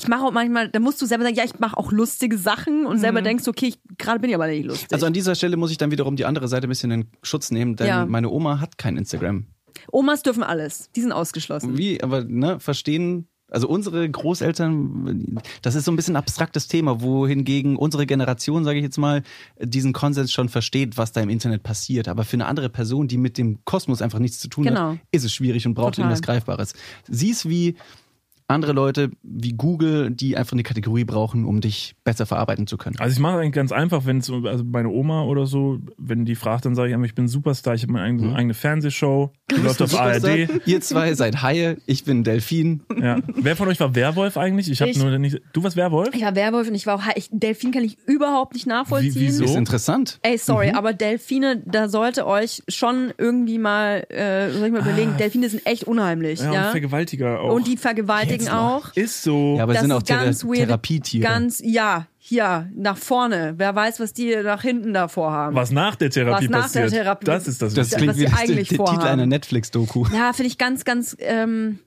ich 0.00 0.08
mache 0.08 0.22
auch 0.24 0.32
manchmal, 0.32 0.68
da 0.68 0.80
musst 0.80 1.00
du 1.02 1.06
selber 1.06 1.24
sagen, 1.24 1.36
ja, 1.36 1.44
ich 1.44 1.58
mache 1.58 1.76
auch 1.76 1.92
lustige 1.92 2.36
Sachen 2.38 2.86
und 2.86 2.98
selber 2.98 3.22
denkst, 3.22 3.46
okay, 3.48 3.66
ich, 3.68 3.78
gerade 3.98 4.20
bin 4.20 4.30
ich 4.30 4.34
aber 4.36 4.46
nicht 4.48 4.64
lustig. 4.66 4.88
Also 4.92 5.06
an 5.06 5.12
dieser 5.12 5.34
Stelle 5.34 5.56
muss 5.56 5.70
ich 5.70 5.78
dann 5.78 5.90
wiederum 5.90 6.16
die 6.16 6.24
andere 6.24 6.48
Seite 6.48 6.66
ein 6.66 6.70
bisschen 6.70 6.90
in 6.90 7.06
Schutz 7.22 7.50
nehmen, 7.50 7.76
denn 7.76 7.86
Ja. 7.86 8.06
meine 8.06 8.30
Oma 8.30 8.60
hat 8.60 8.78
kein 8.78 8.96
Instagram. 8.96 9.46
Omas 9.92 10.22
dürfen 10.22 10.42
alles, 10.42 10.90
die 10.96 11.00
sind 11.00 11.12
ausgeschlossen. 11.12 11.76
Wie, 11.78 12.02
aber 12.02 12.24
ne, 12.24 12.58
verstehen, 12.60 13.26
also 13.52 13.68
unsere 13.68 14.08
Großeltern, 14.08 15.38
das 15.62 15.74
ist 15.74 15.84
so 15.84 15.90
ein 15.92 15.96
bisschen 15.96 16.14
ein 16.14 16.18
abstraktes 16.22 16.68
Thema, 16.68 17.00
wohingegen 17.00 17.76
unsere 17.76 18.06
Generation, 18.06 18.64
sage 18.64 18.78
ich 18.78 18.84
jetzt 18.84 18.98
mal, 18.98 19.22
diesen 19.60 19.92
Konsens 19.92 20.30
schon 20.32 20.48
versteht, 20.48 20.96
was 20.96 21.12
da 21.12 21.20
im 21.20 21.28
Internet 21.30 21.62
passiert. 21.62 22.06
Aber 22.08 22.24
für 22.24 22.34
eine 22.34 22.46
andere 22.46 22.68
Person, 22.68 23.08
die 23.08 23.18
mit 23.18 23.38
dem 23.38 23.58
Kosmos 23.64 24.02
einfach 24.02 24.18
nichts 24.20 24.38
zu 24.38 24.48
tun 24.48 24.64
Genau. 24.64 24.92
hat, 24.92 24.98
ist 25.10 25.24
es 25.24 25.32
schwierig 25.32 25.66
und 25.66 25.74
braucht 25.74 25.94
Total. 25.94 26.04
irgendwas 26.04 26.22
Greifbares. 26.22 26.74
Sie 27.08 27.30
ist 27.30 27.48
wie 27.48 27.74
andere 28.50 28.72
Leute 28.72 29.10
wie 29.22 29.52
Google, 29.52 30.10
die 30.10 30.36
einfach 30.36 30.52
eine 30.52 30.62
Kategorie 30.62 31.04
brauchen, 31.04 31.44
um 31.44 31.60
dich 31.60 31.94
besser 32.04 32.26
verarbeiten 32.26 32.66
zu 32.66 32.76
können. 32.76 32.96
Also 32.98 33.12
ich 33.14 33.18
mache 33.20 33.38
eigentlich 33.38 33.52
ganz 33.52 33.72
einfach, 33.72 34.04
wenn 34.06 34.18
es 34.18 34.30
also 34.30 34.64
meine 34.64 34.88
Oma 34.88 35.22
oder 35.24 35.46
so, 35.46 35.78
wenn 35.96 36.24
die 36.24 36.34
fragt, 36.34 36.64
dann 36.66 36.74
sage 36.74 36.88
ich 36.88 36.94
einfach, 36.94 37.06
ich 37.06 37.14
bin 37.14 37.24
ein 37.26 37.28
Superstar, 37.28 37.74
ich 37.74 37.82
habe 37.82 37.92
meine 37.92 38.04
eigene, 38.06 38.34
eigene 38.34 38.54
Fernsehshow, 38.54 39.32
die 39.50 39.60
läuft 39.60 39.80
auf 39.82 39.98
ARD. 39.98 40.48
Ihr 40.66 40.80
zwei 40.80 41.14
seid 41.14 41.42
Haie, 41.42 41.78
ich 41.86 42.04
bin 42.04 42.24
Delfin. 42.24 42.82
Ja. 43.00 43.18
Wer 43.34 43.56
von 43.56 43.68
euch 43.68 43.80
war 43.80 43.94
Werwolf 43.94 44.36
eigentlich? 44.36 44.70
Ich 44.70 44.80
habe 44.82 44.96
nur 44.98 45.16
nicht. 45.18 45.40
Du 45.52 45.62
warst 45.62 45.76
Werwolf? 45.76 46.14
Ich 46.14 46.22
war 46.22 46.34
Werwolf 46.34 46.68
und 46.68 46.74
ich 46.74 46.86
war 46.86 46.96
auch, 46.96 47.02
ich, 47.16 47.28
Delfin 47.32 47.70
kann 47.72 47.84
ich 47.84 47.96
überhaupt 48.06 48.54
nicht 48.54 48.66
nachvollziehen. 48.66 49.14
Wie- 49.14 49.20
wieso? 49.28 49.44
Ist 49.44 49.54
interessant. 49.56 50.18
Ey, 50.22 50.38
sorry, 50.38 50.68
Mhm. 50.70 50.74
aber 50.76 50.92
Delfine, 50.92 51.62
da 51.64 51.88
sollte 51.88 52.26
euch 52.26 52.62
schon 52.68 53.12
irgendwie 53.18 53.58
mal, 53.58 54.04
äh, 54.10 54.50
soll 54.50 54.66
ich 54.66 54.72
mal 54.72 54.80
überlegen, 54.82 55.16
Delfine 55.18 55.48
sind 55.48 55.64
echt 55.66 55.84
unheimlich, 55.84 56.40
Ah. 56.42 56.44
Ja, 56.46 56.52
ja. 56.52 56.64
und 56.66 56.70
Vergewaltiger 56.72 57.40
auch. 57.40 57.54
Und 57.54 57.66
die 57.66 57.76
vergewaltigen 57.76 58.39
Jetzt 58.40 58.52
noch. 58.52 58.86
auch. 58.88 58.96
Ist 58.96 59.22
so. 59.22 59.54
Ja, 59.56 59.62
aber 59.64 59.72
es 59.72 59.76
Das 59.78 59.82
sind 59.82 59.92
auch 59.92 59.98
ist 60.02 60.08
ganz 60.08 60.38
Thera 60.40 60.48
weird. 60.52 60.58
Therapietiere. 60.66 61.22
Ganz, 61.22 61.60
ja, 61.64 62.06
hier, 62.18 62.68
nach 62.74 62.96
vorne. 62.96 63.54
Wer 63.56 63.74
weiß, 63.74 63.98
was 64.00 64.12
die 64.12 64.36
nach 64.36 64.62
hinten 64.62 64.92
davor 64.92 65.32
haben. 65.32 65.56
was 65.56 65.70
nach 65.70 65.96
der 65.96 66.10
Therapie 66.10 66.44
Was 66.44 66.50
nach 66.50 66.70
der 66.72 66.82
passiert. 66.82 67.02
Therapie- 67.06 67.24
Das 67.26 67.48
ist 67.48 67.62
das. 67.62 67.74
das 67.74 67.90
was 67.92 67.96
klingt 67.98 68.14
sie 68.14 68.20
wie 68.22 68.24
das, 68.26 68.38
eigentlich 68.40 68.68
der, 68.68 68.78
der 68.78 68.86
Titel 68.86 69.06
einer 69.06 69.26
Netflix-Doku. 69.26 70.06
Ja, 70.14 70.32
finde 70.32 70.48
ich 70.48 70.58
ganz, 70.58 70.84
ganz, 70.84 71.16
ähm, 71.20 71.78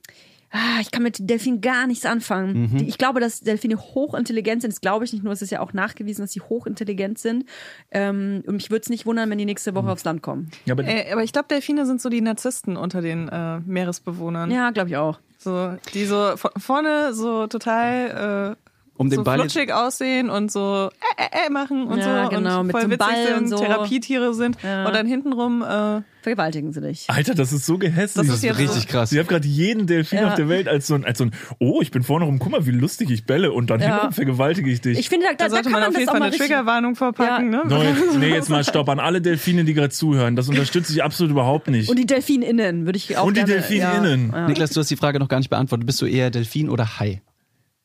ah, 0.50 0.80
ich 0.80 0.90
kann 0.90 1.02
mit 1.02 1.16
Delfinen 1.30 1.60
gar 1.60 1.86
nichts 1.86 2.04
anfangen. 2.04 2.70
Mhm. 2.72 2.76
Ich 2.86 2.98
glaube, 2.98 3.20
dass 3.20 3.40
Delfine 3.40 3.76
hochintelligent 3.78 4.62
sind. 4.62 4.72
Das 4.72 4.80
glaube 4.80 5.04
ich 5.04 5.12
nicht 5.12 5.24
nur, 5.24 5.32
es 5.32 5.40
ist 5.42 5.50
ja 5.50 5.60
auch 5.60 5.72
nachgewiesen, 5.72 6.22
dass 6.24 6.32
sie 6.32 6.40
hochintelligent 6.40 7.18
sind. 7.18 7.44
Ähm, 7.90 8.42
und 8.46 8.56
mich 8.56 8.70
würde 8.70 8.82
es 8.82 8.88
nicht 8.90 9.06
wundern, 9.06 9.30
wenn 9.30 9.38
die 9.38 9.44
nächste 9.46 9.72
Mhm. 9.72 9.76
Woche 9.76 9.90
aufs 9.92 10.04
Land 10.04 10.20
kommen. 10.22 10.50
ja, 10.66 10.72
aber 10.74 10.84
Äh, 10.84 11.10
aber 11.12 11.22
ich 11.24 11.32
glaube, 11.32 11.48
Delfine 11.48 11.86
sind 11.86 12.00
so 12.00 12.08
die 12.08 12.20
Narzissten 12.20 12.76
unter 12.76 13.00
den 13.02 13.28
äh, 13.28 13.60
Meeresbewohnern. 13.60 14.50
Ja, 14.50 14.70
glaube 14.70 14.90
ich 14.90 14.96
auch. 14.96 15.18
So, 15.44 15.76
die 15.92 16.06
so 16.06 16.36
vorne 16.56 17.12
so 17.12 17.46
total 17.48 18.56
äh, 18.56 18.63
Um 18.96 19.10
den 19.10 19.18
so 19.18 19.24
Ball 19.24 19.38
flutschig 19.40 19.72
aussehen 19.72 20.30
und 20.30 20.52
so 20.52 20.88
äh, 21.16 21.22
äh, 21.22 21.46
äh 21.46 21.50
machen 21.50 21.86
und 21.88 21.98
Ja, 21.98 22.24
so 22.24 22.30
genau, 22.30 22.60
und 22.60 22.66
mit 22.68 22.76
voll 22.76 22.84
witzig 22.84 22.98
Ball 22.98 23.26
sind, 23.26 23.36
und 23.38 23.48
so. 23.48 23.56
Therapietiere 23.58 24.34
sind 24.34 24.56
Ja. 24.62 24.86
und 24.86 24.94
dann 24.94 25.06
hintenrum 25.06 25.62
äh, 25.62 26.02
Vergewaltigen 26.22 26.72
sie 26.72 26.80
dich. 26.80 27.04
Alter, 27.08 27.34
das 27.34 27.52
ist 27.52 27.66
so 27.66 27.76
gehässig. 27.76 28.14
Das 28.14 28.26
Das 28.28 28.42
ist 28.42 28.58
richtig 28.58 28.82
so- 28.84 28.88
krass. 28.88 29.10
Sie 29.10 29.20
hat 29.20 29.28
gerade 29.28 29.46
jeden 29.46 29.86
Delfin 29.86 30.20
Ja. 30.20 30.28
auf 30.28 30.36
der 30.36 30.48
Welt 30.48 30.68
als 30.68 30.86
so 30.86 30.94
ein, 30.94 31.04
als 31.04 31.18
so 31.18 31.24
ein, 31.24 31.32
oh, 31.58 31.80
ich 31.82 31.90
bin 31.90 32.02
vorne 32.02 32.24
rum, 32.24 32.38
guck 32.38 32.50
mal, 32.50 32.64
wie 32.66 32.70
lustig 32.70 33.10
ich 33.10 33.26
belle 33.26 33.52
und 33.52 33.68
dann 33.68 33.80
Ja. 33.80 34.00
hinten 34.00 34.14
vergewaltige 34.14 34.70
ich 34.70 34.80
dich. 34.80 34.98
Ich 34.98 35.10
finde, 35.10 35.26
da, 35.26 35.32
da, 35.34 35.44
da 35.44 35.50
sollte 35.50 35.64
kann 35.64 35.72
man 35.72 35.80
man 35.82 35.90
auf 35.90 35.98
jeden 35.98 36.08
Fall 36.10 36.20
mal 36.20 36.26
eine. 36.28 36.36
Triggerwarnung 36.36 36.96
vorpacken, 36.96 37.52
Ja. 37.52 37.64
ne? 37.64 37.68
No, 37.68 37.82
jetzt, 37.82 38.14
nee, 38.18 38.30
jetzt 38.30 38.48
mal 38.48 38.64
Stopp 38.64 38.88
an 38.88 39.00
alle 39.00 39.20
Delfine, 39.20 39.64
die 39.64 39.74
gerade 39.74 39.90
zuhören. 39.90 40.34
Das 40.34 40.48
unterstütze 40.48 40.94
ich 40.94 41.02
absolut 41.04 41.30
überhaupt 41.32 41.68
nicht. 41.68 41.90
Und 41.90 41.98
die 41.98 42.06
DelfinInnen 42.06 42.86
würde 42.86 42.96
ich 42.96 43.18
auch 43.18 43.26
Und 43.26 43.36
die 43.36 43.44
gerne, 43.44 43.60
DelfinInnen. 43.60 44.46
Niklas, 44.46 44.70
du 44.70 44.80
hast 44.80 44.90
die 44.90 44.96
Frage 44.96 45.18
noch 45.18 45.28
gar 45.28 45.38
nicht 45.38 45.50
beantwortet. 45.50 45.84
Bist 45.86 46.00
du 46.00 46.06
eher 46.06 46.30
Delfin 46.30 46.70
oder 46.70 46.98
Hai? 47.00 47.20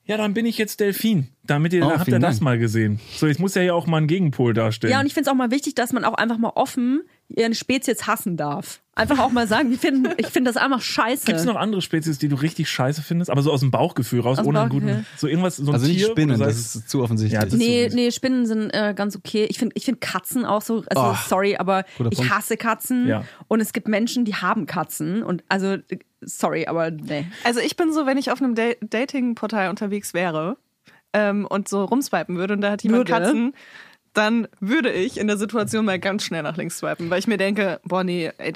Ja, 0.09 0.17
dann 0.17 0.33
bin 0.33 0.45
ich 0.47 0.57
jetzt 0.57 0.79
Delfin. 0.79 1.27
Damit 1.43 1.71
ihr, 1.71 1.85
Oh, 1.85 1.91
habt 1.91 2.07
ihr 2.07 2.17
das 2.19 2.37
Dank. 2.37 2.41
mal 2.43 2.57
gesehen. 2.57 2.99
So, 3.15 3.27
ich 3.27 3.37
muss 3.39 3.53
ja 3.55 3.61
hier 3.61 3.75
auch 3.75 3.85
mal 3.87 3.97
einen 3.97 4.07
Gegenpol 4.07 4.53
darstellen. 4.55 4.91
Ja, 4.91 4.99
und 4.99 5.05
ich 5.05 5.13
finde 5.13 5.29
es 5.29 5.31
auch 5.31 5.37
mal 5.37 5.51
wichtig, 5.51 5.75
dass 5.75 5.93
man 5.93 6.03
auch 6.03 6.15
einfach 6.15 6.37
mal 6.39 6.49
offen 6.55 7.03
ihren 7.29 7.53
Spezies 7.53 8.07
hassen 8.07 8.37
darf. 8.37 8.81
Einfach 8.95 9.19
auch 9.19 9.31
mal 9.31 9.47
sagen, 9.47 9.71
ich 9.71 9.79
finde 9.79 10.13
ich 10.17 10.27
find 10.27 10.45
das 10.45 10.57
einfach 10.57 10.81
scheiße. 10.81 11.25
Gibt 11.25 11.39
es 11.39 11.45
noch 11.45 11.55
andere 11.55 11.81
Spezies, 11.81 12.17
die 12.19 12.27
du 12.27 12.35
richtig 12.35 12.69
scheiße 12.69 13.01
findest? 13.01 13.29
Aber 13.31 13.41
so 13.41 13.51
aus 13.51 13.61
dem 13.61 13.71
Bauchgefühl 13.71 14.19
raus, 14.19 14.39
Aus 14.39 14.45
ohne 14.45 14.59
einen 14.61 14.69
guten. 14.69 15.05
So 15.15 15.27
irgendwas, 15.27 15.55
so 15.57 15.71
ein 15.71 15.75
Also 15.75 15.87
nicht 15.87 15.97
Tier, 15.99 16.07
du 16.07 16.11
Spinnen, 16.13 16.39
das 16.39 16.55
sagst- 16.57 16.75
ist 16.75 16.89
zu 16.89 17.01
offensichtlich. 17.01 17.39
Ja, 17.39 17.45
das- 17.45 17.53
Nee, 17.53 17.89
nee, 17.93 18.11
Spinnen 18.11 18.45
sind 18.45 18.71
äh, 18.71 18.93
ganz 18.95 19.15
okay. 19.15 19.45
Ich 19.49 19.57
finde 19.57 19.75
ich 19.77 19.85
find 19.85 20.01
Katzen 20.01 20.43
auch 20.45 20.61
so, 20.61 20.83
also 20.89 21.11
Oh, 21.11 21.15
sorry, 21.29 21.55
aber 21.55 21.85
ich 22.09 22.17
Punkt. 22.17 22.29
hasse 22.31 22.57
Katzen. 22.57 23.07
Ja. 23.07 23.23
Und 23.47 23.61
es 23.61 23.71
gibt 23.71 23.87
Menschen, 23.87 24.25
die 24.25 24.35
haben 24.35 24.65
Katzen. 24.65 25.23
Und 25.23 25.43
also, 25.47 25.77
sorry, 26.21 26.65
aber 26.67 26.91
nee. 26.91 27.25
Also 27.45 27.61
ich 27.61 27.77
bin 27.77 27.93
so, 27.93 28.05
wenn 28.05 28.17
ich 28.17 28.31
auf 28.31 28.41
einem 28.41 28.55
Da- 28.55 28.73
Dating-Portal 28.81 29.69
unterwegs 29.69 30.13
wäre 30.13 30.57
ähm, 31.13 31.45
und 31.49 31.69
so 31.69 31.85
rumswipen 31.85 32.35
würde 32.37 32.55
und 32.55 32.61
da 32.61 32.71
hat 32.71 32.83
jemand 32.83 33.07
Würde? 33.07 33.23
Katzen, 33.23 33.53
dann 34.13 34.47
würde 34.59 34.91
ich 34.91 35.17
in 35.17 35.27
der 35.27 35.37
Situation 35.37 35.85
mal 35.85 35.99
ganz 35.99 36.23
schnell 36.23 36.43
nach 36.43 36.57
links 36.57 36.79
swipen, 36.79 37.09
weil 37.09 37.19
ich 37.19 37.27
mir 37.27 37.37
denke, 37.37 37.79
boah 37.83 38.03
nee, 38.03 38.31
ey, 38.37 38.53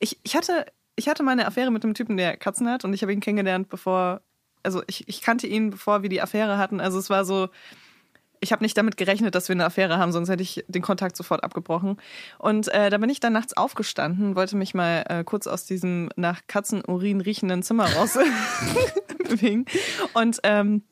ich, 0.00 0.18
ich 0.22 0.36
hatte 0.36 0.66
ich 0.94 1.08
hatte 1.08 1.22
mal 1.22 1.32
eine 1.32 1.46
Affäre 1.46 1.70
mit 1.70 1.84
einem 1.84 1.94
Typen, 1.94 2.18
der 2.18 2.36
Katzen 2.36 2.68
hat 2.68 2.84
und 2.84 2.92
ich 2.92 3.02
habe 3.02 3.12
ihn 3.12 3.20
kennengelernt, 3.20 3.70
bevor 3.70 4.20
also 4.62 4.82
ich, 4.86 5.08
ich 5.08 5.20
kannte 5.20 5.46
ihn, 5.46 5.70
bevor 5.70 6.02
wir 6.02 6.08
die 6.08 6.22
Affäre 6.22 6.58
hatten. 6.58 6.80
Also 6.80 6.98
es 6.98 7.10
war 7.10 7.24
so, 7.24 7.48
ich 8.40 8.52
habe 8.52 8.64
nicht 8.64 8.76
damit 8.76 8.96
gerechnet, 8.96 9.34
dass 9.34 9.48
wir 9.48 9.54
eine 9.54 9.64
Affäre 9.64 9.98
haben, 9.98 10.12
sonst 10.12 10.28
hätte 10.28 10.42
ich 10.42 10.64
den 10.68 10.82
Kontakt 10.82 11.16
sofort 11.16 11.44
abgebrochen. 11.44 11.96
Und 12.38 12.68
äh, 12.68 12.90
da 12.90 12.98
bin 12.98 13.10
ich 13.10 13.20
dann 13.20 13.32
nachts 13.32 13.56
aufgestanden, 13.56 14.36
wollte 14.36 14.56
mich 14.56 14.74
mal 14.74 15.04
äh, 15.08 15.24
kurz 15.24 15.46
aus 15.46 15.64
diesem 15.64 16.10
nach 16.16 16.40
Katzenurin 16.46 17.20
riechenden 17.20 17.62
Zimmer 17.62 17.92
raus 17.92 18.18
bewegen 19.28 19.66
und 20.14 20.40
ähm, 20.42 20.82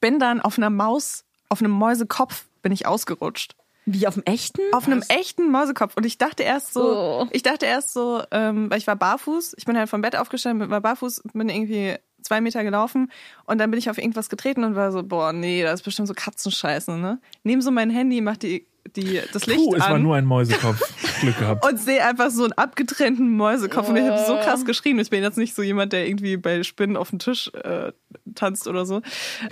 bin 0.00 0.18
dann 0.18 0.40
auf 0.40 0.58
einer 0.58 0.70
Maus, 0.70 1.24
auf 1.48 1.60
einem 1.60 1.72
Mäusekopf 1.72 2.46
bin 2.64 2.72
ich 2.72 2.86
ausgerutscht. 2.86 3.54
Wie 3.86 4.06
auf 4.08 4.14
dem 4.14 4.22
echten? 4.24 4.60
Auf 4.72 4.86
einem 4.86 5.04
echten 5.08 5.50
Mäusekopf. 5.52 5.94
Und 5.96 6.04
ich 6.06 6.16
dachte 6.18 6.42
erst 6.42 6.72
so, 6.72 6.80
Oh. 6.82 7.26
ich 7.32 7.42
dachte 7.42 7.66
erst 7.66 7.92
so, 7.92 8.22
ähm, 8.32 8.70
weil 8.70 8.78
ich 8.78 8.86
war 8.86 8.96
barfuß, 8.96 9.54
ich 9.58 9.66
bin 9.66 9.76
halt 9.78 9.88
vom 9.90 10.00
Bett 10.00 10.16
aufgestanden, 10.16 10.70
war 10.70 10.80
barfuß, 10.80 11.22
bin 11.34 11.50
irgendwie 11.50 11.96
zwei 12.22 12.40
Meter 12.40 12.64
gelaufen 12.64 13.12
und 13.44 13.58
dann 13.58 13.70
bin 13.70 13.78
ich 13.78 13.90
auf 13.90 13.98
irgendwas 13.98 14.30
getreten 14.30 14.64
und 14.64 14.74
war 14.74 14.90
so, 14.90 15.02
boah, 15.02 15.34
nee, 15.34 15.62
das 15.62 15.80
ist 15.80 15.84
bestimmt 15.84 16.08
so 16.08 16.14
Katzenscheiße, 16.14 16.92
ne? 16.96 17.20
Nehm 17.42 17.60
so 17.60 17.70
mein 17.70 17.90
Handy, 17.90 18.20
mach 18.22 18.38
die 18.38 18.66
die, 18.96 19.20
das 19.32 19.46
Licht 19.46 19.58
Puh, 19.60 19.74
es 19.76 19.82
an. 19.82 19.92
war 19.92 19.98
nur 19.98 20.14
ein 20.16 20.26
Mäusekopf. 20.26 20.78
Glück 21.20 21.38
gehabt. 21.38 21.66
und 21.70 21.78
sehe 21.78 22.04
einfach 22.06 22.30
so 22.30 22.44
einen 22.44 22.52
abgetrennten 22.52 23.30
Mäusekopf. 23.34 23.88
Und 23.88 23.96
ich 23.96 24.02
habe 24.04 24.22
so 24.26 24.34
krass 24.36 24.64
geschrien. 24.66 24.98
Ich 24.98 25.08
bin 25.08 25.22
jetzt 25.22 25.38
nicht 25.38 25.54
so 25.54 25.62
jemand, 25.62 25.94
der 25.94 26.06
irgendwie 26.06 26.36
bei 26.36 26.62
Spinnen 26.62 26.96
auf 26.98 27.08
dem 27.08 27.18
Tisch 27.18 27.50
äh, 27.54 27.92
tanzt 28.34 28.66
oder 28.68 28.84
so. 28.84 29.00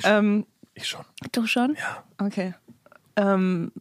Ähm, 0.05 0.45
Ich 0.75 0.87
schon. 0.87 1.05
du 1.33 1.47
schon? 1.47 1.77
Ja. 1.77 2.05
Okay. 2.27 2.55
Ähm, 3.17 3.73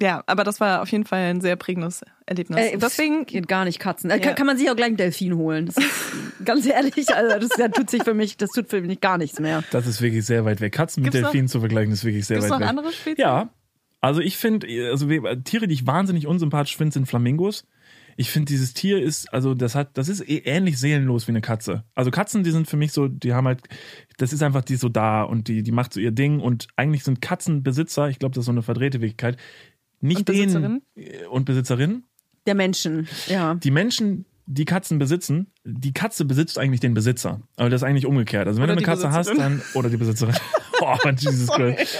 ja, 0.00 0.22
aber 0.26 0.42
das 0.42 0.58
war 0.58 0.82
auf 0.82 0.88
jeden 0.90 1.04
Fall 1.04 1.20
ein 1.30 1.40
sehr 1.40 1.54
prägendes 1.54 2.00
Erlebnis. 2.26 2.58
Äh, 2.58 2.76
Deswegen, 2.76 3.24
geht 3.24 3.46
gar 3.46 3.64
nicht 3.64 3.78
Katzen. 3.78 4.10
Da 4.10 4.16
Ja. 4.16 4.20
kann, 4.22 4.34
kann 4.34 4.46
man 4.46 4.56
sich 4.58 4.68
auch 4.68 4.74
gleich 4.74 4.88
einen 4.88 4.96
Delfin 4.96 5.36
holen. 5.36 5.66
Das 5.66 5.76
ist, 5.76 5.90
ganz 6.44 6.66
ehrlich, 6.66 7.14
also 7.14 7.38
das, 7.38 7.50
das 7.50 7.70
tut 7.70 7.88
sich 7.88 8.02
für 8.02 8.14
mich, 8.14 8.36
das 8.36 8.50
tut 8.50 8.68
für 8.68 8.80
mich 8.80 9.00
gar 9.00 9.16
nichts 9.18 9.38
mehr. 9.38 9.62
Das 9.70 9.86
ist 9.86 10.02
wirklich 10.02 10.24
sehr 10.26 10.44
weit 10.44 10.60
weg. 10.60 10.72
Katzen 10.72 11.02
mit 11.04 11.12
Gibt's 11.12 11.22
noch- 11.22 11.30
Delfinen 11.30 11.48
zu 11.48 11.60
vergleichen, 11.60 11.92
ist 11.92 12.04
wirklich 12.04 12.26
sehr 12.26 12.42
weit 12.42 12.50
noch 12.50 12.60
weg. 12.60 12.68
andere 12.68 12.90
Spezies? 12.92 13.18
Ja. 13.18 13.50
Also 14.00 14.20
ich 14.20 14.36
finde, 14.36 14.66
also 14.90 15.06
Tiere, 15.44 15.68
die 15.68 15.74
ich 15.74 15.86
wahnsinnig 15.86 16.26
unsympathisch 16.26 16.76
finde, 16.76 16.92
sind 16.92 17.06
Flamingos. 17.06 17.64
Ich 18.16 18.30
finde, 18.30 18.50
dieses 18.50 18.74
Tier 18.74 19.02
ist, 19.02 19.32
also 19.32 19.54
das 19.54 19.74
hat, 19.74 19.96
das 19.96 20.08
ist 20.08 20.20
eh 20.28 20.38
ähnlich 20.44 20.78
seelenlos 20.78 21.26
wie 21.28 21.32
eine 21.32 21.40
Katze. 21.40 21.84
Also 21.94 22.10
Katzen, 22.10 22.44
die 22.44 22.50
sind 22.50 22.68
für 22.68 22.76
mich 22.76 22.92
so, 22.92 23.08
die 23.08 23.32
haben 23.32 23.46
halt, 23.46 23.62
das 24.18 24.32
ist 24.32 24.42
einfach, 24.42 24.62
die 24.62 24.76
so 24.76 24.88
da 24.88 25.22
und 25.22 25.48
die, 25.48 25.62
die 25.62 25.72
macht 25.72 25.92
so 25.94 26.00
ihr 26.00 26.12
Ding 26.12 26.40
und 26.40 26.68
eigentlich 26.76 27.04
sind 27.04 27.20
Katzenbesitzer, 27.20 28.08
ich 28.08 28.18
glaube, 28.18 28.34
das 28.34 28.42
ist 28.42 28.46
so 28.46 28.52
eine 28.52 28.62
verdrehte 28.62 29.00
Wirklichkeit, 29.00 29.36
nicht 30.00 30.18
Und 30.20 30.28
denen 30.28 30.42
Besitzerinnen? 30.46 30.82
äh, 30.96 31.26
und 31.26 31.44
Besitzerinnen. 31.44 32.04
Der 32.46 32.54
Menschen, 32.54 33.08
ja. 33.28 33.54
Die 33.54 33.70
Menschen, 33.70 34.24
die 34.46 34.64
Katzen 34.64 34.98
besitzen, 34.98 35.46
die 35.64 35.92
Katze 35.92 36.24
besitzt 36.24 36.58
eigentlich 36.58 36.80
den 36.80 36.92
Besitzer. 36.94 37.40
Aber 37.56 37.70
das 37.70 37.82
ist 37.82 37.88
eigentlich 37.88 38.06
umgekehrt. 38.06 38.48
Also 38.48 38.58
wenn 38.60 38.64
Oder 38.64 38.74
du 38.74 38.78
eine 38.78 38.86
Katze 38.86 39.12
hast, 39.12 39.28
Besitzerin. 39.28 39.58
dann 39.58 39.62
oder 39.74 39.88
die 39.88 39.96
Besitzerin. 39.96 40.34
oh, 40.80 40.96
Jesus 41.16 41.48
Christ. 41.48 41.98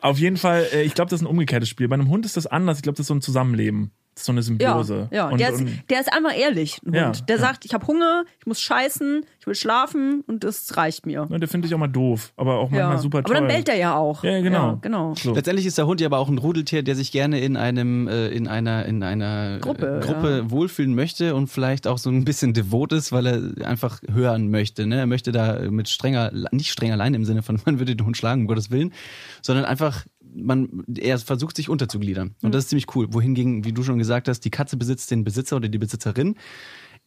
Auf 0.00 0.18
jeden 0.18 0.36
Fall, 0.36 0.66
äh, 0.72 0.82
ich 0.82 0.94
glaube, 0.94 1.10
das 1.10 1.20
ist 1.20 1.26
ein 1.26 1.30
umgekehrtes 1.30 1.68
Spiel. 1.68 1.88
Bei 1.88 1.94
einem 1.94 2.08
Hund 2.08 2.24
ist 2.26 2.36
das 2.36 2.46
anders. 2.46 2.78
Ich 2.78 2.82
glaube, 2.82 2.96
das 2.96 3.04
ist 3.04 3.08
so 3.08 3.14
ein 3.14 3.22
Zusammenleben. 3.22 3.90
Das 4.14 4.22
ist 4.22 4.26
so 4.26 4.32
eine 4.32 4.40
Ja, 4.40 4.42
Symbiose. 4.42 5.08
ja. 5.12 5.28
Und, 5.30 5.40
der, 5.40 5.50
ist, 5.50 5.62
der 5.88 6.00
ist 6.00 6.12
einfach 6.12 6.36
ehrlich, 6.36 6.80
ein 6.84 6.92
Ja, 6.92 7.06
Hund. 7.06 7.28
Der 7.28 7.36
ja. 7.36 7.42
sagt, 7.42 7.64
ich 7.64 7.72
habe 7.72 7.86
Hunger, 7.86 8.24
ich 8.40 8.44
muss 8.46 8.60
scheißen, 8.60 9.24
ich 9.38 9.46
will 9.46 9.54
schlafen 9.54 10.24
und 10.26 10.42
das 10.42 10.76
reicht 10.76 11.06
mir. 11.06 11.26
ne, 11.30 11.38
der 11.38 11.48
finde 11.48 11.68
ich 11.68 11.74
auch 11.74 11.78
mal 11.78 11.86
doof, 11.86 12.32
aber 12.36 12.56
auch 12.58 12.70
manchmal 12.70 12.96
Ja. 12.96 12.98
super 12.98 13.22
toll. 13.22 13.36
Aber 13.36 13.46
dann 13.46 13.48
bellt 13.54 13.68
er 13.68 13.76
ja 13.76 13.94
auch. 13.94 14.24
Ja, 14.24 14.40
genau. 14.42 14.66
Ja, 14.72 14.78
genau. 14.82 15.14
So. 15.14 15.32
Letztendlich 15.32 15.64
ist 15.64 15.78
der 15.78 15.86
Hund 15.86 16.00
ja 16.00 16.08
aber 16.08 16.18
auch 16.18 16.28
ein 16.28 16.36
Rudeltier, 16.38 16.82
der 16.82 16.96
sich 16.96 17.12
gerne 17.12 17.40
in 17.40 17.56
einem 17.56 18.08
äh, 18.08 18.28
in 18.28 18.48
einer 18.48 18.84
in 18.84 19.02
einer 19.04 19.58
Gruppe, 19.60 19.98
äh, 20.02 20.04
Gruppe 20.04 20.50
wohlfühlen 20.50 20.94
möchte 20.94 21.34
und 21.36 21.46
vielleicht 21.46 21.86
auch 21.86 21.96
so 21.98 22.10
ein 22.10 22.24
bisschen 22.24 22.52
devot 22.52 22.92
ist, 22.92 23.12
weil 23.12 23.26
er 23.26 23.66
einfach 23.66 24.00
hören 24.12 24.50
möchte. 24.50 24.86
Ne? 24.86 24.98
Er 24.98 25.06
möchte 25.06 25.30
da 25.32 25.60
mit 25.70 25.88
strenger, 25.88 26.32
nicht 26.50 26.72
streng 26.72 26.90
allein 26.92 27.14
im 27.14 27.24
Sinne 27.24 27.42
von 27.42 27.58
man 27.64 27.78
würde 27.78 27.94
den 27.96 28.04
Hund 28.04 28.16
schlagen, 28.16 28.42
um 28.42 28.46
Gottes 28.48 28.70
Willen, 28.72 28.92
sondern 29.40 29.64
einfach 29.64 29.89
man 30.34 30.84
er 30.96 31.18
versucht 31.18 31.56
sich 31.56 31.68
unterzugliedern 31.68 32.34
und 32.42 32.54
das 32.54 32.64
ist 32.64 32.70
ziemlich 32.70 32.94
cool. 32.94 33.12
Wohingegen, 33.12 33.64
wie 33.64 33.72
du 33.72 33.82
schon 33.82 33.98
gesagt 33.98 34.28
hast, 34.28 34.40
die 34.40 34.50
Katze 34.50 34.76
besitzt 34.76 35.10
den 35.10 35.24
Besitzer 35.24 35.56
oder 35.56 35.68
die 35.68 35.78
Besitzerin 35.78 36.36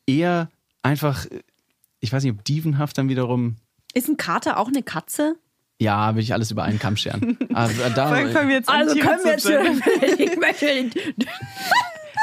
eher 0.06 0.50
einfach, 0.82 1.26
ich 2.00 2.12
weiß 2.12 2.24
nicht, 2.24 2.34
ob 2.34 2.44
dievenhaft 2.44 2.98
dann 2.98 3.10
wiederum 3.10 3.56
Ist 3.94 4.10
ein 4.10 4.18
Kater 4.18 4.58
auch 4.58 4.68
eine 4.68 4.84
Katze? 4.84 5.36
ja, 5.80 6.16
will 6.16 6.24
ich 6.24 6.34
alles 6.34 6.52
über 6.52 6.64
einen 6.64 6.80
Kamm 6.80 6.98
scheren. 6.98 7.38
Aber 7.54 7.72
da, 7.90 8.08
fangen 8.08 8.48
wir 8.48 8.56
jetzt 8.56 8.70
Also 8.70 8.96
können 8.96 9.24
wir 9.24 9.32
jetzt 9.32 9.46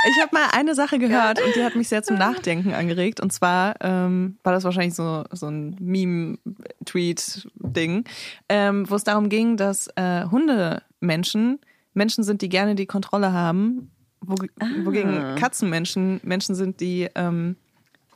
ich 0.09 0.17
habe 0.23 0.31
mal 0.33 0.49
eine 0.53 0.75
Sache 0.75 0.99
gehört 0.99 1.43
und 1.43 1.55
die 1.55 1.63
hat 1.63 1.77
mich 1.77 1.89
sehr 1.89 2.03
zum 2.03 2.17
Nachdenken 2.17 2.73
angeregt. 2.73 3.21
Und 3.21 3.31
zwar 3.33 3.75
ähm, 3.81 4.39
war 4.43 4.55
das 4.55 4.65
wahrscheinlich 4.65 4.95
so, 4.95 5.25
so 5.31 5.49
ein 5.49 5.77
Meme-Tweet-Ding, 5.79 8.05
ähm, 8.49 8.89
wo 8.89 8.95
es 8.95 9.05
darum 9.05 9.29
ging, 9.29 9.59
dass 9.59 9.89
äh, 9.97 10.25
Hundemenschen 10.25 10.81
Menschen 11.01 11.59
sind, 11.95 12.43
die 12.43 12.49
gerne 12.49 12.75
die 12.75 12.87
Kontrolle 12.87 13.33
haben, 13.33 13.91
wo, 14.21 14.37
wogegen 14.85 15.35
Katzenmenschen 15.37 16.21
Menschen 16.23 16.55
sind, 16.55 16.81
die 16.81 17.09
ähm, 17.15 17.57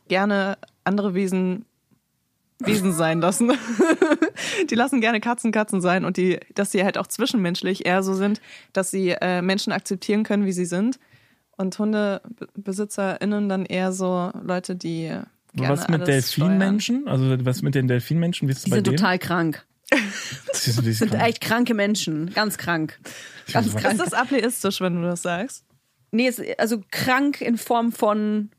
gerne 0.08 0.58
andere 0.84 1.14
Wesen 1.14 1.64
Wesen 2.60 2.92
sein 2.92 3.20
lassen. 3.20 3.52
die 4.70 4.74
lassen 4.74 5.00
gerne 5.00 5.20
Katzen 5.20 5.52
Katzen 5.52 5.80
sein 5.80 6.04
und 6.04 6.16
die, 6.16 6.38
dass 6.54 6.72
sie 6.72 6.84
halt 6.84 6.98
auch 6.98 7.06
zwischenmenschlich 7.06 7.84
eher 7.84 8.02
so 8.02 8.14
sind, 8.14 8.40
dass 8.72 8.90
sie 8.90 9.10
äh, 9.10 9.42
Menschen 9.42 9.72
akzeptieren 9.72 10.22
können, 10.22 10.44
wie 10.46 10.52
sie 10.52 10.64
sind. 10.64 10.98
Und 11.56 11.78
HundebesitzerInnen 11.78 13.48
dann 13.48 13.64
eher 13.64 13.92
so 13.92 14.30
Leute, 14.42 14.76
die 14.76 15.08
gerne 15.54 15.72
was 15.72 15.88
mit 15.88 16.06
Delfinmenschen? 16.06 17.06
Also 17.06 17.36
was 17.44 17.62
mit 17.62 17.74
den 17.74 17.86
Delfinmenschen? 17.86 18.48
Wie 18.48 18.52
ist 18.52 18.66
Die 18.66 18.70
bei 18.70 18.76
sind 18.76 18.86
denen? 18.88 18.96
total 18.96 19.18
krank. 19.18 19.64
Das 20.48 20.64
sind 20.64 21.14
echt 21.14 21.40
kranke 21.40 21.74
Menschen. 21.74 22.32
Ganz 22.32 22.56
krank. 22.58 22.98
Ganz 23.52 23.74
krank. 23.74 23.94
Ist 23.94 24.00
das 24.00 24.12
ableistisch, 24.14 24.80
wenn 24.80 24.96
du 24.96 25.02
das 25.02 25.22
sagst? 25.22 25.64
Nee, 26.10 26.32
also 26.58 26.80
krank 26.90 27.40
in 27.40 27.56
Form 27.58 27.92
von, 27.92 28.50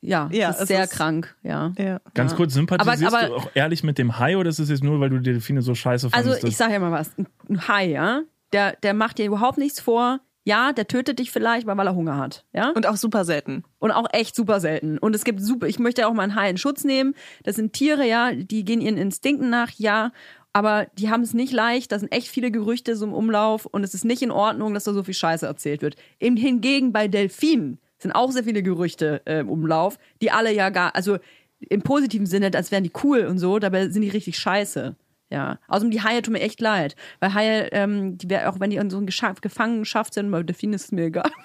ja, 0.00 0.28
Ja, 0.32 0.48
es 0.50 0.56
ist 0.56 0.62
es 0.62 0.68
sehr 0.68 0.84
ist- 0.84 0.92
krank, 0.92 1.34
ja. 1.42 1.72
Ja. 1.78 2.00
Ganz 2.14 2.34
kurz, 2.34 2.54
sympathisierst 2.54 3.04
Aber- 3.14 3.18
aber- 3.18 3.28
du 3.28 3.34
auch 3.36 3.50
ehrlich 3.54 3.82
mit 3.84 3.98
dem 3.98 4.18
Hai 4.18 4.36
oder 4.36 4.48
ist 4.48 4.58
es 4.58 4.70
jetzt 4.70 4.82
nur, 4.82 4.98
weil 5.00 5.10
du 5.10 5.18
die 5.18 5.30
Delfine 5.32 5.62
so 5.62 5.74
scheiße 5.74 6.08
Also 6.12 6.30
fandest? 6.30 6.48
ich 6.48 6.56
sage 6.56 6.72
ja 6.72 6.78
mal 6.78 6.90
was, 6.92 7.10
ein 7.18 7.68
Hai, 7.68 7.86
ja, 7.90 8.22
der, 8.52 8.76
der 8.82 8.94
macht 8.94 9.18
dir 9.18 9.26
überhaupt 9.26 9.58
nichts 9.58 9.80
vor. 9.80 10.20
Ja, 10.44 10.72
der 10.72 10.88
tötet 10.88 11.18
dich 11.18 11.30
vielleicht, 11.30 11.66
weil 11.66 11.78
er 11.86 11.94
Hunger 11.94 12.16
hat, 12.16 12.46
ja. 12.54 12.70
Und 12.70 12.86
auch 12.86 12.96
super 12.96 13.26
selten. 13.26 13.62
Und 13.78 13.90
auch 13.90 14.06
echt 14.10 14.34
super 14.34 14.58
selten. 14.58 14.96
Und 14.96 15.14
es 15.14 15.24
gibt 15.24 15.42
super, 15.42 15.66
ich 15.68 15.78
möchte 15.78 16.08
auch 16.08 16.14
mal 16.14 16.22
einen 16.22 16.34
Hai 16.34 16.48
in 16.48 16.56
Schutz 16.56 16.82
nehmen. 16.82 17.14
Das 17.44 17.56
sind 17.56 17.74
Tiere, 17.74 18.06
ja, 18.08 18.32
die 18.32 18.64
gehen 18.64 18.80
ihren 18.80 18.96
Instinkten 18.96 19.50
nach, 19.50 19.70
ja. 19.76 20.12
Aber 20.52 20.86
die 20.98 21.10
haben 21.10 21.22
es 21.22 21.32
nicht 21.32 21.52
leicht, 21.52 21.92
da 21.92 21.98
sind 21.98 22.12
echt 22.12 22.28
viele 22.28 22.50
Gerüchte 22.50 22.96
so 22.96 23.06
im 23.06 23.12
Umlauf 23.12 23.66
und 23.66 23.84
es 23.84 23.94
ist 23.94 24.04
nicht 24.04 24.22
in 24.22 24.32
Ordnung, 24.32 24.74
dass 24.74 24.84
da 24.84 24.92
so 24.92 25.04
viel 25.04 25.14
Scheiße 25.14 25.46
erzählt 25.46 25.80
wird. 25.80 25.96
Im 26.18 26.36
hingegen 26.36 26.92
bei 26.92 27.06
Delfinen 27.06 27.78
sind 27.98 28.12
auch 28.12 28.32
sehr 28.32 28.44
viele 28.44 28.62
Gerüchte 28.62 29.22
äh, 29.26 29.40
im 29.40 29.48
Umlauf, 29.48 29.98
die 30.20 30.32
alle 30.32 30.52
ja 30.52 30.70
gar, 30.70 30.94
also 30.96 31.18
im 31.60 31.82
positiven 31.82 32.26
Sinne, 32.26 32.50
als 32.54 32.72
wären 32.72 32.84
die 32.84 32.92
cool 33.04 33.26
und 33.26 33.38
so, 33.38 33.58
dabei 33.58 33.88
sind 33.90 34.02
die 34.02 34.08
richtig 34.08 34.38
scheiße. 34.38 34.96
Ja, 35.32 35.58
außerdem 35.68 35.92
die 35.92 36.02
Haie 36.02 36.22
tun 36.22 36.32
mir 36.32 36.40
echt 36.40 36.60
leid, 36.60 36.96
weil 37.20 37.34
Haie, 37.34 37.68
ähm, 37.70 38.18
die 38.18 38.28
wär, 38.28 38.50
auch 38.50 38.58
wenn 38.58 38.70
die 38.70 38.76
in 38.76 38.90
so 38.90 38.98
einer 38.98 39.34
Gefangenschaft 39.40 40.14
sind, 40.14 40.30
bei 40.30 40.42
Delfinen 40.42 40.74
ist 40.74 40.86
es 40.86 40.92
mir 40.92 41.04
egal. 41.04 41.30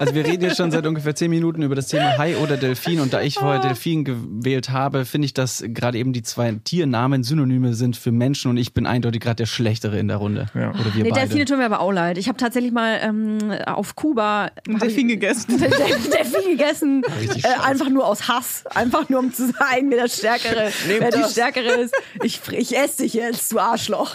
Also 0.00 0.16
wir 0.16 0.26
reden 0.26 0.42
jetzt 0.42 0.56
schon 0.56 0.72
seit 0.72 0.84
ungefähr 0.84 1.14
zehn 1.14 1.30
Minuten 1.30 1.62
über 1.62 1.76
das 1.76 1.86
Thema 1.86 2.18
Hai 2.18 2.36
oder 2.38 2.56
Delfin 2.56 2.98
und 2.98 3.12
da 3.12 3.20
ich 3.20 3.34
vorher 3.34 3.60
Delfin 3.60 4.04
gewählt 4.04 4.70
habe, 4.70 5.04
finde 5.04 5.26
ich, 5.26 5.32
dass 5.32 5.62
gerade 5.64 5.96
eben 5.98 6.12
die 6.12 6.22
zwei 6.22 6.58
Tiernamen 6.64 7.22
Synonyme 7.22 7.72
sind 7.72 7.96
für 7.96 8.10
Menschen 8.10 8.50
und 8.50 8.56
ich 8.56 8.74
bin 8.74 8.84
eindeutig 8.84 9.20
gerade 9.20 9.36
der 9.36 9.46
Schlechtere 9.46 9.96
in 10.00 10.08
der 10.08 10.16
Runde. 10.16 10.46
Ja. 10.54 10.70
Oder 10.70 10.92
wir 10.92 11.04
Nee, 11.04 11.10
beide. 11.10 11.20
Delfine 11.20 11.44
tun 11.44 11.58
mir 11.58 11.66
aber 11.66 11.78
auch 11.78 11.92
leid. 11.92 12.18
Ich 12.18 12.26
habe 12.26 12.36
tatsächlich 12.36 12.72
mal 12.72 12.98
ähm, 13.00 13.38
auf 13.64 13.94
Kuba 13.94 14.50
Delfin 14.66 15.06
gegessen. 15.06 15.56
Delfin, 15.56 16.10
Delfin 16.10 16.50
gegessen, 16.50 17.04
äh, 17.44 17.64
einfach 17.64 17.88
nur 17.88 18.08
aus 18.08 18.26
Hass, 18.26 18.64
einfach 18.74 19.08
nur 19.08 19.20
um 19.20 19.32
zu 19.32 19.52
zeigen, 19.52 19.88
wer 19.90 19.98
der 19.98 20.08
Stärkere, 20.08 20.72
wer 20.88 21.10
die. 21.12 21.22
Stärkere 21.30 21.80
ist. 21.82 21.94
Ich, 22.24 22.40
ich 22.50 22.76
esse 22.76 23.02
dich 23.04 23.15
jetzt, 23.16 23.52
du 23.52 23.58
Arschloch. 23.58 24.14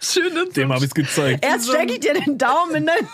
Schön 0.00 0.36
und 0.36 0.56
Dem 0.56 0.70
habe 0.72 0.80
ich 0.84 0.90
es 0.90 0.94
gezeigt. 0.94 1.44
Erst 1.44 1.68
stecke 1.68 1.92
ich 1.94 2.00
dir 2.00 2.14
den 2.14 2.36
Daumen 2.38 2.74
in 2.74 2.86
dein, 2.86 2.98
in 2.98 3.06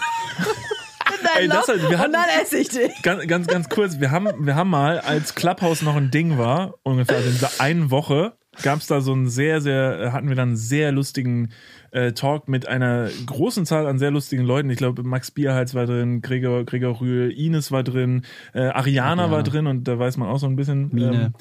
dein 1.24 1.42
Ey, 1.42 1.48
das 1.48 1.68
halt- 1.68 1.82
wir 1.82 1.88
und 1.90 1.98
hatten- 1.98 2.12
dann 2.12 2.24
esse 2.42 2.58
ich 2.58 2.68
dich. 2.68 3.02
Ganz, 3.02 3.26
ganz, 3.26 3.46
ganz 3.46 3.68
kurz, 3.68 4.00
wir 4.00 4.10
haben, 4.10 4.46
wir 4.46 4.54
haben 4.54 4.70
mal, 4.70 5.00
als 5.00 5.34
Clubhouse 5.34 5.82
noch 5.82 5.96
ein 5.96 6.10
Ding 6.10 6.38
war, 6.38 6.74
ungefähr 6.82 7.18
in 7.18 7.32
dieser 7.32 7.50
einen 7.60 7.90
Woche, 7.90 8.32
gab 8.62 8.78
es 8.80 8.86
da 8.86 9.00
so 9.02 9.12
einen 9.12 9.28
sehr, 9.28 9.60
sehr, 9.60 10.10
hatten 10.12 10.28
wir 10.28 10.36
dann 10.36 10.48
einen 10.50 10.56
sehr 10.56 10.92
lustigen 10.92 11.52
äh, 11.90 12.12
Talk 12.12 12.48
mit 12.48 12.68
einer 12.68 13.08
großen 13.26 13.66
Zahl 13.66 13.86
an 13.86 13.98
sehr 13.98 14.10
lustigen 14.10 14.44
Leuten. 14.44 14.70
Ich 14.70 14.78
glaube, 14.78 15.02
Max 15.02 15.30
Bierhals 15.30 15.74
war 15.74 15.86
drin, 15.86 16.20
Gregor, 16.22 16.64
Gregor 16.64 17.00
Rühl, 17.00 17.32
Ines 17.32 17.72
war 17.72 17.82
drin, 17.82 18.22
äh, 18.52 18.60
Ariana 18.60 19.30
war 19.30 19.42
drin 19.42 19.66
und 19.66 19.88
da 19.88 19.98
weiß 19.98 20.16
man 20.16 20.28
auch 20.28 20.38
so 20.38 20.46
ein 20.46 20.56
bisschen, 20.56 20.90
Mine. 20.92 21.12
Ähm, 21.12 21.34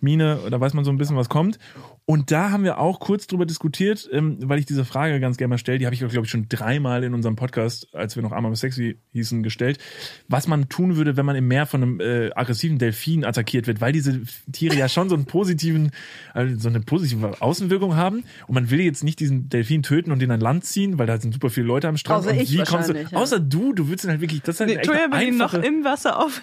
Mine, 0.00 0.38
da 0.50 0.60
weiß 0.60 0.74
man 0.74 0.84
so 0.84 0.90
ein 0.90 0.98
bisschen, 0.98 1.16
was 1.16 1.28
kommt. 1.28 1.58
Und 2.04 2.32
da 2.32 2.50
haben 2.50 2.64
wir 2.64 2.78
auch 2.78 2.98
kurz 2.98 3.28
drüber 3.28 3.46
diskutiert, 3.46 4.08
ähm, 4.12 4.38
weil 4.40 4.58
ich 4.58 4.66
diese 4.66 4.84
Frage 4.84 5.20
ganz 5.20 5.36
gerne 5.36 5.50
mal 5.50 5.58
stelle, 5.58 5.78
die 5.78 5.86
habe 5.86 5.94
ich, 5.94 6.00
glaube 6.00 6.24
ich, 6.24 6.30
schon 6.30 6.46
dreimal 6.48 7.04
in 7.04 7.14
unserem 7.14 7.36
Podcast, 7.36 7.94
als 7.94 8.16
wir 8.16 8.24
noch 8.24 8.32
einmal 8.32 8.54
sexy 8.56 8.98
hießen, 9.12 9.44
gestellt, 9.44 9.78
was 10.28 10.48
man 10.48 10.68
tun 10.68 10.96
würde, 10.96 11.16
wenn 11.16 11.24
man 11.24 11.36
im 11.36 11.46
Meer 11.46 11.64
von 11.64 11.82
einem 11.82 12.00
äh, 12.00 12.30
aggressiven 12.34 12.78
Delfin 12.78 13.24
attackiert 13.24 13.68
wird, 13.68 13.80
weil 13.80 13.92
diese 13.92 14.20
Tiere 14.50 14.74
ja 14.74 14.88
schon 14.88 15.08
so 15.08 15.14
einen 15.14 15.26
positiven, 15.26 15.92
also 16.34 16.58
so 16.58 16.68
eine 16.68 16.80
positive 16.80 17.40
Außenwirkung 17.40 17.94
haben 17.94 18.24
und 18.48 18.54
man 18.54 18.70
will 18.70 18.80
jetzt 18.80 19.04
nicht 19.04 19.20
diesen 19.20 19.48
Delfin 19.48 19.84
töten 19.84 20.10
und 20.10 20.18
den 20.18 20.32
an 20.32 20.40
Land 20.40 20.64
ziehen, 20.64 20.98
weil 20.98 21.06
da 21.06 21.20
sind 21.20 21.32
super 21.32 21.50
viele 21.50 21.66
Leute 21.66 21.86
am 21.86 21.96
Strand. 21.96 22.24
Außer 22.24 22.32
und 22.32 22.40
ich 22.40 22.52
wie 22.52 22.64
kommst 22.64 22.88
du, 22.88 22.94
ja. 22.94 23.06
außer 23.12 23.38
du, 23.38 23.72
du 23.72 23.88
willst 23.88 24.04
ihn 24.04 24.10
halt 24.10 24.20
wirklich, 24.20 24.42
das 24.42 24.56
ist 24.56 24.60
halt 24.60 24.70
Nee, 24.70 24.76
echt 24.76 24.90
eine 24.90 25.24
ihn 25.24 25.36
noch 25.36 25.54
im 25.54 25.84
Wasser 25.84 26.18
auf. 26.18 26.42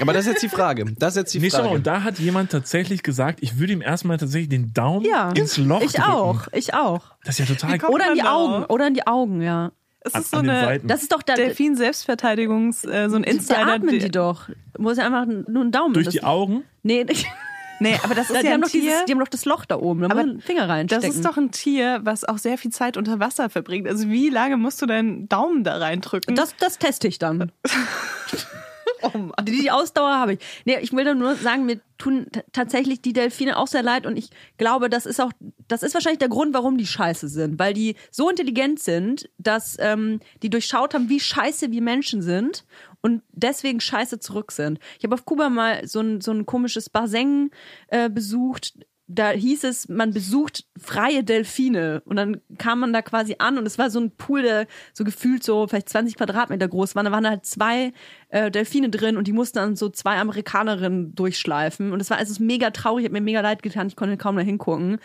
Aber 0.00 0.12
das 0.12 0.26
ist 0.26 0.32
jetzt 0.32 0.42
die 0.42 0.48
Frage. 0.50 0.84
Das 0.98 1.14
ist 1.14 1.16
jetzt 1.16 1.34
die 1.34 1.38
Nee, 1.40 1.48
schau 1.50 1.58
mal, 1.58 1.62
Frage. 1.64 1.76
und 1.76 1.86
da 1.86 2.02
hat 2.02 2.18
jemand 2.18 2.50
tatsächlich 2.50 3.02
gesagt, 3.02 3.38
ich 3.42 3.58
würde 3.58 3.72
ihm 3.72 3.80
erstmal 3.80 4.18
tatsächlich 4.18 4.50
den 4.50 4.74
Daumen 4.82 5.04
Ja, 5.04 5.30
ins 5.32 5.56
Loch 5.58 5.80
ich 5.82 5.92
drücken. 5.92 6.10
auch, 6.10 6.48
ich 6.52 6.74
auch. 6.74 7.00
Das 7.24 7.38
ist 7.38 7.48
ja 7.48 7.54
total 7.54 7.78
kommt 7.78 7.92
Oder 7.94 8.08
in 8.08 8.14
die 8.14 8.20
da 8.22 8.32
Augen, 8.34 8.64
auf? 8.64 8.70
oder 8.70 8.86
in 8.88 8.94
die 8.94 9.06
Augen, 9.06 9.42
ja. 9.42 9.72
Es 10.04 10.14
an, 10.14 10.22
ist 10.22 10.30
so 10.32 10.36
an 10.38 10.50
eine. 10.50 10.80
Das 10.80 11.02
ist 11.02 11.12
doch 11.12 11.22
der, 11.22 11.36
Delfin-Selbstverteidigungs, 11.36 12.84
äh, 12.84 13.08
so 13.08 13.16
ein 13.16 13.22
da 13.22 13.30
Insider. 13.30 13.66
atmen 13.68 13.98
die 13.98 14.10
doch. 14.10 14.48
Muss 14.78 14.96
ja 14.98 15.06
einfach 15.06 15.26
nur 15.26 15.62
einen 15.62 15.70
Daumen. 15.72 15.94
Durch 15.94 16.06
das- 16.06 16.12
die 16.14 16.24
Augen? 16.24 16.64
Nee, 16.82 17.06
Nee, 17.80 17.98
aber 18.04 18.14
das 18.14 18.30
ist 18.30 18.40
die, 18.42 18.46
ja 18.46 18.52
haben 18.52 18.60
ein 18.60 18.62
doch 18.62 18.70
dieses, 18.70 18.88
Tier. 18.96 19.04
die 19.06 19.12
haben 19.12 19.18
doch 19.18 19.26
das 19.28 19.44
Loch 19.44 19.64
da 19.64 19.76
oben, 19.76 20.02
da 20.02 20.06
Aber 20.06 20.14
muss 20.16 20.26
man 20.26 20.36
den 20.36 20.40
Finger 20.40 20.68
reinstecken. 20.68 21.04
Das 21.08 21.16
ist 21.16 21.24
doch 21.24 21.36
ein 21.36 21.50
Tier, 21.50 21.98
was 22.04 22.22
auch 22.24 22.38
sehr 22.38 22.56
viel 22.56 22.70
Zeit 22.70 22.96
unter 22.96 23.18
Wasser 23.18 23.50
verbringt. 23.50 23.88
Also 23.88 24.08
wie 24.08 24.28
lange 24.28 24.56
musst 24.56 24.80
du 24.82 24.86
deinen 24.86 25.28
Daumen 25.28 25.64
da 25.64 25.78
reindrücken? 25.78 26.36
das, 26.36 26.54
das 26.58 26.78
teste 26.78 27.08
ich 27.08 27.18
dann. 27.18 27.50
oh. 29.02 29.42
Die, 29.42 29.70
Ausdauer 29.70 30.14
habe 30.14 30.34
ich. 30.34 30.38
Nee, 30.64 30.78
ich 30.80 30.92
will 30.92 31.14
nur 31.14 31.34
sagen, 31.36 31.66
mir 31.66 31.80
tun 31.98 32.26
tatsächlich 32.52 33.02
die 33.02 33.12
Delfine 33.12 33.56
auch 33.56 33.66
sehr 33.66 33.82
leid 33.82 34.06
und 34.06 34.16
ich 34.16 34.30
glaube, 34.58 34.90
das 34.90 35.06
ist 35.06 35.20
auch, 35.20 35.32
das 35.68 35.82
ist 35.82 35.94
wahrscheinlich 35.94 36.18
der 36.18 36.28
Grund, 36.28 36.54
warum 36.54 36.78
die 36.78 36.86
scheiße 36.86 37.28
sind, 37.28 37.58
weil 37.58 37.74
die 37.74 37.96
so 38.10 38.28
intelligent 38.28 38.80
sind, 38.80 39.30
dass 39.38 39.76
ähm, 39.78 40.20
die 40.42 40.50
durchschaut 40.50 40.94
haben, 40.94 41.08
wie 41.08 41.20
scheiße 41.20 41.70
wir 41.70 41.82
Menschen 41.82 42.22
sind 42.22 42.64
und 43.02 43.22
deswegen 43.32 43.80
scheiße 43.80 44.20
zurück 44.20 44.52
sind. 44.52 44.78
Ich 44.98 45.04
habe 45.04 45.14
auf 45.14 45.24
Kuba 45.24 45.48
mal 45.48 45.86
so 45.86 46.00
ein, 46.00 46.20
so 46.20 46.32
ein 46.32 46.46
komisches 46.46 46.88
Bassin 46.88 47.50
äh, 47.88 48.08
besucht. 48.08 48.74
Da 49.14 49.30
hieß 49.30 49.64
es, 49.64 49.88
man 49.88 50.12
besucht 50.12 50.64
freie 50.80 51.22
Delfine. 51.22 52.02
Und 52.06 52.16
dann 52.16 52.40
kam 52.56 52.80
man 52.80 52.92
da 52.92 53.02
quasi 53.02 53.36
an 53.38 53.58
und 53.58 53.66
es 53.66 53.78
war 53.78 53.90
so 53.90 54.00
ein 54.00 54.10
Pool, 54.10 54.42
der 54.42 54.66
so 54.94 55.04
gefühlt 55.04 55.44
so 55.44 55.66
vielleicht 55.66 55.90
20 55.90 56.16
Quadratmeter 56.16 56.66
groß 56.66 56.94
war. 56.94 57.04
Da 57.04 57.12
waren 57.12 57.28
halt 57.28 57.44
zwei 57.44 57.92
äh, 58.30 58.50
Delfine 58.50 58.88
drin 58.88 59.16
und 59.18 59.26
die 59.26 59.32
mussten 59.32 59.58
dann 59.58 59.76
so 59.76 59.90
zwei 59.90 60.18
Amerikanerinnen 60.18 61.14
durchschleifen. 61.14 61.92
Und 61.92 62.00
es 62.00 62.08
war 62.10 62.16
also 62.16 62.42
mega 62.42 62.70
traurig, 62.70 63.04
hat 63.04 63.12
mir 63.12 63.20
mega 63.20 63.40
leid 63.40 63.62
getan, 63.62 63.88
ich 63.88 63.96
konnte 63.96 64.16
kaum 64.16 64.36
da 64.36 64.42
hingucken. 64.42 64.98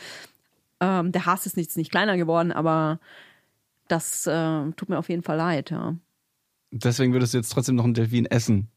Ähm, 0.80 1.12
der 1.12 1.26
Hass 1.26 1.46
ist 1.46 1.58
nicht, 1.58 1.76
nicht 1.76 1.92
kleiner 1.92 2.16
geworden, 2.16 2.52
aber 2.52 3.00
das 3.88 4.26
äh, 4.28 4.72
tut 4.76 4.90
mir 4.90 5.00
auf 5.00 5.10
jeden 5.10 5.24
Fall 5.24 5.38
leid, 5.38 5.72
ja. 5.72 5.96
Deswegen 6.72 7.14
würdest 7.14 7.34
du 7.34 7.38
jetzt 7.38 7.50
trotzdem 7.50 7.76
noch 7.76 7.86
einen 7.86 7.94
Delfin 7.94 8.26
essen, 8.26 8.70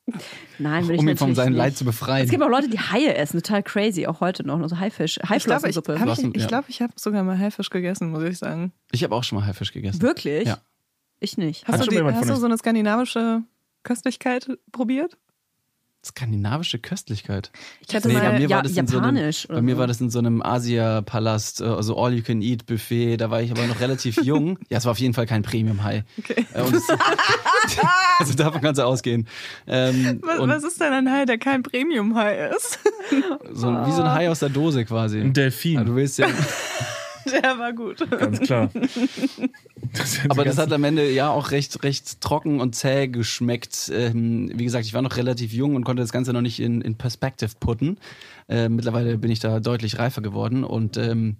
Nein, 0.59 0.86
will 0.86 0.95
ich 0.95 1.01
um 1.01 1.09
ihn 1.09 1.16
von 1.16 1.34
seinem. 1.34 1.55
Leid 1.55 1.76
zu 1.76 1.84
befreien. 1.84 2.24
Es 2.24 2.30
gibt 2.30 2.43
auch 2.43 2.49
Leute, 2.49 2.68
die 2.68 2.78
Haie 2.78 3.16
essen, 3.16 3.43
total 3.43 3.64
crazy, 3.64 4.07
auch 4.07 4.20
heute 4.20 4.47
noch, 4.47 4.61
also 4.61 4.78
Haifisch, 4.78 5.18
Ich 5.18 5.45
glaube, 5.45 5.68
ich, 5.68 5.76
Haiflossensuppe. 5.76 5.95
ich, 5.95 6.36
ich, 6.36 6.43
ja. 6.43 6.47
glaub, 6.49 6.68
ich 6.68 6.82
habe 6.82 6.93
sogar 6.95 7.24
mal 7.24 7.36
Haifisch 7.36 7.68
gegessen, 7.68 8.11
muss 8.11 8.22
ich 8.22 8.38
sagen. 8.38 8.72
Ich 8.93 9.03
habe 9.03 9.14
auch 9.14 9.24
schon 9.24 9.38
mal 9.38 9.47
Haifisch 9.47 9.72
gegessen. 9.72 10.03
Wirklich? 10.03 10.47
Ja. 10.47 10.59
Ich 11.18 11.36
nicht. 11.36 11.66
Hast, 11.66 11.80
Hat 11.80 11.80
du, 11.80 11.95
schon 11.97 12.07
die, 12.07 12.14
hast 12.14 12.30
du 12.30 12.36
so 12.36 12.47
eine 12.47 12.57
skandinavische 12.57 13.43
Köstlichkeit 13.82 14.49
probiert? 14.72 15.18
Skandinavische 16.05 16.79
Köstlichkeit. 16.79 17.51
Ich 17.87 17.95
hatte 17.95 18.09
Nee, 18.09 18.15
mal, 18.15 18.23
bei 18.31 18.39
mir 18.39 18.49
ja, 18.49 18.57
war 18.57 18.63
das 18.63 18.75
in 18.77 18.87
so 18.87 18.97
einem, 18.99 19.17
japanisch 19.17 19.45
oder 19.47 19.57
bei 19.57 19.63
mir 19.63 19.75
so. 19.75 19.81
war 19.81 19.87
das 19.87 20.01
in 20.01 20.09
so 20.11 20.19
einem 20.19 20.41
Asia-Palast, 20.43 21.61
äh, 21.61 21.65
also 21.65 21.97
All-You-Can-Eat-Buffet. 22.03 23.19
Da 23.19 23.31
war 23.31 23.43
ich 23.43 23.51
aber 23.51 23.67
noch 23.67 23.81
relativ 23.81 24.17
jung. 24.23 24.59
Ja, 24.71 24.79
es 24.79 24.85
war 24.87 24.93
auf 24.93 24.99
jeden 24.99 25.13
Fall 25.13 25.27
kein 25.27 25.43
Premium-High. 25.43 26.05
Okay. 26.19 26.47
Äh, 26.55 26.63
es- 26.63 26.89
also 28.19 28.35
davon 28.35 28.61
kannst 28.63 28.79
du 28.79 28.85
ausgehen. 28.85 29.27
Ähm, 29.67 30.21
was, 30.23 30.39
und 30.39 30.49
was 30.49 30.65
ist 30.65 30.81
denn 30.81 30.93
ein 30.93 31.11
Hai, 31.13 31.27
der 31.27 31.37
kein 31.39 31.63
Premium-Hai 31.63 32.49
ist? 32.49 32.79
so, 33.53 33.69
wie 33.69 33.93
so 33.93 34.03
ein 34.03 34.13
Hai 34.13 34.31
aus 34.31 34.39
der 34.39 34.49
Dose 34.49 34.85
quasi. 34.87 35.21
Ein 35.21 35.35
Delfin, 35.35 35.75
Ja, 35.75 35.85
du 35.85 35.95
willst 35.97 36.19
ja, 36.19 36.27
Der 37.43 37.59
war 37.59 37.73
gut. 37.73 38.09
ganz 38.11 38.41
klar. 38.41 38.71
Das 39.93 40.18
aber 40.29 40.45
das 40.45 40.59
hat 40.59 40.73
am 40.73 40.85
Ende 40.85 41.11
ja 41.11 41.31
auch 41.31 41.51
recht, 41.51 41.83
recht 41.83 42.21
trocken 42.21 42.61
und 42.61 42.75
zäh 42.75 43.09
geschmeckt. 43.09 43.91
Ähm, 43.95 44.51
wie 44.55 44.64
gesagt, 44.64 44.87
ich 44.87 44.95
war 44.95 45.03
noch 45.03 45.16
relativ 45.16 45.53
jung 45.53 45.75
und 45.75 45.85
konnte 45.85 46.03
das 46.03 46.12
Ganze 46.12 46.33
noch 46.33 46.41
nicht 46.41 46.61
in, 46.61 46.81
in 46.81 46.97
Perspective 46.97 47.51
putten. 47.61 47.99
Äh, 48.49 48.68
mittlerweile 48.68 49.18
bin 49.18 49.31
ich 49.31 49.41
da 49.41 49.61
deutlich 49.61 49.99
reifer 49.99 50.21
geworden 50.23 50.64
und 50.64 50.97
ähm, 50.97 51.37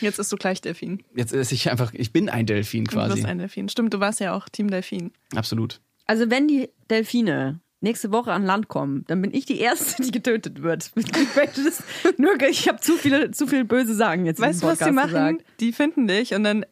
Jetzt 0.00 0.18
ist 0.18 0.32
du 0.32 0.36
gleich 0.36 0.60
Delfin. 0.60 1.02
jetzt 1.14 1.32
ist 1.32 1.52
ich 1.52 1.70
einfach, 1.70 1.92
ich 1.94 2.12
bin 2.12 2.28
ein 2.28 2.44
Delfin 2.46 2.84
Du 2.84 2.92
quasi. 2.92 3.14
bist 3.14 3.26
ein 3.26 3.38
Delfin. 3.38 3.68
Stimmt, 3.68 3.94
du 3.94 4.00
warst 4.00 4.18
ja 4.20 4.34
auch 4.34 4.48
Team 4.48 4.68
Delfin. 4.68 5.12
Absolut. 5.34 5.80
Also 6.06 6.28
wenn 6.28 6.48
die 6.48 6.68
Delfine 6.90 7.60
nächste 7.82 8.12
Woche 8.12 8.32
an 8.32 8.44
Land 8.44 8.68
kommen, 8.68 9.04
dann 9.08 9.20
bin 9.20 9.32
ich 9.34 9.44
die 9.44 9.58
Erste, 9.58 10.02
die 10.02 10.10
getötet 10.10 10.62
wird. 10.62 10.92
Nur, 12.16 12.40
ich 12.48 12.68
habe 12.68 12.80
zu 12.80 12.94
viele, 12.94 13.30
zu 13.30 13.46
viel 13.46 13.64
böse 13.64 13.94
Sagen 13.94 14.26
jetzt 14.26 14.40
Weißt 14.40 14.62
du, 14.62 14.66
was 14.66 14.78
die 14.78 14.90
machen? 14.90 15.08
gesagt. 15.08 15.44
Die 15.60 15.72
finden 15.72 16.06
dich 16.06 16.34
und 16.34 16.44
dann 16.44 16.64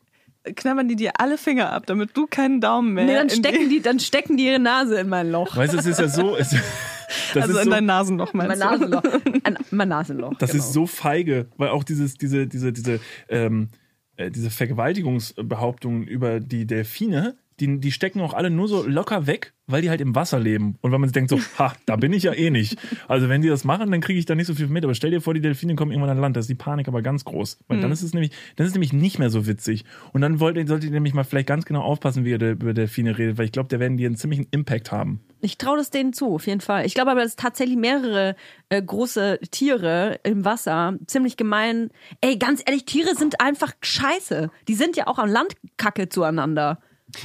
knabbern 0.45 0.89
die 0.89 0.97
dir 0.97 1.13
alle 1.19 1.39
Finger 1.39 1.73
ab, 1.73 1.87
damit 1.87 2.17
du 2.17 2.27
keinen 2.27 2.61
Daumen 2.61 2.95
mehr 2.95 3.05
Nee, 3.05 3.15
dann 3.15 3.31
stecken 3.31 3.69
die, 3.69 3.81
dann 3.81 4.01
stecken 4.01 4.37
die 4.37 4.47
ihre 4.47 4.59
Nase 4.59 4.99
in 4.99 5.09
mein 5.09 5.31
Loch. 5.31 5.57
Weißt 5.57 5.75
du, 5.75 5.79
es 5.79 5.87
ist 5.87 6.01
ja 6.01 6.09
so, 6.09 6.37
es, 6.37 6.51
das 7.35 7.43
also 7.45 7.55
ist 7.55 7.59
in 7.59 7.65
so, 7.65 7.71
dein 7.71 7.87
Nasenloch 7.87 8.33
Mein 8.33 8.49
meinst 8.49 8.63
du? 8.63 8.69
Nasenloch. 8.69 9.03
Ein, 9.45 9.59
mein 9.71 9.89
Nasenloch. 9.89 10.35
Das 10.39 10.53
genau. 10.53 10.65
ist 10.65 10.73
so 10.73 10.87
feige, 10.87 11.47
weil 11.57 11.69
auch 11.69 11.85
dieses, 11.85 12.15
diese, 12.15 12.47
diese, 12.47 12.73
diese, 12.73 13.01
ähm, 13.29 13.69
äh, 14.17 14.31
diese 14.31 14.51
Vergewaltigungsbehauptungen 14.51 16.05
über 16.05 16.41
die 16.41 16.67
Delfine, 16.67 17.37
die, 17.61 17.79
die 17.79 17.93
stecken 17.93 18.21
auch 18.21 18.35
alle 18.35 18.51
nur 18.51 18.67
so 18.69 18.83
locker 18.87 19.27
weg, 19.27 19.53
weil 19.67 19.83
die 19.83 19.91
halt 19.91 20.01
im 20.01 20.15
Wasser 20.15 20.41
leben. 20.41 20.77
Und 20.81 20.91
wenn 20.93 21.01
man 21.01 21.09
sich 21.09 21.15
denkt 21.15 21.31
so, 21.31 21.39
ha, 21.59 21.73
da 21.87 21.97
bin 21.97 22.13
ich 22.13 22.25
ja 22.25 22.33
eh 22.33 22.51
nicht. 22.51 22.79
Also 23.07 23.29
wenn 23.29 23.43
die 23.43 23.49
das 23.49 23.65
machen, 23.65 23.91
dann 23.91 24.01
kriege 24.01 24.19
ich 24.19 24.27
da 24.27 24.35
nicht 24.35 24.47
so 24.47 24.55
viel 24.55 24.67
mit. 24.67 24.83
Aber 24.85 24.95
stell 24.95 25.11
dir 25.11 25.21
vor, 25.21 25.35
die 25.35 25.41
Delfine 25.41 25.75
kommen 25.77 25.93
irgendwann 25.93 26.11
an 26.17 26.19
Land, 26.21 26.37
da 26.37 26.41
ist 26.41 26.49
die 26.49 26.55
Panik 26.55 26.89
aber 26.89 27.03
ganz 27.03 27.25
groß. 27.25 27.59
Weil 27.69 27.77
Mhm. 27.79 27.83
dann 27.83 27.93
ist 27.93 28.03
es 28.03 28.13
nämlich, 28.15 28.31
dann 28.57 28.65
ist 28.65 28.71
es 28.71 28.75
nämlich 28.75 28.93
nicht 28.93 29.19
mehr 29.19 29.31
so 29.31 29.47
witzig. 29.47 29.85
Und 30.13 30.23
dann 30.23 30.41
wollt, 30.41 30.57
ihr- 30.57 30.67
solltet 30.67 30.89
ihr 30.91 30.95
nämlich 30.95 31.15
mal 31.15 31.25
vielleicht 31.25 31.47
ganz 31.49 31.65
genau 31.65 31.83
aufpassen, 31.83 32.25
wie 32.25 32.31
ihr 32.31 32.41
über 32.51 32.75
Delfine 32.75 33.17
redet, 33.19 33.39
weil 33.39 33.45
ich 33.45 33.53
glaube, 33.53 33.69
da 33.69 33.79
werden 33.79 33.97
die 33.97 34.07
einen 34.07 34.17
ziemlichen 34.17 34.47
Impact 34.51 34.91
haben. 34.91 35.21
Ich 35.43 35.57
traue 35.57 35.79
das 35.79 35.91
denen 35.91 36.13
zu, 36.13 36.35
auf 36.35 36.47
jeden 36.47 36.61
Fall. 36.61 36.85
Ich 36.85 36.95
glaube 36.95 37.11
aber, 37.13 37.23
dass 37.23 37.37
tatsächlich 37.37 37.77
mehrere 37.77 38.37
äh, 38.69 38.83
große 38.83 39.39
Tiere 39.51 40.21
im 40.23 40.45
Wasser 40.45 40.99
ziemlich 41.07 41.37
gemein. 41.37 41.91
Ey, 42.21 42.37
ganz 42.39 42.63
ehrlich, 42.67 42.85
Tiere 42.85 43.15
sind 43.15 43.41
einfach 43.41 43.73
scheiße. 43.83 44.51
Die 44.69 44.75
sind 44.75 44.97
ja 44.97 45.07
auch 45.07 45.19
am 45.19 45.29
Land 45.31 45.55
kacke 45.77 46.09
zueinander. 46.09 46.79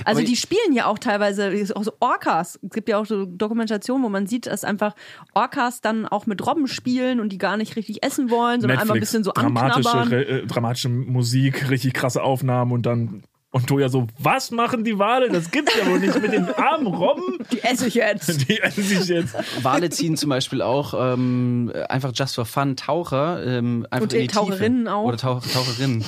Also 0.04 0.20
Aber 0.20 0.28
die 0.28 0.36
spielen 0.36 0.74
ja 0.74 0.86
auch 0.88 1.00
teilweise, 1.00 1.52
auch 1.76 1.84
so 1.84 1.94
Orcas. 2.00 2.60
Es 2.64 2.70
gibt 2.72 2.90
ja 2.90 2.98
auch 2.98 3.06
so 3.06 3.26
Dokumentationen, 3.26 4.04
wo 4.04 4.10
man 4.10 4.28
sieht, 4.28 4.48
dass 4.48 4.64
einfach 4.64 4.96
Orcas 5.34 5.82
dann 5.82 6.06
auch 6.08 6.26
mit 6.26 6.46
Robben 6.46 6.68
spielen 6.68 7.20
und 7.20 7.30
die 7.30 7.38
gar 7.38 7.58
nicht 7.58 7.76
richtig 7.76 8.04
essen 8.04 8.30
wollen, 8.30 8.62
sondern 8.62 8.80
einmal 8.80 8.98
ein 8.98 9.00
bisschen 9.00 9.24
so 9.24 9.32
dramatische, 9.32 9.90
anknabbern. 9.90 10.08
Re- 10.10 10.26
äh, 10.42 10.46
dramatische 10.48 10.90
Musik, 10.90 11.70
richtig 11.70 11.94
krasse 11.94 12.24
Aufnahmen 12.24 12.72
und 12.72 12.86
dann 12.86 13.24
und 13.52 13.68
Toja 13.68 13.88
so, 13.88 14.08
was 14.20 14.52
machen 14.52 14.84
die 14.84 15.00
Wale? 15.00 15.30
Das 15.30 15.50
gibt's 15.50 15.74
ja 15.80 15.90
wohl 15.90 16.00
nicht 16.02 16.22
mit 16.22 16.34
den 16.34 16.50
armen 16.56 16.88
Robben. 16.88 17.38
Die 17.54 17.64
esse 17.64 17.88
ich 17.88 17.94
jetzt. 17.94 18.50
Die 18.50 18.60
essen 18.60 18.84
sich 18.84 19.08
jetzt. 19.08 19.34
Wale 19.64 19.90
ziehen 19.90 20.18
zum 20.18 20.30
Beispiel 20.30 20.62
auch 20.62 20.94
ähm, 20.98 21.72
einfach 21.88 22.12
just 22.14 22.36
for 22.36 22.44
fun 22.44 22.76
Taucher. 22.76 23.42
Ähm, 23.46 23.88
einfach 23.90 24.04
Und 24.04 24.14
in 24.14 24.22
die 24.24 24.28
Taucherinnen 24.28 24.84
Tiefe. 24.84 24.94
auch. 24.94 25.06
Oder 25.06 25.16
Tauch, 25.18 25.42
Taucherinnen. 25.42 26.04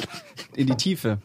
In 0.55 0.67
die 0.67 0.75
Tiefe. 0.75 1.19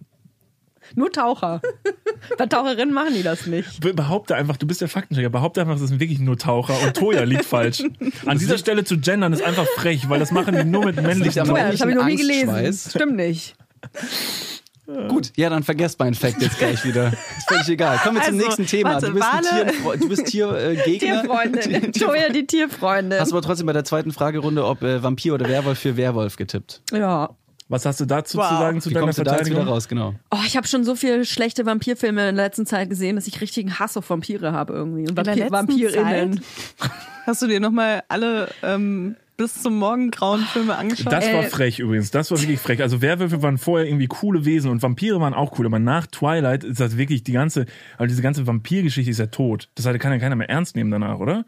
Nur 0.94 1.10
Taucher. 1.12 1.60
Bei 2.38 2.46
Taucherinnen 2.46 2.94
machen 2.94 3.14
die 3.14 3.22
das 3.22 3.46
nicht. 3.46 3.80
Be- 3.80 3.94
Behaupte 3.94 4.34
einfach, 4.36 4.56
du 4.56 4.66
bist 4.66 4.80
der 4.80 4.88
Faktenchecker, 4.88 5.30
behaupte 5.30 5.60
einfach, 5.60 5.78
das 5.78 5.88
sind 5.88 6.00
wirklich 6.00 6.18
nur 6.20 6.38
Taucher 6.38 6.74
und 6.84 6.94
Toja 6.96 7.22
liegt 7.24 7.44
falsch. 7.44 7.82
An 8.26 8.38
dieser 8.38 8.58
Stelle 8.58 8.84
zu 8.84 8.98
gendern 8.98 9.32
ist 9.32 9.42
einfach 9.42 9.66
frech, 9.76 10.08
weil 10.08 10.20
das 10.20 10.30
machen 10.30 10.54
die 10.56 10.64
nur 10.64 10.84
mit 10.84 10.96
männlichen. 11.02 11.46
Vorher, 11.46 11.72
das 11.72 11.80
habe 11.80 11.90
ich 11.90 11.96
noch 11.96 12.04
nie 12.06 12.16
gelesen. 12.16 12.90
Stimmt 12.90 13.16
nicht. 13.16 13.54
Gut, 15.08 15.32
ja, 15.36 15.48
dann 15.48 15.62
vergesst 15.62 15.98
meinen 16.00 16.14
Fact 16.14 16.42
jetzt 16.42 16.58
gleich 16.58 16.84
wieder. 16.84 17.12
Ist 17.38 17.48
völlig 17.48 17.68
egal. 17.68 17.98
Kommen 17.98 18.16
wir 18.16 18.24
zum 18.24 18.34
Also, 18.34 18.46
nächsten 18.46 18.66
Thema. 18.66 19.00
warte, 19.00 19.06
du 19.06 19.14
bist 19.14 19.22
Tier, 19.46 19.96
du 19.96 20.08
bist 20.08 20.26
Tiergegner. 20.26 21.22
Tierfreundin. 21.22 21.92
Toja, 21.92 22.28
die 22.28 22.46
Tierfreundin. 22.46 23.18
Hast 23.18 23.32
aber 23.32 23.42
trotzdem 23.42 23.66
bei 23.66 23.72
der 23.72 23.84
zweiten 23.84 24.12
Fragerunde, 24.12 24.66
ob 24.66 24.82
äh, 24.82 25.02
Vampir 25.02 25.34
oder 25.34 25.48
Werwolf 25.48 25.78
für 25.78 25.96
Werwolf 25.96 26.36
getippt. 26.36 26.82
Ja. 26.92 27.30
Was 27.72 27.86
hast 27.86 28.00
du 28.00 28.04
dazu 28.04 28.36
Wow. 28.36 28.48
zu 28.50 28.54
sagen 28.56 28.80
zu 28.82 28.90
Wie 28.90 28.94
deiner 28.94 29.06
du 29.06 29.12
da 29.12 29.22
wieder 29.22 29.30
Verteidigung? 29.38 29.66
raus? 29.66 29.88
Genau. 29.88 30.14
Oh, 30.30 30.38
ich 30.46 30.58
habe 30.58 30.66
schon 30.66 30.84
so 30.84 30.94
viele 30.94 31.24
schlechte 31.24 31.64
Vampirfilme 31.64 32.28
in 32.28 32.36
der 32.36 32.44
letzten 32.44 32.66
Zeit 32.66 32.90
gesehen, 32.90 33.16
dass 33.16 33.26
ich 33.26 33.40
richtigen 33.40 33.78
Hass 33.78 33.96
auf 33.96 34.10
Vampire 34.10 34.52
habe 34.52 34.74
irgendwie. 34.74 35.08
Und 35.08 35.16
Vampir 35.16 35.50
Vampirinnen. 35.50 36.42
Hast 37.24 37.40
du 37.40 37.46
dir 37.46 37.60
nochmal 37.60 38.02
alle 38.08 38.48
ähm, 38.62 39.16
bis 39.36 39.62
zum 39.62 39.78
Morgengrauen 39.78 40.40
Filme 40.42 40.76
angeschaut? 40.76 41.12
Das 41.12 41.26
war 41.32 41.44
Äh, 41.44 41.48
frech 41.48 41.78
übrigens. 41.78 42.10
Das 42.10 42.30
war 42.30 42.40
wirklich 42.40 42.60
frech. 42.60 42.82
Also 42.82 43.00
Werwölfe 43.02 43.42
waren 43.42 43.58
vorher 43.58 43.88
irgendwie 43.88 44.06
coole 44.06 44.44
Wesen 44.44 44.70
und 44.70 44.82
Vampire 44.82 45.20
waren 45.20 45.34
auch 45.34 45.58
cool. 45.58 45.66
Aber 45.66 45.78
nach 45.78 46.06
Twilight 46.06 46.64
ist 46.64 46.80
das 46.80 46.96
wirklich 46.96 47.24
die 47.24 47.32
ganze, 47.32 47.66
also 47.98 48.08
diese 48.08 48.22
ganze 48.22 48.46
Vampirgeschichte 48.46 49.10
ist 49.10 49.18
ja 49.18 49.26
tot. 49.26 49.68
Das 49.74 49.86
hatte 49.86 49.98
kann 49.98 50.12
ja 50.12 50.18
keiner 50.18 50.36
mehr 50.36 50.48
ernst 50.50 50.76
nehmen 50.76 50.90
danach, 50.90 51.18
oder? 51.18 51.44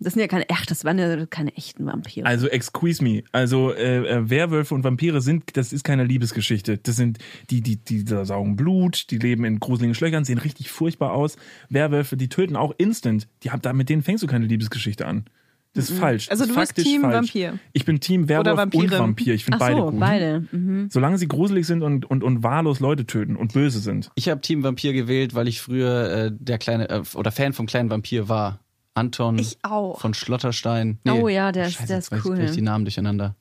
Das 0.00 0.14
sind 0.14 0.20
ja 0.20 0.28
keine, 0.28 0.46
ach, 0.50 0.66
das 0.66 0.84
waren 0.84 0.98
ja 0.98 1.26
keine 1.26 1.56
echten 1.56 1.86
Vampire. 1.86 2.26
Also 2.26 2.48
excuse 2.48 3.02
me. 3.02 3.22
Also 3.32 3.72
äh, 3.72 3.98
äh, 3.98 4.30
Werwölfe 4.30 4.74
und 4.74 4.84
Vampire 4.84 5.20
sind, 5.20 5.56
das 5.56 5.72
ist 5.72 5.84
keine 5.84 6.04
Liebesgeschichte. 6.04 6.78
Das 6.78 6.96
sind 6.96 7.18
die, 7.50 7.60
die, 7.60 7.76
die, 7.76 8.04
die 8.04 8.24
saugen 8.24 8.56
Blut, 8.56 9.10
die 9.10 9.18
leben 9.18 9.44
in 9.44 9.60
gruseligen 9.60 9.94
Schlöchern, 9.94 10.24
sehen 10.24 10.38
richtig 10.38 10.70
furchtbar 10.70 11.12
aus. 11.12 11.36
Werwölfe, 11.68 12.16
die 12.16 12.28
töten 12.28 12.56
auch 12.56 12.74
instant. 12.78 13.28
Die 13.42 13.50
haben, 13.50 13.62
da, 13.62 13.72
mit 13.72 13.88
denen 13.88 14.02
fängst 14.02 14.22
du 14.22 14.26
keine 14.26 14.46
Liebesgeschichte 14.46 15.06
an. 15.06 15.24
Das 15.72 15.88
ist 15.88 15.98
falsch. 15.98 16.28
Also 16.30 16.46
du 16.46 16.54
bist 16.54 16.74
Team 16.74 17.02
falsch. 17.02 17.14
Vampir. 17.14 17.58
Ich 17.72 17.84
bin 17.84 18.00
Team 18.00 18.28
Werwolf 18.28 18.58
und. 18.74 18.90
Vampir. 18.90 19.34
Ich 19.34 19.44
finde 19.44 19.56
ach 19.56 19.60
beide 19.60 19.76
so, 19.80 19.90
gut. 19.90 20.00
beide. 20.00 20.46
Mhm. 20.50 20.88
Solange 20.90 21.16
sie 21.18 21.28
gruselig 21.28 21.66
sind 21.66 21.82
und, 21.82 22.04
und, 22.10 22.24
und 22.24 22.42
wahllos 22.42 22.80
Leute 22.80 23.06
töten 23.06 23.36
und 23.36 23.52
böse 23.52 23.78
sind. 23.78 24.10
Ich 24.16 24.28
habe 24.28 24.40
Team 24.40 24.64
Vampir 24.64 24.92
gewählt, 24.92 25.34
weil 25.34 25.46
ich 25.46 25.60
früher 25.60 26.10
äh, 26.10 26.32
der 26.34 26.58
kleine 26.58 26.88
äh, 26.90 27.02
oder 27.14 27.30
Fan 27.30 27.52
vom 27.52 27.66
kleinen 27.66 27.88
Vampir 27.90 28.28
war. 28.28 28.58
Anton 28.94 29.38
Ich 29.38 29.58
auch. 29.62 30.00
von 30.00 30.14
Schlotterstein. 30.14 30.98
Oh 31.08 31.28
ja, 31.28 31.52
der 31.52 31.66
ist- 31.68 31.74
Scheiße, 31.74 31.86
der 31.86 31.96
jetzt 31.98 32.06
ist 32.06 32.12
weiß 32.12 32.18
ich 32.18 32.24
cool. 32.26 32.36
gleich 32.36 32.50
die 32.52 32.62
Namen 32.62 32.84
durcheinander. 32.84 33.36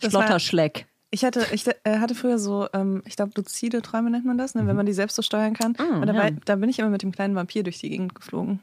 Das 0.00 0.12
war- 0.12 0.22
Schlotterschleck. 0.22 0.86
Ich 1.10 1.24
hatte, 1.24 1.44
ich 1.52 1.66
äh, 1.66 1.98
hatte 1.98 2.14
früher 2.14 2.38
so, 2.38 2.68
ähm, 2.72 3.02
ich 3.06 3.16
glaube, 3.16 3.32
luzide 3.34 3.82
Träume 3.82 4.10
nennt 4.10 4.26
man 4.26 4.38
das, 4.38 4.54
ne, 4.54 4.66
wenn 4.66 4.76
man 4.76 4.86
die 4.86 4.92
selbst 4.92 5.16
so 5.16 5.22
steuern 5.22 5.54
kann. 5.54 5.74
Und 5.74 6.06
da, 6.06 6.12
ja. 6.12 6.30
da 6.44 6.54
bin 6.56 6.68
ich 6.68 6.78
immer 6.78 6.90
mit 6.90 7.02
dem 7.02 7.10
kleinen 7.10 7.34
Vampir 7.34 7.64
durch 7.64 7.78
die 7.78 7.88
Gegend 7.90 8.14
geflogen. 8.14 8.60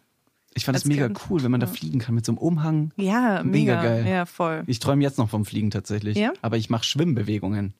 Ich 0.58 0.66
fand 0.66 0.78
es 0.78 0.86
mega 0.86 1.05
Kind. 1.08 1.20
cool, 1.30 1.43
wenn 1.43 1.51
man 1.51 1.60
da 1.60 1.68
fliegen 1.68 1.99
kann 1.99 2.16
mit 2.16 2.26
so 2.26 2.32
einem 2.32 2.39
Umhang. 2.39 2.91
Ja, 2.97 3.43
Mega 3.43 3.80
mega, 3.80 3.84
geil. 3.84 4.08
Ja, 4.08 4.26
voll. 4.26 4.64
Ich 4.68 4.80
träume 4.80 5.03
jetzt 5.03 5.18
noch 5.18 5.30
vom 5.30 5.45
Fliegen 5.45 5.70
tatsächlich. 5.72 6.18
Ja? 6.18 6.34
Aber 6.41 6.58
ich 6.58 6.70
mache 6.70 6.84
Schwimmbewegungen. 6.84 7.74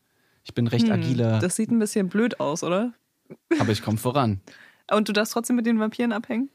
Ich 0.43 0.53
bin 0.53 0.67
recht 0.67 0.86
Hm, 0.86 0.93
agiler, 0.93 1.39
Das 1.39 1.55
sieht 1.55 1.71
ein 1.71 1.80
bisschen 1.80 2.07
blöd 2.09 2.39
aus, 2.39 2.63
oder? 2.63 2.93
aber 3.59 3.71
ich 3.71 3.82
komme 3.82 3.97
voran. 3.97 4.39
Und 4.91 5.09
du 5.09 5.13
darfst 5.13 5.34
trotzdem 5.34 5.55
mit 5.57 5.65
den 5.65 5.80
Vampiren 5.80 6.13
abhängen? 6.13 6.49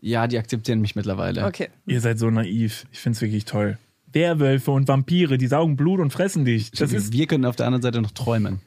Ja, 0.00 0.26
die 0.26 0.38
akzeptieren 0.38 0.80
mich 0.80 0.96
mittlerweile. 0.96 1.44
Okay. 1.46 1.68
Ihr 1.86 2.00
seid 2.00 2.18
so 2.18 2.30
naiv. 2.30 2.86
Ich 2.92 3.00
find's 3.00 3.20
wirklich 3.20 3.44
toll. 3.44 3.78
Werwölfe 4.12 4.70
und 4.70 4.86
Vampire, 4.88 5.36
die 5.38 5.46
saugen 5.48 5.76
Blut 5.76 6.00
und 6.00 6.12
fressen 6.12 6.44
dich. 6.44 6.70
Das 6.70 6.92
ist. 6.92 7.12
Wir 7.12 7.26
können 7.26 7.44
auf 7.44 7.56
der 7.56 7.66
anderen 7.66 7.82
Seite 7.82 8.00
noch 8.00 8.12
träumen. 8.12 8.60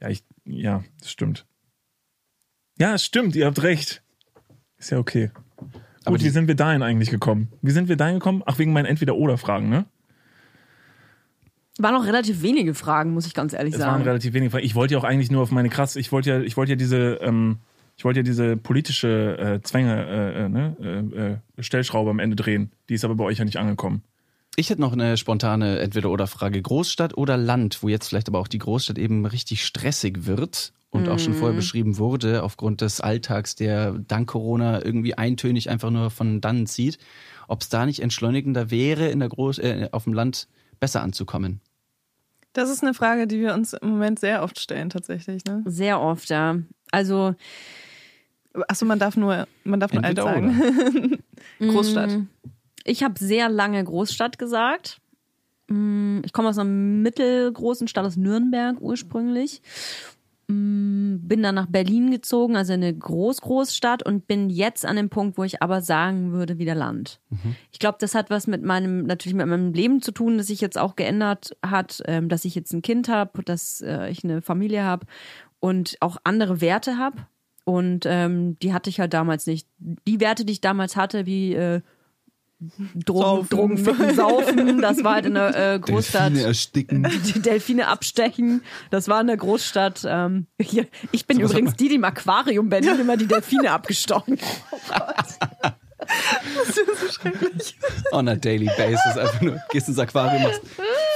Ja, 0.00 0.08
ich, 0.08 0.24
ja, 0.44 0.82
das 0.98 1.10
stimmt. 1.10 1.46
Ja, 2.78 2.94
es 2.94 3.04
stimmt, 3.04 3.36
ihr 3.36 3.46
habt 3.46 3.62
recht. 3.62 4.02
Ist 4.78 4.90
ja 4.90 4.98
okay. 4.98 5.30
Aber 6.04 6.16
Gut, 6.16 6.24
wie 6.24 6.30
sind 6.30 6.48
wir 6.48 6.54
dahin 6.54 6.82
eigentlich 6.82 7.10
gekommen? 7.10 7.48
Wie 7.62 7.70
sind 7.70 7.88
wir 7.88 7.96
dahin 7.96 8.14
gekommen? 8.14 8.42
Ach, 8.46 8.58
wegen 8.58 8.72
meinen 8.72 8.86
Entweder-Oder-Fragen, 8.86 9.68
ne? 9.68 9.86
Waren 11.78 11.94
noch 11.94 12.04
relativ 12.06 12.42
wenige 12.42 12.74
Fragen, 12.74 13.12
muss 13.12 13.26
ich 13.26 13.34
ganz 13.34 13.52
ehrlich 13.54 13.74
Es 13.74 13.80
waren 13.80 13.94
sagen. 13.94 14.04
relativ 14.04 14.34
wenige 14.34 14.50
Fragen. 14.50 14.64
Ich 14.64 14.74
wollte 14.74 14.94
ja 14.94 15.00
auch 15.00 15.04
eigentlich 15.04 15.30
nur 15.30 15.42
auf 15.42 15.50
meine 15.50 15.68
krass, 15.70 15.96
ich 15.96 16.12
wollte 16.12 16.30
ja, 16.30 16.40
ich 16.40 16.56
wollte 16.56 16.72
ja 16.72 16.76
diese, 16.76 17.14
ähm, 17.22 17.58
ich 17.96 18.04
wollte 18.04 18.20
ja 18.20 18.24
diese 18.24 18.56
politische 18.56 19.38
äh, 19.38 19.62
Zwänge, 19.62 20.06
äh, 20.06 20.44
äh, 20.44 20.48
ne, 20.48 20.76
äh, 21.56 21.60
äh, 21.60 21.62
Stellschraube 21.62 22.10
am 22.10 22.18
Ende 22.18 22.36
drehen. 22.36 22.72
Die 22.88 22.94
ist 22.94 23.04
aber 23.04 23.14
bei 23.14 23.24
euch 23.24 23.38
ja 23.38 23.44
nicht 23.44 23.56
angekommen. 23.56 24.02
Ich 24.56 24.68
hätte 24.68 24.82
noch 24.82 24.92
eine 24.92 25.16
spontane 25.16 25.78
Entweder-Oder-Frage. 25.78 26.60
Großstadt 26.60 27.16
oder 27.16 27.38
Land, 27.38 27.82
wo 27.82 27.88
jetzt 27.88 28.08
vielleicht 28.08 28.28
aber 28.28 28.38
auch 28.38 28.48
die 28.48 28.58
Großstadt 28.58 28.98
eben 28.98 29.24
richtig 29.24 29.64
stressig 29.64 30.26
wird 30.26 30.74
und 30.92 31.08
auch 31.08 31.18
schon 31.18 31.34
vorher 31.34 31.56
beschrieben 31.56 31.98
wurde, 31.98 32.42
aufgrund 32.42 32.80
des 32.80 33.00
Alltags, 33.00 33.56
der 33.56 33.92
dank 33.92 34.28
Corona 34.28 34.84
irgendwie 34.84 35.14
eintönig 35.14 35.68
einfach 35.70 35.90
nur 35.90 36.10
von 36.10 36.40
dannen 36.40 36.66
zieht, 36.66 36.98
ob 37.48 37.62
es 37.62 37.68
da 37.68 37.86
nicht 37.86 38.00
entschleunigender 38.00 38.70
wäre, 38.70 39.08
in 39.08 39.18
der 39.18 39.28
Groß 39.28 39.58
äh, 39.58 39.88
auf 39.90 40.04
dem 40.04 40.12
Land 40.12 40.48
besser 40.78 41.02
anzukommen. 41.02 41.60
Das 42.52 42.70
ist 42.70 42.82
eine 42.82 42.92
Frage, 42.94 43.26
die 43.26 43.40
wir 43.40 43.54
uns 43.54 43.72
im 43.72 43.88
Moment 43.88 44.20
sehr 44.20 44.42
oft 44.42 44.60
stellen, 44.60 44.90
tatsächlich. 44.90 45.44
Ne? 45.46 45.62
Sehr 45.64 46.00
oft, 46.00 46.28
ja. 46.28 46.58
Also 46.90 47.34
Achso, 48.68 48.84
man 48.84 48.98
darf 48.98 49.16
nur, 49.16 49.46
man 49.64 49.80
darf 49.80 49.92
nur 49.92 50.04
Entweder 50.04 50.24
sagen. 50.24 51.18
Großstadt. 51.58 52.10
Mm, 52.10 52.28
Ich 52.84 53.02
habe 53.02 53.18
sehr 53.18 53.48
lange 53.48 53.82
Großstadt 53.82 54.38
gesagt. 54.38 55.00
Mm, 55.68 56.20
Ich 56.24 56.32
komme 56.34 56.50
aus 56.50 56.58
einer 56.58 56.68
mittelgroßen 56.68 57.88
Stadt, 57.88 58.04
aus 58.04 58.16
Nürnberg 58.16 58.78
ursprünglich. 58.80 59.62
Mm, 60.52 61.26
Bin 61.26 61.42
dann 61.42 61.54
nach 61.54 61.66
Berlin 61.66 62.10
gezogen, 62.10 62.56
also 62.56 62.72
in 62.72 62.82
eine 62.82 62.94
Groß-Großstadt 62.94 64.02
und 64.02 64.26
bin 64.26 64.50
jetzt 64.50 64.84
an 64.84 64.96
dem 64.96 65.08
Punkt, 65.08 65.38
wo 65.38 65.44
ich 65.44 65.62
aber 65.62 65.80
sagen 65.80 66.32
würde, 66.32 66.58
wieder 66.58 66.74
Land. 66.74 67.20
Ich 67.70 67.78
glaube, 67.78 67.96
das 68.00 68.14
hat 68.14 68.28
was 68.28 68.46
mit 68.46 68.62
meinem, 68.62 69.04
natürlich 69.04 69.34
mit 69.34 69.46
meinem 69.46 69.72
Leben 69.72 70.02
zu 70.02 70.12
tun, 70.12 70.36
das 70.36 70.48
sich 70.48 70.60
jetzt 70.60 70.78
auch 70.78 70.96
geändert 70.96 71.56
hat, 71.64 72.02
ähm, 72.06 72.28
dass 72.28 72.44
ich 72.44 72.54
jetzt 72.54 72.72
ein 72.72 72.82
Kind 72.82 73.08
habe, 73.08 73.42
dass 73.42 73.80
äh, 73.80 74.10
ich 74.10 74.24
eine 74.24 74.42
Familie 74.42 74.84
habe 74.84 75.06
und 75.60 75.96
auch 76.00 76.18
andere 76.24 76.60
Werte 76.60 76.98
habe. 76.98 77.16
Und 77.64 78.04
ähm, 78.06 78.58
die 78.60 78.72
hatte 78.74 78.90
ich 78.90 78.98
halt 79.00 79.14
damals 79.14 79.46
nicht. 79.46 79.68
Die 79.78 80.20
Werte, 80.20 80.44
die 80.44 80.54
ich 80.54 80.60
damals 80.60 80.96
hatte, 80.96 81.26
wie 81.26 81.54
äh, 81.54 81.80
Drogen, 83.04 83.22
Saufen. 83.22 83.48
Drogen, 83.48 83.78
Ficken, 83.78 84.14
Saufen, 84.14 84.80
das 84.80 85.02
war 85.02 85.14
halt 85.14 85.26
in 85.26 85.34
der 85.34 85.74
äh, 85.74 85.78
Großstadt. 85.78 86.30
Delfine 86.32 86.46
ersticken. 86.46 87.02
Die 87.34 87.40
Delfine 87.40 87.88
abstechen, 87.88 88.62
das 88.90 89.08
war 89.08 89.20
in 89.20 89.26
der 89.26 89.36
Großstadt. 89.36 90.06
Ähm, 90.06 90.46
hier, 90.60 90.86
ich 91.10 91.26
bin 91.26 91.40
übrigens 91.40 91.74
die, 91.74 91.88
die 91.88 91.96
im 91.96 92.04
Aquarium 92.04 92.68
Berlin 92.68 93.00
immer 93.00 93.16
die 93.16 93.26
Delfine 93.26 93.72
abgestochen. 93.72 94.38
On 98.12 98.28
a 98.28 98.34
daily 98.34 98.70
basis. 98.76 99.16
Einfach 99.16 99.40
nur 99.40 99.60
gehst 99.70 99.88
ins 99.88 99.98
Aquarium, 99.98 100.42
machst. 100.42 100.62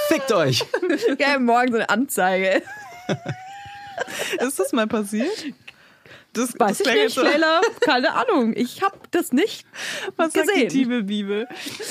Fickt 0.09 0.33
euch! 0.33 0.65
Ja, 1.19 1.39
morgen 1.39 1.73
so 1.73 1.77
eine 1.77 1.89
Anzeige. 1.89 2.63
Ist 4.41 4.59
das 4.59 4.73
mal 4.73 4.87
passiert? 4.87 5.29
Das, 6.37 6.55
Weiß 6.59 6.79
das 6.79 6.87
ich 6.89 6.95
nicht, 7.03 7.15
so- 7.15 7.23
Leila. 7.23 7.61
Keine 7.81 8.13
Ahnung. 8.15 8.53
Ich 8.57 8.83
habe 8.83 8.97
das 9.11 9.33
nicht 9.33 9.65
Was 10.17 10.33
sagt 10.33 10.47
die 10.49 10.65
gesehen. 10.65 10.69
Tibelbibel? 10.69 11.47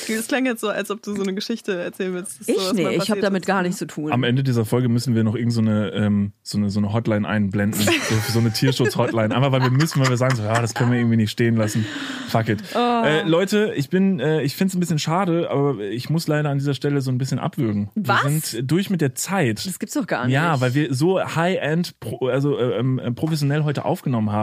Es 0.07 0.27
klang 0.27 0.45
jetzt 0.45 0.61
so, 0.61 0.69
als 0.69 0.91
ob 0.91 1.01
du 1.01 1.15
so 1.15 1.21
eine 1.23 1.33
Geschichte 1.33 1.77
erzählen 1.81 2.13
willst. 2.13 2.41
Ich 2.47 2.55
sowas 2.57 2.73
nee, 2.73 2.95
ich 2.95 3.09
habe 3.09 3.21
damit 3.21 3.45
gar 3.45 3.61
nichts 3.61 3.77
zu 3.77 3.87
tun. 3.87 4.11
Am 4.11 4.23
Ende 4.23 4.43
dieser 4.43 4.65
Folge 4.65 4.89
müssen 4.89 5.15
wir 5.15 5.23
noch 5.23 5.35
irgend 5.35 5.53
so 5.53 5.61
eine, 5.61 5.91
ähm, 5.91 6.31
so 6.43 6.57
eine, 6.57 6.69
so 6.69 6.79
eine 6.79 6.93
Hotline 6.93 7.27
einblenden. 7.27 7.81
So, 8.05 8.33
so 8.33 8.39
eine 8.39 8.51
Tierschutz-Hotline. 8.51 9.35
Einfach 9.35 9.51
weil 9.51 9.61
wir 9.63 9.71
müssen, 9.71 9.99
weil 10.01 10.09
wir 10.09 10.17
sagen 10.17 10.35
so, 10.35 10.43
ja, 10.43 10.61
das 10.61 10.73
können 10.75 10.91
wir 10.91 10.99
irgendwie 10.99 11.15
nicht 11.17 11.31
stehen 11.31 11.55
lassen. 11.55 11.85
Fuck 12.27 12.49
it. 12.49 12.61
Oh. 12.75 13.03
Äh, 13.03 13.23
Leute, 13.27 13.73
ich 13.75 13.89
bin, 13.89 14.19
äh, 14.19 14.41
ich 14.43 14.55
finde 14.55 14.69
es 14.69 14.75
ein 14.75 14.79
bisschen 14.79 14.99
schade, 14.99 15.49
aber 15.49 15.79
ich 15.79 16.09
muss 16.11 16.27
leider 16.27 16.49
an 16.49 16.59
dieser 16.59 16.73
Stelle 16.75 17.01
so 17.01 17.09
ein 17.09 17.17
bisschen 17.17 17.39
abwürgen. 17.39 17.89
Was? 17.95 18.23
Wir 18.23 18.29
sind 18.39 18.71
durch 18.71 18.89
mit 18.91 19.01
der 19.01 19.15
Zeit. 19.15 19.65
das 19.65 19.79
gibt's 19.79 19.95
doch 19.95 20.05
gar 20.05 20.25
nicht. 20.25 20.33
Ja, 20.35 20.61
weil 20.61 20.75
wir 20.75 20.93
so 20.93 21.19
high-end, 21.19 21.99
pro, 21.99 22.27
also 22.27 22.57
äh, 22.59 22.77
ähm, 22.79 22.99
äh, 22.99 23.11
professionell 23.11 23.63
heute 23.63 23.85
aufgenommen 23.85 24.31
haben. 24.31 24.34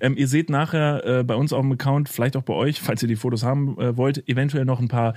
Ähm, 0.00 0.16
ihr 0.16 0.28
seht 0.28 0.50
nachher 0.50 1.04
äh, 1.20 1.24
bei 1.24 1.34
uns 1.34 1.52
auf 1.52 1.60
dem 1.62 1.72
Account, 1.72 2.08
vielleicht 2.08 2.36
auch 2.36 2.42
bei 2.42 2.54
euch, 2.54 2.80
falls 2.80 3.02
ihr 3.02 3.08
die 3.08 3.16
Fotos 3.16 3.42
haben 3.42 3.78
äh, 3.80 3.96
wollt, 3.96 4.28
eventuell 4.28 4.64
noch 4.64 4.80
ein 4.80 4.88
paar 4.88 5.14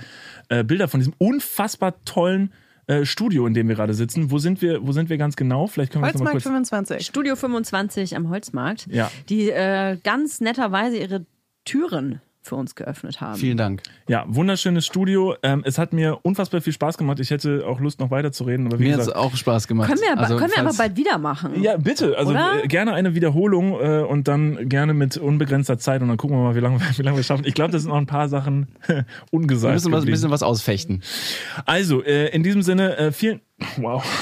äh, 0.48 0.64
Bilder 0.64 0.88
von 0.88 1.00
diesem 1.00 1.14
unfassbar 1.18 1.94
tollen 2.04 2.52
äh, 2.88 3.04
Studio, 3.04 3.46
in 3.46 3.54
dem 3.54 3.68
wir 3.68 3.74
gerade 3.74 3.94
sitzen. 3.94 4.30
Wo 4.30 4.38
sind 4.38 4.62
wir? 4.62 4.86
Wo 4.86 4.92
sind 4.92 5.08
wir 5.10 5.18
ganz 5.18 5.34
genau? 5.36 5.66
Vielleicht 5.66 5.92
können 5.92 6.04
wir 6.04 6.08
Holzmarkt 6.08 6.32
kurz. 6.34 6.44
25. 6.44 7.04
Studio 7.06 7.34
25 7.36 8.16
am 8.16 8.28
Holzmarkt, 8.30 8.86
Ja. 8.90 9.10
die 9.28 9.50
äh, 9.50 9.96
ganz 10.04 10.40
netterweise 10.40 10.96
ihre 10.98 11.26
Türen 11.64 12.20
für 12.46 12.54
uns 12.56 12.74
geöffnet 12.74 13.20
haben. 13.20 13.36
Vielen 13.38 13.56
Dank. 13.56 13.82
Ja, 14.08 14.24
wunderschönes 14.28 14.86
Studio. 14.86 15.34
Ähm, 15.42 15.62
es 15.66 15.78
hat 15.78 15.92
mir 15.92 16.18
unfassbar 16.22 16.60
viel 16.60 16.72
Spaß 16.72 16.96
gemacht. 16.96 17.20
Ich 17.20 17.30
hätte 17.30 17.64
auch 17.66 17.80
Lust, 17.80 18.00
noch 18.00 18.10
weiterzureden. 18.10 18.66
Aber 18.66 18.78
wie 18.78 18.84
Mir 18.84 18.94
hat 18.94 19.00
es 19.00 19.08
auch 19.10 19.34
Spaß 19.36 19.66
gemacht. 19.68 19.88
Können 19.88 20.00
wir, 20.00 20.12
aber- 20.12 20.22
Also, 20.22 20.36
können 20.36 20.52
wir 20.54 20.60
aber 20.62 20.72
bald 20.74 20.96
wieder 20.96 21.18
machen. 21.18 21.62
Ja, 21.62 21.76
bitte. 21.76 22.16
Also 22.16 22.32
äh, 22.32 22.66
gerne 22.68 22.92
eine 22.94 23.14
Wiederholung 23.14 23.72
äh, 23.80 24.00
und 24.08 24.28
dann 24.28 24.68
gerne 24.68 24.94
mit 24.94 25.16
unbegrenzter 25.16 25.78
Zeit 25.78 26.00
und 26.02 26.08
dann 26.08 26.16
gucken 26.16 26.36
wir 26.36 26.42
mal, 26.44 26.54
wie 26.54 26.60
lange, 26.60 26.80
wie 26.96 27.02
lange 27.02 27.16
wir 27.16 27.24
schaffen. 27.24 27.44
Ich 27.46 27.54
glaube, 27.54 27.72
das 27.72 27.82
sind 27.82 27.90
noch 27.90 27.98
ein 27.98 28.06
paar 28.06 28.28
Sachen 28.28 28.68
ungesagt. 29.30 29.70
Wir 29.70 29.74
müssen 29.74 29.92
was, 29.92 30.04
ein 30.04 30.10
bisschen 30.10 30.30
was 30.30 30.42
ausfechten. 30.42 31.02
Also, 31.64 32.02
äh, 32.02 32.28
in 32.28 32.42
diesem 32.42 32.62
Sinne, 32.62 32.96
äh, 32.96 33.12
vielen. 33.12 33.40
Wow. 33.78 34.04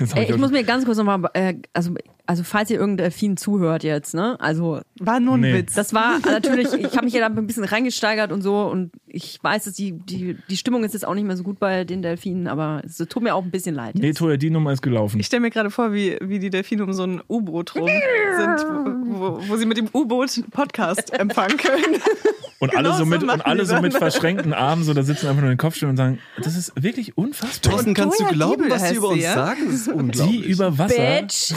Ich 0.00 0.32
auch- 0.34 0.36
muss 0.38 0.50
mir 0.50 0.64
ganz 0.64 0.84
kurz 0.84 0.98
nochmal, 0.98 1.30
äh, 1.34 1.54
also, 1.72 1.94
also 2.26 2.42
falls 2.42 2.70
ihr 2.70 2.78
irgendein 2.78 3.04
Delfin 3.06 3.36
zuhört 3.36 3.84
jetzt, 3.84 4.14
ne? 4.14 4.36
Also 4.40 4.80
War 4.98 5.20
nur 5.20 5.34
ein 5.34 5.40
Nee. 5.40 5.54
Witz. 5.54 5.74
das 5.74 5.94
war 5.94 6.18
natürlich, 6.24 6.72
ich 6.74 6.94
habe 6.96 7.04
mich 7.04 7.14
ja 7.14 7.20
da 7.20 7.34
ein 7.34 7.46
bisschen 7.46 7.64
reingesteigert 7.64 8.32
und 8.32 8.42
so 8.42 8.62
und 8.66 8.90
ich 9.06 9.38
weiß, 9.42 9.64
dass 9.64 9.74
die, 9.74 9.92
die, 9.92 10.36
die 10.50 10.56
Stimmung 10.56 10.84
ist 10.84 10.92
jetzt 10.92 11.06
auch 11.06 11.14
nicht 11.14 11.24
mehr 11.26 11.36
so 11.36 11.42
gut 11.42 11.58
bei 11.58 11.84
den 11.84 12.02
Delfinen, 12.02 12.48
aber 12.48 12.82
es 12.84 12.96
tut 12.96 13.22
mir 13.22 13.34
auch 13.34 13.44
ein 13.44 13.50
bisschen 13.50 13.74
leid. 13.74 13.94
Nee, 13.94 14.12
Toja, 14.12 14.36
die 14.36 14.50
Nummer 14.50 14.72
ist 14.72 14.82
gelaufen. 14.82 15.18
Ich 15.20 15.26
stelle 15.26 15.40
mir 15.40 15.50
gerade 15.50 15.70
vor, 15.70 15.92
wie, 15.92 16.16
wie 16.20 16.38
die 16.38 16.50
Delfine 16.50 16.84
um 16.84 16.92
so 16.92 17.04
ein 17.04 17.22
U-Boot 17.28 17.74
rum 17.76 17.88
sind, 18.36 18.66
wo, 19.08 19.18
wo, 19.18 19.48
wo 19.48 19.56
sie 19.56 19.66
mit 19.66 19.76
dem 19.78 19.88
U-Boot 19.94 20.42
Podcast 20.50 21.12
empfangen 21.18 21.56
können. 21.56 21.96
Und 22.58 22.74
alle 22.74 22.84
Genau 22.84 22.92
so 22.96 23.04
so 23.04 23.10
mit, 23.10 23.20
machen 23.22 23.40
und 23.40 23.46
alle 23.46 23.64
die 23.64 23.68
so 23.68 23.80
mit 23.82 23.92
verschränkten 23.92 24.54
Armen 24.54 24.82
so 24.82 24.94
da 24.94 25.02
sitzen 25.02 25.26
einfach 25.28 25.42
nur 25.42 25.50
den 25.50 25.58
Kopf 25.58 25.82
und 25.82 25.98
sagen, 25.98 26.20
das 26.42 26.56
ist 26.56 26.72
wirklich 26.82 27.18
unfassbar. 27.18 27.72
Thorsten, 27.72 27.92
kannst 27.92 28.18
du 28.18 28.24
glauben, 28.28 28.70
was 28.70 28.88
sie 28.88 28.94
über 28.94 29.08
uns 29.10 29.22
ja? 29.22 29.34
sagen? 29.34 29.60
Das 29.66 29.74
ist 29.74 29.86
Die 29.88 29.90
unglaublich. 29.92 30.46
über 30.46 30.78
Wasser. 30.78 31.20
Bitch! 31.20 31.52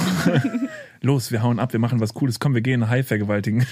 Los, 1.01 1.31
wir 1.31 1.41
hauen 1.43 1.59
ab, 1.59 1.73
wir 1.73 1.79
machen 1.79 1.99
was 1.99 2.13
Cooles. 2.13 2.39
Komm, 2.39 2.53
wir 2.53 2.61
gehen 2.61 2.83
einen 2.83 2.89
Hai 2.89 3.03
vergewaltigen. 3.03 3.65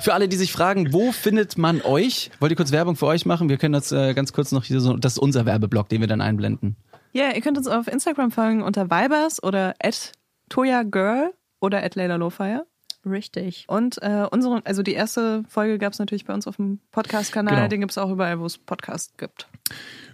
Für 0.00 0.14
alle, 0.14 0.28
die 0.28 0.36
sich 0.36 0.52
fragen, 0.52 0.92
wo 0.92 1.12
findet 1.12 1.58
man 1.58 1.82
euch? 1.82 2.30
Wollt 2.40 2.52
ihr 2.52 2.56
kurz 2.56 2.72
Werbung 2.72 2.96
für 2.96 3.06
euch 3.06 3.26
machen? 3.26 3.48
Wir 3.48 3.58
können 3.58 3.72
das 3.72 3.92
äh, 3.92 4.14
ganz 4.14 4.32
kurz 4.32 4.52
noch 4.52 4.64
hier 4.64 4.80
so, 4.80 4.96
das 4.96 5.14
ist 5.14 5.18
unser 5.18 5.46
Werbeblock, 5.46 5.88
den 5.88 6.00
wir 6.00 6.08
dann 6.08 6.20
einblenden. 6.20 6.76
Ja, 7.12 7.32
ihr 7.34 7.40
könnt 7.40 7.58
uns 7.58 7.66
auf 7.66 7.88
Instagram 7.88 8.30
folgen 8.30 8.62
unter 8.62 8.90
Vibers 8.90 9.42
oder 9.42 9.74
at 9.82 10.12
ToyaGirl 10.48 11.32
oder 11.60 11.82
at 11.82 11.94
Layla 11.94 12.16
Lowfire. 12.16 12.66
Richtig. 13.04 13.64
Und 13.68 14.02
äh, 14.02 14.26
unsere, 14.30 14.60
also 14.66 14.82
die 14.82 14.92
erste 14.92 15.42
Folge 15.48 15.78
gab 15.78 15.92
es 15.92 15.98
natürlich 15.98 16.26
bei 16.26 16.34
uns 16.34 16.46
auf 16.46 16.56
dem 16.56 16.80
Podcast-Kanal. 16.92 17.54
Genau. 17.54 17.68
Den 17.68 17.80
gibt 17.80 17.92
es 17.92 17.98
auch 17.98 18.10
überall, 18.10 18.38
wo 18.40 18.46
es 18.46 18.58
Podcasts 18.58 19.16
gibt. 19.16 19.48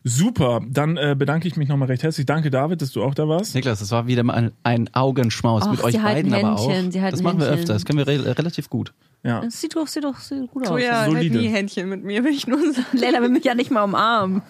Super, 0.08 0.60
dann 0.68 0.96
äh, 0.96 1.16
bedanke 1.18 1.48
ich 1.48 1.56
mich 1.56 1.68
nochmal 1.68 1.88
recht 1.88 2.04
herzlich. 2.04 2.26
Danke, 2.26 2.48
David, 2.48 2.80
dass 2.80 2.92
du 2.92 3.02
auch 3.02 3.12
da 3.12 3.26
warst. 3.26 3.56
Niklas, 3.56 3.80
das 3.80 3.90
war 3.90 4.06
wieder 4.06 4.22
mal 4.22 4.34
ein, 4.34 4.52
ein 4.62 4.88
Augenschmaus 4.94 5.64
Och, 5.64 5.72
mit 5.72 5.82
euch 5.82 6.00
beiden 6.00 6.32
aber 6.32 6.54
auch. 6.54 6.70
Händchen, 6.70 6.92
sie 6.92 7.02
halten 7.02 7.16
das 7.16 7.22
machen 7.24 7.40
wir 7.40 7.46
Händchen. 7.46 7.62
öfter, 7.62 7.72
das 7.72 7.84
können 7.84 7.98
wir 7.98 8.06
re 8.06 8.38
relativ 8.38 8.70
gut. 8.70 8.92
Ja. 9.24 9.40
Das 9.40 9.60
sieht 9.60 9.74
doch, 9.74 9.88
sieht 9.88 10.04
doch, 10.04 10.16
sieht 10.20 10.48
gut 10.52 10.62
aus. 10.62 10.68
Toya 10.68 11.02
hält 11.02 11.10
solide. 11.12 11.38
nie 11.38 11.48
Händchen 11.48 11.88
mit 11.88 12.04
mir, 12.04 12.22
will 12.22 12.30
ich 12.30 12.46
nur 12.46 12.60
sagen. 12.72 12.86
Leila 12.92 13.20
will 13.20 13.30
mich 13.30 13.42
ja 13.44 13.56
nicht 13.56 13.72
mal 13.72 13.82
umarmen. 13.82 14.42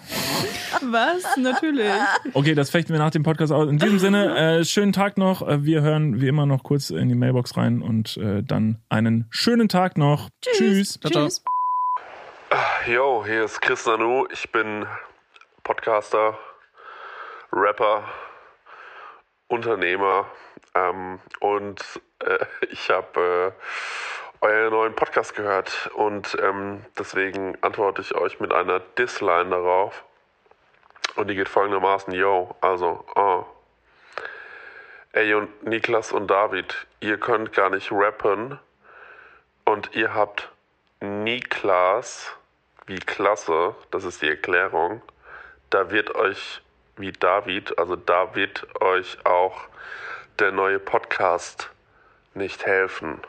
Was? 0.91 1.23
Natürlich. 1.37 1.89
Okay, 2.35 2.53
das 2.53 2.69
fechten 2.69 2.93
wir 2.93 2.99
nach 2.99 3.09
dem 3.09 3.23
Podcast 3.23 3.51
aus. 3.51 3.67
In 3.67 3.79
diesem 3.79 3.97
Sinne, 3.97 4.59
äh, 4.59 4.63
schönen 4.63 4.93
Tag 4.93 5.17
noch. 5.17 5.41
Äh, 5.41 5.63
Wir 5.63 5.81
hören 5.81 6.21
wie 6.21 6.27
immer 6.27 6.45
noch 6.45 6.61
kurz 6.61 6.91
in 6.91 7.09
die 7.09 7.15
Mailbox 7.15 7.57
rein 7.57 7.81
und 7.81 8.15
äh, 8.17 8.43
dann 8.43 8.83
einen 8.89 9.25
schönen 9.31 9.69
Tag 9.69 9.97
noch. 9.97 10.29
Tschüss. 10.41 10.99
Ciao, 10.99 11.09
ciao. 11.09 11.25
Tschüss. 11.25 11.43
Yo, 12.93 13.23
hier 13.25 13.45
ist 13.45 13.59
Chris 13.59 13.87
Nanu. 13.87 14.27
Ich 14.31 14.51
bin 14.51 14.85
Podcaster, 15.67 16.37
Rapper, 17.51 18.05
Unternehmer 19.49 20.25
ähm, 20.73 21.19
und 21.41 21.83
äh, 22.23 22.45
ich 22.69 22.89
habe 22.89 23.53
euren 24.39 24.71
neuen 24.71 24.95
Podcast 24.95 25.35
gehört 25.35 25.91
und 25.93 26.37
ähm, 26.41 26.85
deswegen 26.97 27.61
antworte 27.61 28.01
ich 28.01 28.15
euch 28.15 28.39
mit 28.39 28.53
einer 28.53 28.79
Disline 28.79 29.49
darauf. 29.49 30.05
Und 31.17 31.27
die 31.27 31.35
geht 31.35 31.49
folgendermaßen, 31.49 32.13
yo, 32.13 32.55
also, 32.61 33.03
ah. 33.15 33.43
Ey 35.11 35.33
und 35.33 35.63
Niklas 35.63 36.13
und 36.13 36.27
David, 36.27 36.87
ihr 37.01 37.19
könnt 37.19 37.51
gar 37.51 37.71
nicht 37.71 37.91
rappen 37.91 38.57
und 39.65 39.93
ihr 39.97 40.13
habt 40.13 40.49
Niklas 41.01 42.37
wie 42.85 42.99
Klasse, 42.99 43.75
das 43.91 44.05
ist 44.05 44.21
die 44.21 44.29
Erklärung, 44.29 45.01
da 45.69 45.91
wird 45.91 46.15
euch 46.15 46.61
wie 46.95 47.11
David, 47.11 47.77
also 47.77 47.95
da 47.95 48.35
wird 48.35 48.67
euch 48.81 49.25
auch 49.25 49.67
der 50.39 50.51
neue 50.51 50.79
Podcast 50.79 51.69
nicht 52.33 52.65
helfen. 52.65 53.21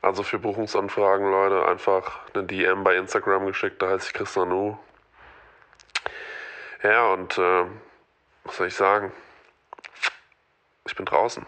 Also 0.00 0.22
für 0.22 0.38
Buchungsanfragen, 0.38 1.30
Leute, 1.30 1.66
einfach 1.66 2.20
eine 2.32 2.44
DM 2.44 2.84
bei 2.84 2.96
Instagram 2.96 3.46
geschickt, 3.46 3.82
da 3.82 3.90
heiße 3.90 4.08
ich 4.08 4.14
Christian 4.14 4.52
U. 4.52 4.78
Ja, 6.82 7.12
und 7.12 7.36
äh, 7.36 7.64
was 8.44 8.56
soll 8.56 8.68
ich 8.68 8.74
sagen? 8.74 9.12
Ich 10.86 10.94
bin 10.94 11.04
draußen. 11.04 11.44